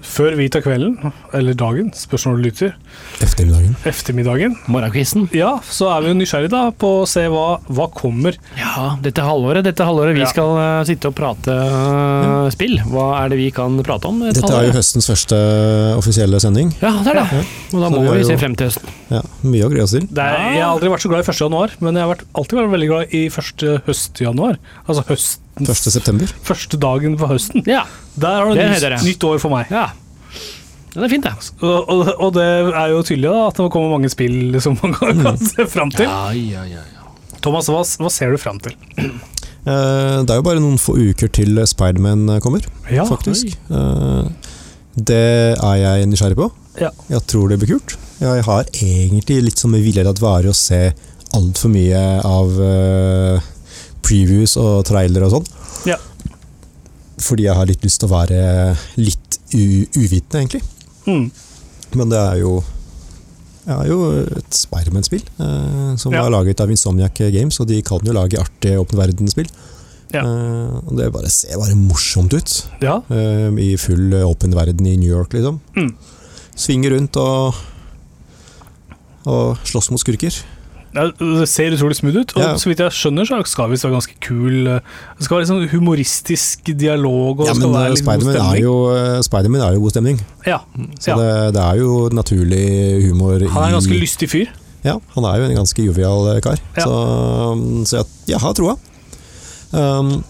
Før 0.00 0.34
vi 0.34 0.48
tar 0.48 0.66
kvelden, 0.66 0.98
eller 1.32 1.54
dagen, 1.54 1.92
spørs 1.94 2.26
når 2.26 2.32
du 2.32 2.42
lytter, 2.48 2.72
Eftermiddagen. 3.20 3.74
eftermiddagen, 3.84 4.54
Morgenkvisten. 4.72 5.26
ja, 5.36 5.58
så 5.68 5.90
er 5.92 6.00
vi 6.00 6.08
jo 6.08 6.14
nysgjerrige 6.16 6.48
da 6.54 6.62
på 6.72 7.02
å 7.02 7.06
se 7.08 7.26
hva, 7.28 7.58
hva 7.68 7.86
kommer. 7.92 8.36
Ja, 8.56 8.94
dette 9.04 9.20
halvåret, 9.26 9.62
dette 9.66 9.84
halvåret 9.84 10.14
vi 10.16 10.22
Ja. 10.24 10.30
skal 10.32 10.54
uh, 10.56 10.84
sitte 10.88 11.10
og 11.10 11.14
prate 11.18 11.52
eh, 11.52 12.48
spill. 12.54 12.78
Hva 12.88 13.20
er 13.24 13.28
det 13.34 13.38
vi 13.42 13.50
kan 13.52 13.76
prate 13.84 14.08
om? 14.08 14.22
et 14.24 14.34
Dette 14.40 14.48
er 14.56 14.70
jo 14.70 14.72
høstens 14.78 15.06
første 15.10 15.36
offisielle 16.00 16.40
sending. 16.40 16.72
Ja, 16.80 16.94
det 17.04 17.12
er 17.12 17.20
det. 17.20 17.44
Og 17.74 17.80
da 17.84 17.88
Så 17.88 17.92
må 17.92 18.00
vi 18.02 18.08
er 18.08 18.18
vi 18.22 18.24
se 18.30 18.38
frem 18.40 18.56
til 18.56 18.70
høsten. 18.70 18.88
Ja, 19.12 19.22
mye 19.44 19.68
å 19.68 19.70
glede 19.72 19.84
oss 19.84 19.94
til. 19.98 20.08
Det 20.08 20.24
er, 20.24 20.40
jeg 20.56 20.62
har 20.64 20.72
aldri 20.72 20.88
vært 20.96 21.04
så 21.04 21.12
glad 21.12 21.20
i 21.24 21.30
1. 21.30 21.40
januar, 21.44 21.76
men 21.84 21.94
jeg 22.00 22.06
har 22.06 22.12
vært, 22.14 22.24
alltid 22.40 22.58
vært 22.62 22.72
veldig 22.76 22.88
glad 22.94 23.14
i 23.20 23.22
1. 23.28 23.64
høstjanuar. 23.86 24.60
Altså 24.88 25.04
høsten, 25.12 25.66
1. 25.68 25.90
september. 26.00 26.32
første 26.48 26.80
dagen 26.80 27.18
på 27.20 27.28
høsten. 27.28 27.66
Ja. 27.68 27.84
Der 28.16 28.40
har 28.40 28.48
du 28.48 28.54
Det 28.56 28.64
er 28.82 28.96
nytt, 28.96 29.04
nytt 29.12 29.24
år 29.28 29.38
for 29.44 29.50
meg. 29.52 29.66
ja. 29.70 29.90
Det 30.90 31.04
er 31.06 31.12
fint, 31.12 31.26
det. 31.26 31.50
Og, 31.62 31.90
og, 31.92 32.08
og 32.18 32.32
det 32.34 32.46
er 32.46 32.88
jo 32.90 33.02
tydelig 33.06 33.28
da, 33.30 33.42
at 33.50 33.58
det 33.60 33.68
kommer 33.74 33.92
mange 33.94 34.10
spill 34.10 34.56
som 34.64 34.78
man 34.82 34.96
kan, 34.96 35.20
kan 35.22 35.38
se 35.38 35.66
fram 35.70 35.92
til. 35.94 36.08
Ja, 36.08 36.30
ja, 36.34 36.64
ja, 36.66 36.82
ja. 36.82 37.36
Thomas, 37.40 37.70
hva, 37.72 37.82
hva 38.02 38.10
ser 38.12 38.34
du 38.34 38.40
fram 38.40 38.58
til? 38.60 38.74
Uh, 39.00 40.20
Det 40.24 40.32
er 40.32 40.40
jo 40.40 40.44
bare 40.44 40.60
noen 40.62 40.80
få 40.80 40.96
uker 40.98 41.30
til 41.32 41.60
Spiderman 41.68 42.26
kommer, 42.44 42.66
Ja, 42.92 43.06
faktisk. 43.08 43.54
Uh, 43.70 44.26
Det 44.96 45.20
er 45.56 45.76
jeg 45.80 46.10
nysgjerrig 46.10 46.36
på. 46.40 46.50
Ja. 46.80 46.90
Jeg 47.12 47.22
tror 47.30 47.48
det 47.50 47.60
blir 47.62 47.76
kult. 47.76 47.96
Jeg 48.20 48.44
har 48.44 48.66
egentlig 48.74 49.38
litt 49.46 49.60
som 49.62 49.72
villredet 49.72 50.20
vare 50.20 50.52
å 50.52 50.56
se 50.56 50.90
altfor 51.36 51.72
mye 51.72 52.02
av 52.26 52.58
uh, 52.58 53.48
previews 54.04 54.56
og 54.60 54.82
trailer 54.88 55.24
og 55.28 55.38
sånn. 55.38 55.48
Ja. 55.92 55.96
Fordi 57.20 57.46
jeg 57.46 57.56
har 57.56 57.68
litt 57.68 57.84
lyst 57.84 58.02
til 58.02 58.10
å 58.10 58.14
være 58.16 58.42
litt 59.00 59.40
u 59.54 59.64
uvitende, 59.96 60.42
egentlig. 60.42 60.62
Mm. 61.06 61.30
Men 61.96 62.12
det 62.12 62.18
er 62.20 62.38
jo 62.42 62.60
det 63.66 63.74
er 63.76 63.88
jo 63.90 63.98
et 64.40 64.56
Spiderman-spill 64.56 65.22
eh, 65.38 65.96
som 66.00 66.12
Ja. 66.14 66.24
er 66.24 66.30
laget 66.32 66.60
av 66.64 66.70
Insomniac 66.72 67.14
Games, 67.32 67.58
og 67.60 67.68
de 67.68 67.80
kan 67.86 68.00
jo 68.04 68.12
lage 68.16 68.38
artige 68.40 68.78
åpen 68.80 68.98
verden-spill. 68.98 69.50
Ja. 70.12 70.22
Eh, 70.24 70.78
det 70.96 71.10
bare 71.14 71.28
ser 71.30 71.58
bare 71.60 71.76
morsomt 71.78 72.32
ut, 72.34 72.54
ja. 72.82 72.96
eh, 73.12 73.50
i 73.62 73.76
full 73.78 74.12
eh, 74.16 74.24
åpen 74.26 74.54
verden 74.56 74.86
i 74.86 74.96
New 74.96 75.10
York, 75.12 75.32
liksom. 75.36 75.60
Mm. 75.76 75.92
Svinge 76.56 76.90
rundt 76.90 77.16
og, 77.20 77.54
og 79.28 79.60
slåss 79.68 79.90
mot 79.92 80.00
skurker. 80.02 80.34
Det 80.90 81.46
ser 81.46 81.70
utrolig 81.76 81.94
smooth 82.00 82.18
ut, 82.18 82.32
og 82.34 82.42
Ja. 82.42 82.54
så 82.58 82.66
vidt 82.70 82.80
jeg 82.82 82.90
skjønner, 82.90 83.26
så 83.28 83.36
skal 83.46 83.68
det 83.68 83.76
visst 83.76 83.84
være 83.86 83.94
ganske 83.94 84.16
kul 84.26 84.66
eh, 84.66 84.80
Det 85.18 85.26
skal 85.26 85.38
være 85.38 85.46
sånn 85.46 85.68
humoristisk 85.70 86.72
dialog, 86.74 87.40
og 87.40 87.46
Ja, 87.46 87.54
men 87.54 87.76
eh, 87.78 87.94
Spiderman 87.94 88.34
er, 88.34 88.58
jo, 88.58 88.74
eh, 88.90 89.20
er 89.22 89.76
jo 89.76 89.84
god 89.84 89.94
stemning. 89.94 90.18
Ja, 90.46 90.58
Så 90.98 91.12
ja. 91.12 91.16
det, 91.20 91.54
det 91.54 91.62
er 91.62 91.78
jo 91.78 92.08
naturlig 92.10 93.06
humor 93.06 93.38
Han 93.38 93.62
er 93.62 93.68
en 93.68 93.78
ganske 93.78 93.94
i 93.94 94.00
lystig 94.02 94.30
fyr. 94.30 94.50
Ja, 94.82 94.96
han 95.14 95.24
er 95.28 95.38
jo 95.38 95.44
en 95.44 95.56
ganske 95.60 95.84
jovial 95.84 96.40
kar. 96.42 96.58
Ja. 96.74 96.82
Så, 96.82 97.86
så 97.86 97.96
jeg, 98.00 98.06
jeg 98.34 98.40
har 98.40 98.54
troa. 98.56 98.76
Um, 99.70 100.24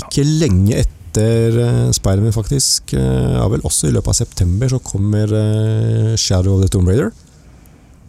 ikke 0.00 0.24
lenge 0.24 0.80
etter 0.82 1.60
uh, 1.60 1.92
Spiderman, 1.94 2.34
faktisk, 2.34 2.90
ja 2.96 3.46
vel 3.52 3.62
også 3.62 3.86
i 3.86 3.94
løpet 3.94 4.16
av 4.16 4.18
september, 4.18 4.72
så 4.72 4.82
kommer 4.82 5.30
Shadow 6.16 6.56
of 6.56 6.64
the 6.64 6.72
Tomb 6.72 6.88
Raider. 6.90 7.12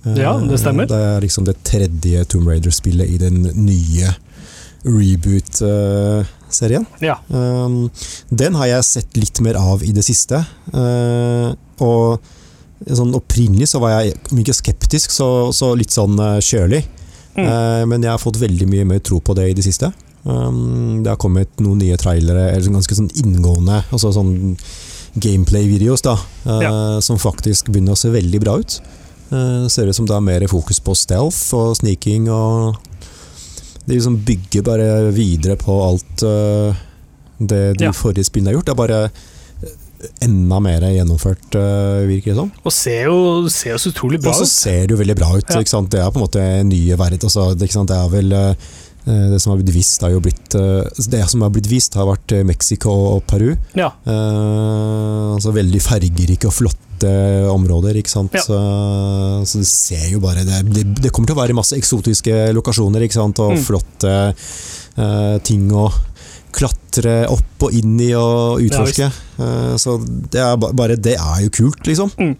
Eh, 0.05 0.17
Ja, 0.21 0.37
det 0.39 0.57
stemmer. 0.61 0.85
Det 0.87 0.95
er 0.95 1.19
liksom 1.21 1.45
det 1.45 1.57
tredje 1.67 2.23
Tomb 2.25 2.47
Raider-spillet 2.47 3.09
i 3.09 3.17
den 3.17 3.41
nye 3.55 4.13
reboot-serien. 4.83 6.85
Ja. 7.03 7.17
Um, 7.27 7.89
den 8.29 8.55
har 8.55 8.65
jeg 8.69 8.83
sett 8.87 9.17
litt 9.19 9.39
mer 9.43 9.55
av 9.59 9.83
i 9.83 9.91
det 9.95 10.03
siste. 10.07 10.39
Uh, 10.73 11.51
og 11.83 12.19
sånn 12.87 13.11
opprinnelig 13.17 13.67
så 13.73 13.79
var 13.83 13.89
jeg 13.97 14.15
ikke 14.39 14.53
skeptisk, 14.55 15.11
så, 15.11 15.51
så 15.55 15.73
litt 15.75 15.91
sånn 15.91 16.15
uh, 16.19 16.39
kjølig. 16.39 16.85
Mm. 17.39 17.87
Men 17.87 18.03
jeg 18.03 18.11
har 18.11 18.19
fått 18.19 18.35
veldig 18.41 18.65
mye 18.67 18.83
mer 18.89 18.99
tro 19.05 19.19
på 19.23 19.31
det 19.37 19.45
i 19.47 19.53
det 19.55 19.63
siste. 19.63 19.87
Um, 20.27 20.99
det 21.05 21.11
har 21.13 21.19
kommet 21.21 21.47
noen 21.63 21.77
nye 21.79 21.95
trailere, 21.95 22.49
eller 22.49 22.65
sånn 22.65 22.75
ganske 22.75 22.97
sånn 22.97 23.07
inngående, 23.21 23.77
altså 23.95 24.09
sånn 24.11 24.57
gameplay-videoer, 25.23 26.01
da, 26.03 26.17
Ja. 26.59 26.71
som 27.05 27.15
faktisk 27.21 27.69
begynner 27.71 27.95
å 27.95 28.01
se 28.01 28.09
veldig 28.11 28.41
bra 28.43 28.57
ut. 28.59 28.75
Uh, 29.29 29.63
det 29.65 29.71
ser 29.73 29.89
ut 29.89 29.95
som 29.95 30.07
det 30.09 30.15
er 30.15 30.25
mer 30.25 30.45
fokus 30.49 30.79
på 30.81 30.95
stealth 30.97 31.53
og 31.57 31.75
sneaking 31.77 32.29
og 32.33 32.79
De 33.85 33.95
liksom 33.95 34.19
bygger 34.25 34.65
bare 34.65 34.87
videre 35.13 35.55
på 35.57 35.75
alt 35.85 36.23
uh, 36.25 36.73
det 37.39 37.77
de 37.79 37.85
Ja. 37.87 37.91
forrige 37.95 38.25
spillene 38.27 38.51
har 38.51 38.59
gjort. 38.59 38.65
Det 38.67 38.73
er 38.73 38.81
bare 38.81 38.99
uh, 39.09 39.77
enda 40.25 40.59
mer 40.63 40.83
gjennomført, 40.93 41.55
virker 42.07 42.31
det 42.31 42.35
som. 42.37 42.51
Og 42.63 42.71
ser 42.71 43.09
jo, 43.09 43.47
ser 43.51 43.73
jo 43.73 43.79
så 43.83 43.89
utrolig 43.91 44.19
bra 44.21 44.31
ut. 44.31 44.37
Og 44.39 44.45
så 44.45 44.47
ser 44.47 44.85
det 44.87 44.93
jo 44.95 44.99
veldig 45.01 45.15
bra 45.19 45.31
ut. 45.35 45.49
Ja. 45.49 45.81
Det 45.81 45.99
er 45.99 46.11
på 46.11 46.19
en 46.21 46.23
måte 46.23 46.43
nye 46.63 46.99
verden. 46.99 47.19
Altså, 47.23 47.49
det, 47.53 47.67
det 47.67 47.97
er 47.97 48.13
vel 48.13 48.31
eh, 48.31 48.69
det 49.05 49.39
som 49.41 49.51
har 49.53 49.61
blitt 49.61 49.73
vist, 49.73 50.01
har 50.03 50.11
jo 50.11 50.19
blitt 50.21 50.55
eh, 50.59 50.83
Det 51.09 51.21
som 51.31 51.41
har 51.41 51.49
blitt 51.55 51.69
vist, 51.71 51.95
har 51.97 52.05
vært 52.09 52.31
eh, 52.35 52.43
Mexico 52.45 52.91
og 53.15 53.23
Peru. 53.29 53.55
Ja. 53.79 53.87
Eh, 54.05 55.33
altså 55.35 55.53
veldig 55.55 55.81
fargerike 55.81 56.45
og 56.49 56.53
flotte 56.53 56.85
områder, 57.49 57.95
ikke 57.95 58.11
sant. 58.11 58.33
Ja. 58.35 58.41
Så, 58.43 58.57
så 59.47 59.61
det 59.61 59.69
ser 59.71 60.09
jo 60.11 60.19
bare 60.19 60.43
det, 60.43 60.59
det, 60.75 60.83
det 61.05 61.11
kommer 61.15 61.31
til 61.31 61.37
å 61.37 61.41
være 61.41 61.55
masse 61.57 61.77
eksotiske 61.79 62.49
lokasjoner, 62.57 63.05
ikke 63.07 63.19
sant. 63.21 63.39
Og 63.39 63.55
Mm. 63.55 63.63
flotte 63.65 64.13
eh, 64.99 65.37
ting 65.47 65.69
å 65.71 65.87
klatre 66.51 67.21
opp 67.31 67.63
og 67.67 67.73
inn 67.77 67.95
i 68.01 68.11
og 68.17 68.59
utforske. 68.65 69.07
Eh, 69.39 69.73
så 69.79 69.95
det 70.33 70.41
er 70.43 70.57
bare 70.59 70.95
Det 70.99 71.15
er 71.15 71.41
jo 71.45 71.49
kult, 71.55 71.81
liksom. 71.87 72.11
Mm. 72.19 72.35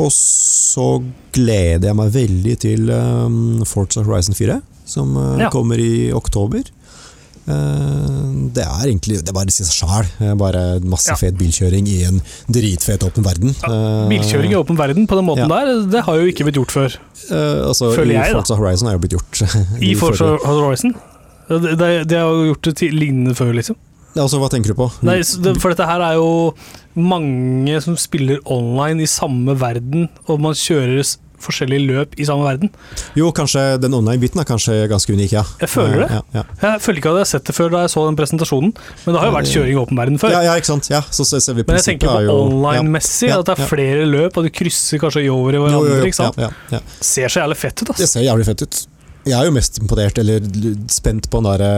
Og 0.00 0.10
så 0.10 0.86
gleder 1.34 1.90
jeg 1.90 1.96
meg 1.98 2.14
veldig 2.14 2.54
til 2.64 2.88
um, 2.90 3.60
Forza 3.68 4.02
Horizon 4.02 4.34
4, 4.34 4.56
som 4.90 5.12
uh, 5.16 5.36
Ja. 5.38 5.50
kommer 5.54 5.78
i 5.78 6.10
oktober. 6.14 6.64
Uh, 7.44 8.48
det 8.56 8.62
er 8.64 8.86
egentlig 8.88 9.18
Det 9.20 9.34
bare 9.36 9.52
sier 9.52 9.68
seg 9.68 9.84
sjæl. 9.84 10.34
Bare 10.40 10.80
masse 10.80 11.12
Ja. 11.12 11.18
fet 11.20 11.36
bilkjøring 11.38 11.86
i 11.92 11.98
en 12.08 12.20
dritfet 12.48 13.04
åpen 13.06 13.22
verden. 13.26 13.54
Ja, 13.62 14.08
Bilkjøring 14.10 14.54
i 14.54 14.58
åpen 14.58 14.78
verden 14.80 15.06
på 15.06 15.18
den 15.20 15.26
måten 15.28 15.48
der, 15.52 15.74
det 15.92 16.04
har 16.08 16.18
jo 16.18 16.26
ikke 16.32 16.48
blitt 16.48 16.56
gjort 16.58 16.72
før. 16.74 16.96
Uh, 17.30 17.68
altså, 17.68 17.92
føler 17.94 18.16
jeg, 18.18 18.30
I 18.30 18.32
da. 18.32 18.40
Forza 18.40 18.58
Horizon 18.58 18.88
er 18.88 18.96
jo 18.98 19.02
blitt 19.04 19.14
gjort. 19.18 19.42
I 19.90 19.94
Forza 19.94 20.36
Horizon. 20.42 20.94
Det, 21.48 21.76
det, 21.78 21.90
det 22.08 22.18
har 22.18 22.32
jo 22.32 22.54
gjort 22.54 22.70
det 22.72 22.90
lignende 22.96 23.34
før, 23.36 23.52
liksom. 23.54 23.76
Altså, 24.14 24.38
hva 24.38 24.48
tenker 24.52 24.74
du 24.74 24.78
på? 24.78 24.88
Nei, 25.06 25.18
for 25.58 25.74
dette 25.74 25.86
her 25.88 26.02
er 26.06 26.14
jo 26.20 26.54
mange 26.94 27.80
som 27.82 27.96
spiller 27.98 28.38
online 28.46 29.02
i 29.02 29.10
samme 29.10 29.56
verden, 29.58 30.08
og 30.28 30.40
man 30.44 30.54
kjører 30.58 31.02
forskjellige 31.44 31.84
løp 31.84 32.14
i 32.20 32.24
samme 32.24 32.46
verden. 32.46 32.70
Jo, 33.18 33.28
kanskje 33.36 33.76
den 33.82 33.92
online-biten 33.96 34.40
er 34.40 34.46
kanskje 34.48 34.76
ganske 34.88 35.12
unik, 35.12 35.34
ja. 35.34 35.42
Jeg 35.60 35.68
føler 35.68 36.04
det. 36.04 36.06
Ja, 36.14 36.20
ja. 36.38 36.44
Jeg 36.62 36.80
føler 36.86 37.00
ikke 37.02 37.10
at 37.12 37.18
jeg 37.18 37.26
har 37.26 37.30
sett 37.34 37.50
det 37.50 37.56
før 37.58 37.74
da 37.74 37.82
jeg 37.84 37.92
så 37.92 38.04
den 38.08 38.16
presentasjonen, 38.16 38.72
men 39.04 39.16
det 39.16 39.20
har 39.20 39.28
jo 39.28 39.34
vært 39.36 39.50
kjøring 39.52 39.74
i 39.74 39.82
åpen 39.82 40.00
verden 40.00 40.22
før. 40.22 40.32
Ja, 40.38 40.40
ja, 40.46 40.54
ikke 40.60 40.70
sant. 40.70 40.88
Ja, 40.92 41.02
så 41.12 41.26
ser 41.28 41.58
vi 41.58 41.66
Men 41.66 41.80
jeg 41.80 41.86
tenker 41.90 42.14
på 42.30 42.38
online-messig, 42.46 43.32
at 43.34 43.44
det 43.50 43.58
er 43.58 43.70
flere 43.74 44.08
løp, 44.08 44.40
og 44.40 44.48
du 44.48 44.52
krysser 44.54 45.02
kanskje 45.02 45.26
over 45.34 45.58
i 45.58 45.62
hverandre. 45.66 46.00
ikke 46.08 46.20
sant? 46.22 46.40
Ja, 46.40 46.48
ja, 46.72 46.78
ja. 46.78 46.82
Ser 47.04 47.28
så 47.28 47.44
jævlig 47.44 47.60
fett 47.60 47.82
ut, 47.84 47.96
Det 47.98 48.08
ser 48.08 48.24
jævlig 48.24 48.48
fett 48.48 48.64
ut. 48.64 48.84
Jeg 49.24 49.38
er 49.40 49.46
jo 49.48 49.54
mest 49.56 49.78
imponert, 49.80 50.18
eller 50.20 50.44
spent 50.92 51.30
på 51.32 51.40
den 51.40 51.46
derre 51.48 51.68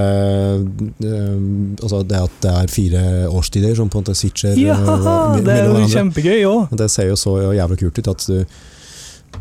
øh, 1.07 1.43
Altså 1.83 2.01
det 2.03 2.19
at 2.25 2.39
det 2.43 2.51
er 2.53 2.73
fire 2.73 3.03
årstider 3.31 3.77
som 3.79 3.89
på 3.93 4.01
en 4.01 4.05
måte 4.07 4.17
switcher 4.19 4.57
Ja, 4.59 4.75
øh, 4.83 5.37
det 5.47 5.53
er 5.55 5.69
jo 5.71 5.85
kjempegøy 5.93 6.43
òg. 6.49 6.75
Det 6.79 6.91
ser 6.91 7.13
jo 7.13 7.17
så 7.21 7.37
jævlig 7.55 7.79
kult 7.85 7.99
ut 8.03 8.09
at 8.15 8.27
du 8.31 8.41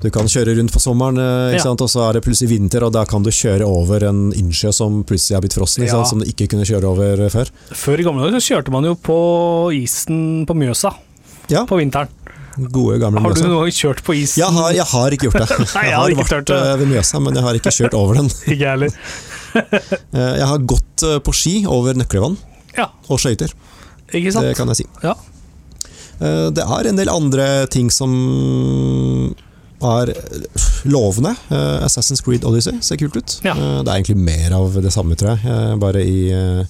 du 0.03 0.09
kan 0.11 0.27
kjøre 0.27 0.57
rundt 0.57 0.73
på 0.73 0.79
sommeren, 0.83 1.15
Ja. 1.15 1.69
og 1.71 1.89
så 1.89 2.01
er 2.09 2.13
det 2.17 2.23
plutselig 2.25 2.49
vinter, 2.49 2.83
og 2.83 2.91
da 2.91 3.05
kan 3.05 3.23
du 3.23 3.29
kjøre 3.31 3.63
over 3.63 4.03
en 4.03 4.33
innsjø 4.35 4.71
som 4.75 5.03
plutselig 5.07 5.37
er 5.37 5.41
blitt 5.41 5.53
frossen, 5.55 5.85
Ja. 5.85 6.03
som 6.03 6.19
du 6.19 6.25
ikke 6.25 6.47
kunne 6.51 6.65
kjøre 6.65 6.83
over 6.83 7.29
før. 7.29 7.47
Før 7.71 7.99
i 7.99 8.03
gamle 8.03 8.25
dager 8.25 8.41
så 8.41 8.55
kjørte 8.55 8.71
man 8.71 8.83
jo 8.83 8.95
på 8.95 9.71
isen 9.71 10.45
på 10.45 10.53
Mjøsa 10.53 10.91
Ja, 11.49 11.63
på 11.65 11.77
vinteren. 11.79 12.09
Gode 12.71 12.99
gamle 12.99 13.19
Har 13.21 13.33
du 13.33 13.41
Mjøsa. 13.41 13.47
noen 13.51 13.63
gang 13.65 13.75
kjørt 13.79 14.01
på 14.07 14.13
isen? 14.15 14.39
Jeg 14.41 14.51
har, 14.55 14.71
jeg 14.77 14.85
har 14.91 15.11
ikke 15.15 15.27
gjort 15.29 15.39
det. 15.41 15.57
Nei, 15.75 15.83
jeg 15.85 15.91
Jeg 15.91 15.99
har 15.99 16.09
ikke 16.15 16.25
vært 16.31 16.45
det. 16.51 16.59
øh, 16.59 16.79
ved 16.79 16.87
Mjøsa, 16.93 17.19
men 17.25 17.35
jeg 17.35 17.43
har 17.43 17.53
ikke 17.59 17.73
kjørt 17.77 17.93
over 17.99 18.13
den. 18.21 18.29
Ikke 18.53 18.69
heller. 18.73 18.89
Eh, 19.55 20.33
Jeg 20.41 20.47
har 20.49 20.57
gått 20.67 21.03
øh, 21.07 21.19
på 21.23 21.31
ski 21.33 21.53
over 21.71 21.93
Nøklevann, 21.95 22.35
Ja, 22.77 22.89
og 23.07 23.19
skøyter. 23.23 23.53
ikke 24.11 24.31
sant? 24.35 24.43
Det 24.49 24.55
kan 24.57 24.67
jeg 24.67 24.81
si. 24.81 24.85
Ja. 25.03 25.13
Eh, 26.19 26.49
Det 26.51 26.63
er 26.65 26.89
en 26.89 26.97
del 26.99 27.09
andre 27.09 27.45
ting 27.71 27.87
som 27.91 28.11
er 29.85 30.11
lovende. 30.91 31.31
Eh, 31.51 31.85
Assassin's 31.85 32.23
Creed 32.25 32.43
Odyssey 32.47 32.79
ser 32.83 32.99
kult 32.99 33.15
ut. 33.19 33.37
Ja. 33.47 33.53
Eh, 33.55 33.79
Det 33.83 33.87
er 33.91 33.95
egentlig 34.01 34.17
mer 34.17 34.53
av 34.59 34.75
det 34.81 34.91
samme, 34.93 35.15
tror 35.15 35.35
jeg. 35.35 35.45
eh, 35.45 35.75
Bare 35.79 36.03
i, 36.03 36.29
eh, 36.31 36.65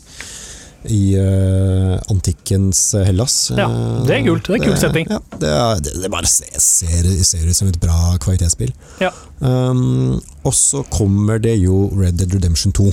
i 0.91 1.15
uh, 1.19 1.95
antikkens 2.11 2.81
Hellas. 3.05 3.51
Ja, 3.55 3.65
Eh, 3.69 4.03
det 4.07 4.15
er 4.19 4.23
kult. 4.27 4.45
Det 4.47 4.53
er 4.53 4.59
en 4.59 4.65
kul 4.69 4.77
setting. 4.79 5.07
Ja, 5.09 5.19
det, 5.41 5.49
er, 5.49 5.81
det, 5.83 5.93
det 6.03 6.11
bare 6.13 6.29
ser, 6.29 6.53
ser, 6.61 7.07
ser 7.25 7.45
ut 7.47 7.55
som 7.57 7.67
et 7.71 7.79
bra 7.81 8.15
kvalitetsspill. 8.23 8.71
Ja. 9.01 9.11
Um, 9.39 10.19
og 10.45 10.53
så 10.55 10.83
kommer 10.93 11.39
det 11.43 11.57
jo 11.59 11.89
Red 11.97 12.19
Dead 12.21 12.33
Redemption 12.37 12.71
2 12.75 12.89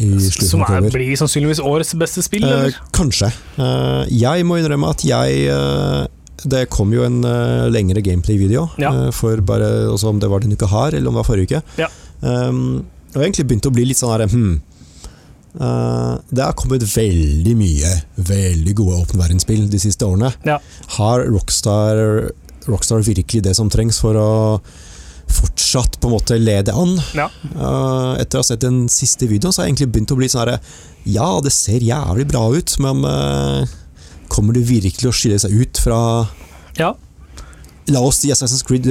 i 0.00 0.08
Som 0.32 0.62
er, 0.64 0.86
blir 0.88 1.12
sannsynligvis 1.20 1.60
årets 1.60 1.92
beste 2.00 2.22
spill, 2.24 2.44
Eh, 2.48 2.54
eller? 2.56 2.78
kanskje. 2.96 3.28
Uh, 3.58 4.06
jeg 4.08 4.46
må 4.48 4.56
innrømme 4.60 4.88
at 4.88 5.04
jeg 5.04 5.50
uh, 5.52 6.06
Det 6.40 6.62
kom 6.72 6.88
jo 6.96 7.02
en 7.04 7.18
eh, 7.28 7.66
lengre 7.68 8.00
gameplay-video 8.00 8.62
Ja. 8.80 8.94
eh, 8.96 9.10
for 9.12 9.42
bare 9.44 9.66
altså, 9.90 10.08
om 10.08 10.18
det 10.22 10.30
var 10.32 10.40
denne 10.40 10.56
uka 10.56 10.70
her, 10.72 10.94
eller 10.96 11.10
om 11.10 11.18
det 11.18 11.20
var 11.20 11.28
forrige 11.28 11.58
uke. 11.60 11.60
Ja. 11.82 11.88
Um, 12.24 12.86
og 13.12 13.20
egentlig 13.26 13.44
begynt 13.50 13.66
å 13.68 13.72
bli 13.74 13.84
litt 13.90 13.98
sånn 14.00 14.12
her 14.14 14.24
hmm. 14.30 14.54
Eh, 15.58 16.12
det 16.30 16.44
har 16.44 16.54
kommet 16.58 16.84
veldig 16.86 17.54
mye 17.58 17.90
veldig 18.16 18.74
gode 18.78 19.00
åpen 19.02 19.18
verdensspill 19.22 19.66
de 19.70 19.80
siste 19.82 20.06
årene. 20.06 20.30
Ja. 20.46 20.60
Har 20.98 21.24
Rockstar, 21.26 22.30
Rockstar 22.70 23.02
virkelig 23.06 23.42
det 23.48 23.56
som 23.58 23.70
trengs 23.72 23.98
for 24.02 24.18
å 24.18 24.30
fortsatt 25.30 26.00
på 26.02 26.08
en 26.08 26.14
måte 26.16 26.38
lede 26.38 26.74
an? 26.74 26.96
Ja. 27.14 27.28
Eh, 27.50 28.22
etter 28.22 28.38
å 28.38 28.44
ha 28.44 28.46
sett 28.46 28.62
den 28.64 28.84
siste 28.90 29.28
videoen, 29.30 29.54
så 29.54 29.62
har 29.62 29.68
jeg 29.68 29.74
egentlig 29.76 29.92
begynt 29.94 30.14
å 30.14 30.18
bli 30.18 30.30
sånn 30.30 30.44
herre 30.44 30.58
Ja, 31.06 31.28
det 31.42 31.52
ser 31.54 31.82
jævlig 31.82 32.26
bra 32.30 32.44
ut, 32.54 32.74
men 32.82 33.04
eh, 33.06 33.76
kommer 34.30 34.54
det 34.54 34.66
virkelig 34.70 35.10
å 35.10 35.14
skille 35.14 35.38
seg 35.42 35.54
ut 35.54 35.78
fra 35.82 36.00
Ja, 36.78 36.94
La 37.90 38.02
oss 38.06 38.20
si 38.22 38.28
Assassin's 38.30 38.62
Creed 38.62 38.86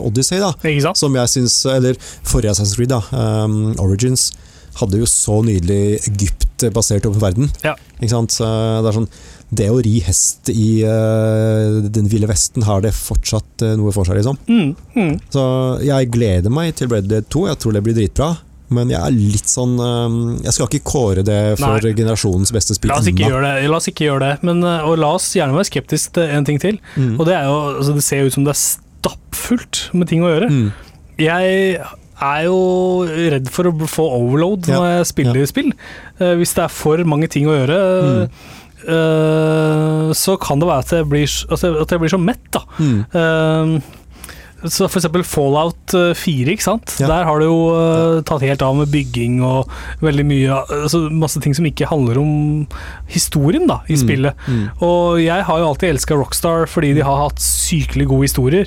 Odyssey, 0.00 0.38
da. 0.40 0.54
Som 0.96 1.16
jeg 1.18 1.28
syns 1.28 1.56
Eller 1.68 1.98
forrige 2.00 2.54
Assassin's 2.54 2.78
Creed, 2.78 2.88
da. 2.88 3.02
um, 3.12 3.74
Origins. 3.82 4.30
Hadde 4.78 5.00
jo 5.00 5.08
så 5.10 5.40
nydelig 5.46 5.98
Egypt-basert 6.08 7.06
over 7.08 7.22
verden. 7.28 7.50
Ja. 7.64 7.74
Ikke 7.98 8.12
sant? 8.12 8.36
Det 8.38 8.90
er 8.90 8.94
sånn 8.94 9.08
Det 9.48 9.68
å 9.72 9.78
ri 9.82 9.96
hest 10.04 10.50
i 10.52 10.84
uh, 10.86 11.78
den 11.88 12.10
ville 12.12 12.28
vesten, 12.30 12.66
har 12.68 12.82
det 12.84 12.92
fortsatt 12.94 13.64
uh, 13.64 13.72
noe 13.80 13.94
for 13.96 14.06
seg, 14.06 14.20
liksom. 14.20 14.38
Mm, 14.46 14.74
mm. 14.94 15.14
Så 15.34 15.44
jeg 15.86 16.10
gleder 16.14 16.52
meg 16.52 16.76
til 16.78 16.92
Red 16.92 17.08
Dead 17.10 17.26
2. 17.32 17.46
Jeg 17.48 17.60
tror 17.62 17.74
det 17.74 17.82
blir 17.86 17.96
dritbra. 17.96 18.34
Men 18.68 18.90
jeg 18.92 19.00
er 19.00 19.14
litt 19.16 19.48
sånn 19.48 19.78
uh, 19.80 20.34
Jeg 20.44 20.52
skal 20.52 20.68
ikke 20.68 20.90
kåre 20.90 21.22
det 21.24 21.38
for 21.56 21.80
Nei. 21.80 21.94
generasjonens 21.96 22.52
beste 22.52 22.76
spill 22.76 22.92
La 22.92 22.98
oss 23.00 23.08
ikke 23.08 23.30
gjøre 23.32 23.46
det. 23.46 23.70
La 23.72 23.78
oss 23.80 23.88
ikke 23.88 24.04
gjøre 24.10 24.26
det. 24.26 24.34
Men, 24.44 24.60
og 24.60 24.98
la 25.00 25.14
oss 25.16 25.30
gjerne 25.38 25.56
være 25.56 25.70
skeptisk 25.70 26.18
til 26.18 26.34
en 26.36 26.48
ting 26.48 26.60
til. 26.62 26.76
Mm. 26.98 27.14
Og 27.16 27.24
det 27.30 27.38
er 27.38 27.48
jo 27.48 27.56
altså, 27.78 27.96
Det 27.96 28.04
ser 28.04 28.28
ut 28.28 28.36
som 28.36 28.44
det 28.44 28.52
er 28.52 28.60
stappfullt 28.66 29.88
med 29.96 30.12
ting 30.12 30.26
å 30.26 30.34
gjøre. 30.34 30.52
Mm. 30.52 30.68
Jeg 31.18 31.80
er 32.22 32.44
jo 32.48 32.58
redd 33.06 33.48
for 33.54 33.68
å 33.70 33.74
få 33.88 34.06
overload 34.18 34.66
når 34.70 34.86
jeg 34.90 35.06
spiller 35.12 35.46
spill. 35.50 35.72
Eh, 36.20 36.34
hvis 36.40 36.54
det 36.56 36.64
er 36.64 36.72
for 36.74 37.02
mange 37.08 37.28
ting 37.30 37.46
å 37.46 37.54
gjøre, 37.56 37.78
eh, 38.88 40.10
så 40.16 40.36
kan 40.40 40.60
det 40.60 40.68
være 40.68 40.84
at 40.84 40.92
jeg 40.98 41.08
blir, 41.10 41.28
altså, 41.50 41.72
at 41.82 41.90
jeg 41.94 42.02
blir 42.02 42.12
så 42.14 42.20
mett, 42.22 42.44
da. 42.54 42.64
Mm. 42.78 43.00
Uh, 43.14 43.94
Så 44.66 44.88
for 44.90 44.98
eksempel 44.98 45.22
Fallout 45.22 45.92
eh, 45.94 46.16
4, 46.18 46.50
ikke 46.56 46.64
sant? 46.66 46.96
Ja. 46.98 47.06
Der 47.06 47.28
har 47.28 47.38
det 47.38 47.46
jo 47.46 47.58
uh, 47.70 48.16
tatt 48.26 48.42
helt 48.42 48.62
av 48.66 48.74
med 48.74 48.90
bygging 48.90 49.36
og 49.46 49.70
veldig 50.02 50.24
mye 50.26 50.56
altså 50.80 51.04
Masse 51.14 51.38
ting 51.44 51.54
som 51.54 51.68
ikke 51.68 51.86
handler 51.86 52.18
om 52.18 52.32
historien 53.06 53.68
da, 53.70 53.76
i 53.86 53.94
Mm, 53.94 54.00
spillet. 54.02 54.34
mm. 54.48 54.64
Og 54.82 55.20
jeg 55.22 55.46
har 55.46 55.60
jo 55.62 55.68
alltid 55.68 55.92
elska 55.94 56.18
Rockstar 56.18 56.66
fordi 56.66 56.90
de 56.98 57.06
har 57.06 57.22
hatt 57.28 57.38
sykelig 57.38 58.08
gode 58.10 58.26
historier. 58.26 58.66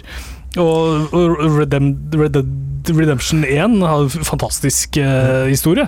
Og 0.56 1.12
og 1.12 1.60
Redem, 1.60 1.91
Red 2.88 2.97
Redemption 2.97 3.43
1 3.45 3.82
har 3.86 4.01
en 4.03 4.09
fantastisk 4.25 4.97
eh, 4.97 5.47
historie, 5.51 5.88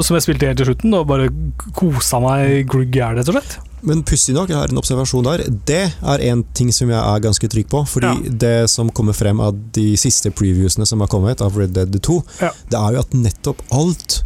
som 0.00 0.14
jeg 0.16 0.24
spilte 0.26 0.46
helt 0.50 0.58
til 0.60 0.66
slutten 0.70 0.94
og 0.98 1.06
bare 1.08 1.30
kosa 1.76 2.20
meg 2.22 2.66
glugg 2.70 2.94
i 2.94 3.00
hjel, 3.00 3.16
rett 3.18 3.30
og 3.32 3.38
slett. 3.38 3.56
Men 3.84 4.00
pussig 4.06 4.32
nok, 4.36 4.48
jeg 4.48 4.56
har 4.56 4.70
en 4.72 4.80
observasjon 4.80 5.26
der. 5.26 5.42
Det 5.68 5.82
er 5.92 6.22
en 6.30 6.42
ting 6.56 6.70
som 6.72 6.88
jeg 6.88 7.00
er 7.00 7.20
ganske 7.24 7.48
trygg 7.52 7.66
på. 7.68 7.82
Fordi 7.88 8.12
Ja. 8.24 8.30
det 8.44 8.70
som 8.72 8.88
kommer 8.90 9.12
frem 9.12 9.40
av 9.40 9.52
de 9.72 9.94
siste 10.00 10.30
previewsene 10.32 10.86
som 10.86 11.00
har 11.00 11.08
kommet 11.08 11.42
av 11.44 11.56
Red 11.56 11.74
Dead 11.74 11.92
2, 12.00 12.22
Ja. 12.40 12.50
det 12.70 12.78
er 12.80 12.92
jo 12.94 13.00
at 13.00 13.10
nettopp 13.12 13.60
alt 13.72 14.22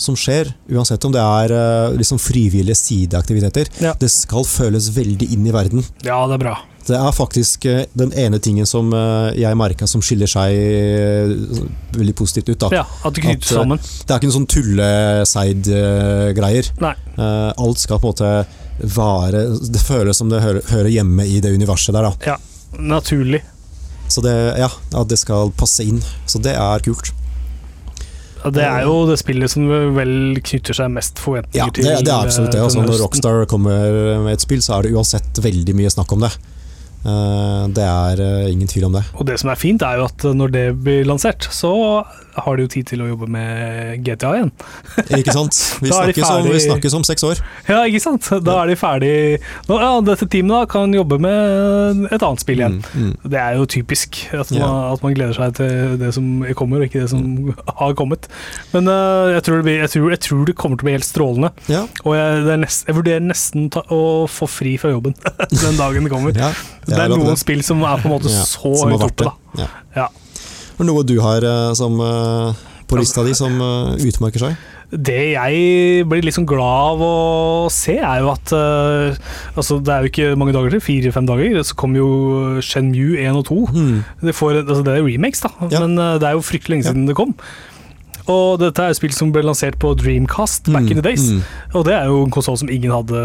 som 0.00 0.14
skjer, 0.16 0.54
uansett 0.70 1.04
om 1.04 1.12
det 1.12 1.20
er 1.20 1.52
eh, 1.52 1.96
liksom 1.98 2.18
frivillige 2.18 2.76
sideaktiviteter, 2.78 3.66
Ja. 3.82 3.92
det 3.98 4.10
skal 4.10 4.44
føles 4.44 4.88
veldig 4.94 5.30
inn 5.32 5.46
i 5.46 5.50
verden. 5.52 5.84
Ja, 6.02 6.26
det 6.26 6.34
er 6.34 6.38
bra. 6.38 6.58
Det 6.90 6.96
er 6.98 7.12
faktisk 7.14 7.64
eh, 7.70 7.84
den 7.94 8.10
ene 8.18 8.38
tingen 8.42 8.66
som 8.66 8.88
eh, 8.96 9.30
jeg 9.38 9.54
merka 9.58 9.86
som 9.90 10.02
skiller 10.02 10.26
seg 10.30 10.50
eh, 10.56 11.30
veldig 11.94 12.14
positivt 12.18 12.48
ut. 12.50 12.58
da. 12.64 12.68
Ja, 12.80 12.84
At 13.06 13.14
det 13.14 13.22
knyttes 13.24 13.52
sammen. 13.54 13.78
Det 13.78 14.10
er 14.10 14.16
ikke 14.18 14.26
noen 14.30 14.38
sånn 14.40 14.52
tulleseid-greier. 14.56 16.66
Alt 17.20 17.78
skal 17.84 17.98
på 18.02 18.06
en 18.08 18.12
måte 18.14 18.30
være 18.80 19.40
Det 19.68 19.76
føles 19.84 20.16
som 20.16 20.30
det 20.32 20.38
hører, 20.40 20.86
hjemme 20.88 21.20
i 21.28 21.36
det 21.44 21.50
universet 21.52 21.92
der, 21.94 22.02
da. 22.08 22.36
Naturlig. 22.80 23.42
Så 24.10 24.20
det, 24.24 24.32
ja, 24.58 24.70
at 24.96 25.08
det 25.10 25.18
skal 25.20 25.50
passe 25.54 25.84
inn. 25.86 26.00
Så 26.26 26.38
det 26.42 26.54
er 26.58 26.78
kult. 26.82 27.12
Det 28.40 28.62
er 28.64 28.86
jo 28.88 29.04
det 29.06 29.18
spillet 29.20 29.50
som 29.52 29.68
vel 29.94 30.38
knytter 30.40 30.72
seg 30.78 30.88
mest 30.94 31.18
forventninger 31.20 31.60
Ja, 31.60 31.66
det, 31.68 31.84
til. 31.84 32.04
det 32.06 32.12
er 32.14 32.20
absolutt 32.24 32.52
det. 32.54 32.60
Altså, 32.64 32.80
når. 32.82 32.96
Rockstar 33.04 33.44
kommer 33.50 33.76
med 34.24 34.32
et 34.32 34.40
spill, 34.42 34.62
så 34.64 34.72
er 34.78 34.82
det 34.88 34.94
uansett 34.96 35.28
veldig 35.44 35.74
mye 35.76 35.90
snakk 35.92 36.10
om 36.16 36.20
det. 36.24 36.32
Eh, 37.00 37.62
det 37.72 37.84
er 37.86 38.20
eh, 38.20 38.50
ingen 38.52 38.68
tvil 38.68 38.88
om 38.90 38.96
det. 38.98 39.04
Og 39.16 39.26
det 39.28 39.38
som 39.40 39.52
er 39.52 39.60
fint, 39.60 39.82
er 39.82 40.00
jo 40.00 40.08
at 40.10 40.26
når 40.36 40.52
det 40.52 40.64
blir 40.84 41.08
lansert, 41.08 41.48
så 41.54 41.72
har 42.34 42.56
de 42.56 42.66
jo 42.66 42.70
tid 42.70 42.88
til 42.90 43.02
å 43.04 43.08
jobbe 43.10 43.28
med 43.30 44.00
GTA 44.06 44.32
igjen. 44.38 44.52
Ikke 45.20 45.34
sant? 45.34 45.56
Vi 45.82 45.90
snakkes 45.90 46.26
om, 46.26 46.48
vi 46.48 46.62
snakkes 46.64 46.96
om 46.98 47.06
seks 47.06 47.24
år. 47.26 47.40
Ja, 47.68 47.82
ikke 47.88 48.00
sant? 48.02 48.26
Da 48.44 48.56
er 48.62 48.70
de 48.70 48.76
ferdig 48.78 49.12
Nå, 49.68 49.78
Ja, 49.80 49.90
dette 50.04 50.26
teamet 50.30 50.52
da 50.52 50.60
kan 50.70 50.92
jobbe 50.94 51.18
med 51.22 52.06
et 52.10 52.22
annet 52.22 52.42
spill 52.42 52.62
igjen. 52.62 52.78
Mm, 52.92 53.06
mm. 53.10 53.30
Det 53.32 53.40
er 53.40 53.58
jo 53.58 53.66
typisk 53.70 54.18
at 54.34 54.52
man, 54.52 54.60
yeah. 54.60 54.92
at 54.94 55.04
man 55.04 55.14
gleder 55.16 55.36
seg 55.36 55.54
til 55.58 55.96
det 56.00 56.12
som 56.16 56.28
kommer, 56.58 56.82
og 56.82 56.90
ikke 56.90 57.04
det 57.04 57.10
som 57.12 57.52
har 57.80 57.96
kommet. 57.98 58.28
Men 58.74 58.90
uh, 58.90 59.30
jeg, 59.34 59.44
tror 59.46 59.60
det 59.60 59.66
blir, 59.68 59.78
jeg, 59.84 59.92
tror, 59.94 60.08
jeg 60.14 60.22
tror 60.26 60.44
det 60.50 60.56
kommer 60.60 60.80
til 60.80 60.86
å 60.86 60.90
bli 60.90 60.96
helt 60.98 61.08
strålende. 61.08 61.52
Ja, 61.70 61.84
Og 62.04 62.16
jeg, 62.18 62.40
er 62.54 62.62
nest, 62.64 62.86
jeg 62.88 62.98
vurderer 62.98 63.24
nesten 63.24 63.70
ta, 63.72 63.84
å 63.94 64.26
få 64.30 64.48
fri 64.50 64.76
fra 64.80 64.92
jobben 64.94 65.16
den 65.64 65.80
dagen 65.80 66.06
det 66.06 66.12
kommer. 66.12 66.36
ja, 66.36 66.50
det 66.86 66.98
er 66.98 67.14
noen 67.14 67.32
det. 67.32 67.40
spill 67.42 67.62
som 67.66 67.84
er 67.86 68.02
på 68.02 68.10
en 68.10 68.16
måte 68.16 68.32
så 68.32 68.74
høyt 68.84 69.06
oppe, 69.10 69.30
da. 69.30 69.70
Ja. 69.96 70.10
Ja. 70.80 70.84
Er 70.84 70.86
det 70.86 70.94
noe 70.94 71.04
du 71.04 71.16
har 71.20 71.44
eh, 71.44 71.72
som, 71.76 72.00
eh, 72.00 72.52
på 72.88 72.96
lista 72.98 73.22
di 73.26 73.34
som 73.36 73.52
eh, 73.60 73.96
utmerker 74.08 74.40
seg? 74.40 74.56
Det 74.90 75.36
jeg 75.36 76.06
blir 76.10 76.24
liksom 76.26 76.46
glad 76.50 76.96
av 76.96 77.02
å 77.06 77.68
se, 77.70 77.94
er 78.02 78.24
jo 78.24 78.32
at 78.32 78.50
uh, 78.50 79.14
altså 79.54 79.76
Det 79.78 79.92
er 79.94 80.02
jo 80.02 80.10
ikke 80.10 80.30
mange 80.40 80.54
dager 80.56 80.74
til, 80.74 80.82
fire-fem 80.82 81.28
dager, 81.28 81.60
så 81.62 81.76
kommer 81.78 82.00
jo 82.00 82.08
Shenmue 82.58 83.14
1 83.22 83.38
og 83.38 83.44
2. 83.46 83.58
Mm. 83.70 84.00
Det, 84.24 84.34
får, 84.34 84.58
altså 84.64 84.82
det 84.88 84.96
er 84.96 85.06
remakes, 85.06 85.44
da, 85.46 85.52
Ja. 85.70 85.84
men 85.84 85.94
uh, 85.94 86.16
det 86.18 86.26
er 86.26 86.34
jo 86.34 86.42
fryktelig 86.42 86.74
lenge 86.74 86.88
Ja. 86.88 86.90
siden 86.90 87.06
det 87.06 87.14
kom. 87.20 87.36
Og 88.30 88.60
dette 88.62 88.84
er 88.84 88.96
spill 88.96 89.14
som 89.14 89.32
ble 89.34 89.42
lansert 89.46 89.78
på 89.82 89.92
Dreamcast 89.98 90.70
back 90.70 90.90
in 90.90 91.00
the 91.00 91.04
days. 91.04 91.26
Mm. 91.30 91.42
Og 91.78 91.86
det 91.88 91.94
er 91.96 92.10
jo 92.10 92.20
en 92.24 92.34
konsoll 92.34 92.58
som 92.60 92.70
ingen 92.72 92.92
hadde, 92.94 93.22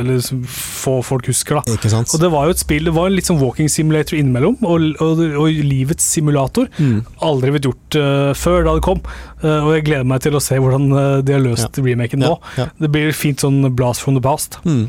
eller 0.00 0.20
som 0.24 0.42
få 0.48 0.98
folk 1.06 1.28
husker. 1.30 1.60
da 1.60 1.76
Ikke 1.76 1.92
sant? 1.92 2.12
Og 2.14 2.22
det 2.22 2.30
var 2.32 2.48
jo 2.48 2.56
et 2.56 2.62
spill, 2.62 2.88
det 2.88 2.94
var 2.96 3.10
en 3.10 3.16
litt 3.16 3.28
sånn 3.28 3.40
walking 3.42 3.70
simulator 3.72 4.18
innimellom, 4.18 4.58
og, 4.64 4.88
og, 5.04 5.22
og 5.42 5.60
livets 5.66 6.06
simulator. 6.16 6.70
Mm. 6.80 7.02
Aldri 7.26 7.54
blitt 7.56 7.68
gjort 7.68 7.98
uh, 8.00 8.32
før 8.38 8.64
da 8.66 8.78
det 8.78 8.86
kom, 8.86 9.02
Uh, 9.36 9.66
og 9.66 9.74
jeg 9.74 9.82
gleder 9.84 10.06
meg 10.08 10.22
til 10.24 10.36
å 10.38 10.40
se 10.40 10.56
hvordan 10.56 10.86
øh, 10.96 11.18
de 11.20 11.34
har 11.34 11.42
løst 11.44 11.76
remaken 11.76 12.22
nå. 12.24 12.30
Ja, 12.56 12.62
ja. 12.62 12.66
Det 12.80 12.88
blir 12.94 13.12
fint 13.12 13.44
sånn 13.44 13.60
blast 13.76 14.00
from 14.00 14.16
the 14.16 14.22
past. 14.24 14.56
Mm. 14.64 14.86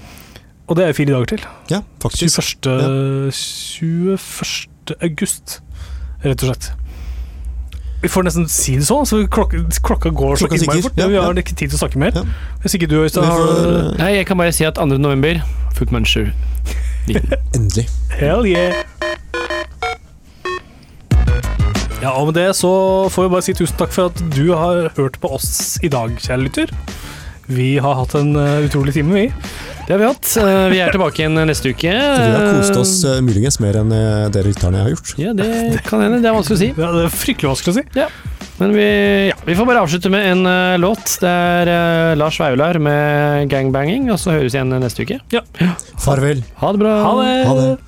Og 0.72 0.80
det 0.80 0.86
er 0.88 0.96
fire 0.96 1.12
dager 1.12 1.34
til. 1.34 1.44
ja, 1.72 1.82
faktisk. 2.04 2.40
21. 2.64 3.36
21. 3.36 4.96
august, 5.04 5.60
rett 6.24 6.48
og 6.48 6.54
slett. 6.54 6.72
Vi 8.02 8.10
får 8.14 8.28
nesten 8.28 8.46
si 8.52 8.76
det 8.78 8.86
sånn, 8.86 9.08
så 9.10 9.24
klokka, 9.26 9.64
klokka 9.82 10.12
går 10.14 10.36
så 10.38 10.46
Klokka 10.46 10.60
innmari 10.62 10.84
fort. 10.86 11.00
ja, 11.02 11.08
vi 11.10 11.18
har 11.18 11.40
ikke 11.42 11.56
tid 11.58 11.72
til 11.72 11.78
å 11.80 11.82
snakke 11.82 11.98
mer. 12.02 12.14
Ja. 12.14 12.24
Hvis 12.62 12.76
ikke 12.78 12.90
du, 12.92 13.00
Øystein, 13.02 13.26
har 13.26 13.42
får, 13.42 13.98
Nei, 13.98 14.12
jeg 14.20 14.28
kan 14.30 14.38
bare 14.38 14.54
si 14.54 14.68
at 14.70 14.78
2. 14.78 14.86
november, 15.02 15.42
Foot 15.78 15.92
Muncher. 15.96 16.30
Endelig. 17.58 17.88
Hell 18.14 18.46
yeah! 18.46 18.84
Ja, 22.02 22.12
og 22.14 22.30
med 22.30 22.38
det 22.38 22.52
så 22.56 22.70
får 23.10 23.26
vi 23.26 23.32
bare 23.34 23.46
si 23.48 23.54
tusen 23.58 23.78
takk 23.80 23.92
for 23.96 24.12
at 24.12 24.22
du 24.36 24.52
har 24.54 24.92
hørt 25.00 25.18
på 25.24 25.32
oss 25.34 25.80
i 25.84 25.90
dag, 25.90 26.14
kjære 26.22 26.44
lytter. 26.46 26.74
Vi 27.48 27.78
har 27.80 27.96
hatt 27.96 28.14
en 28.20 28.36
eh, 28.36 28.66
utrolig 28.68 28.94
time, 28.94 29.14
vi. 29.16 29.28
Det 29.88 29.94
har 29.94 30.00
vi 30.02 30.08
hatt. 30.10 30.32
Eh, 30.42 30.66
Vi 30.74 30.80
er 30.84 30.92
tilbake 30.92 31.22
igjen 31.24 31.38
neste 31.48 31.72
uke. 31.72 31.92
Vi 31.94 32.32
har 32.34 32.48
kost 32.58 32.80
oss 32.82 32.96
eh, 33.08 33.22
muligens 33.24 33.62
mer 33.64 33.80
enn 33.80 33.94
dere 34.34 34.50
lytterne 34.50 34.84
har 34.84 34.92
gjort. 34.92 35.14
Ja, 35.22 35.32
det 35.38 35.80
kan 35.88 36.04
hende. 36.04 36.20
Det 36.24 36.28
er 36.28 36.36
vanskelig 36.36 36.58
å 36.58 36.64
si. 36.66 36.72
Ja, 36.76 36.92
det 36.98 37.06
er 37.08 37.16
fryktelig 37.16 37.54
vanskelig 37.54 37.76
å 37.76 37.80
si. 37.80 37.86
Men 38.58 38.72
vi, 38.74 38.86
ja, 39.30 39.36
vi 39.46 39.56
får 39.56 39.68
bare 39.70 39.84
avslutte 39.86 40.10
med 40.12 40.28
en 40.32 40.82
låt. 40.82 41.20
Det 41.22 41.30
er 41.32 42.16
Lars 42.20 42.40
Vaular 42.42 42.80
med 42.84 43.48
'Gangbanging', 43.52 44.10
og 44.12 44.20
så 44.20 44.34
høres 44.34 44.52
vi 44.56 44.58
igjen 44.60 44.74
neste 44.82 45.06
uke. 45.06 45.20
Ja. 45.32 45.44
Farvel. 46.02 46.44
Ha 46.60 46.72
det 46.74 46.82
bra. 46.82 46.96
Ha 47.06 47.14
det! 47.22 47.36
Ha 47.48 47.60
det. 47.62 47.87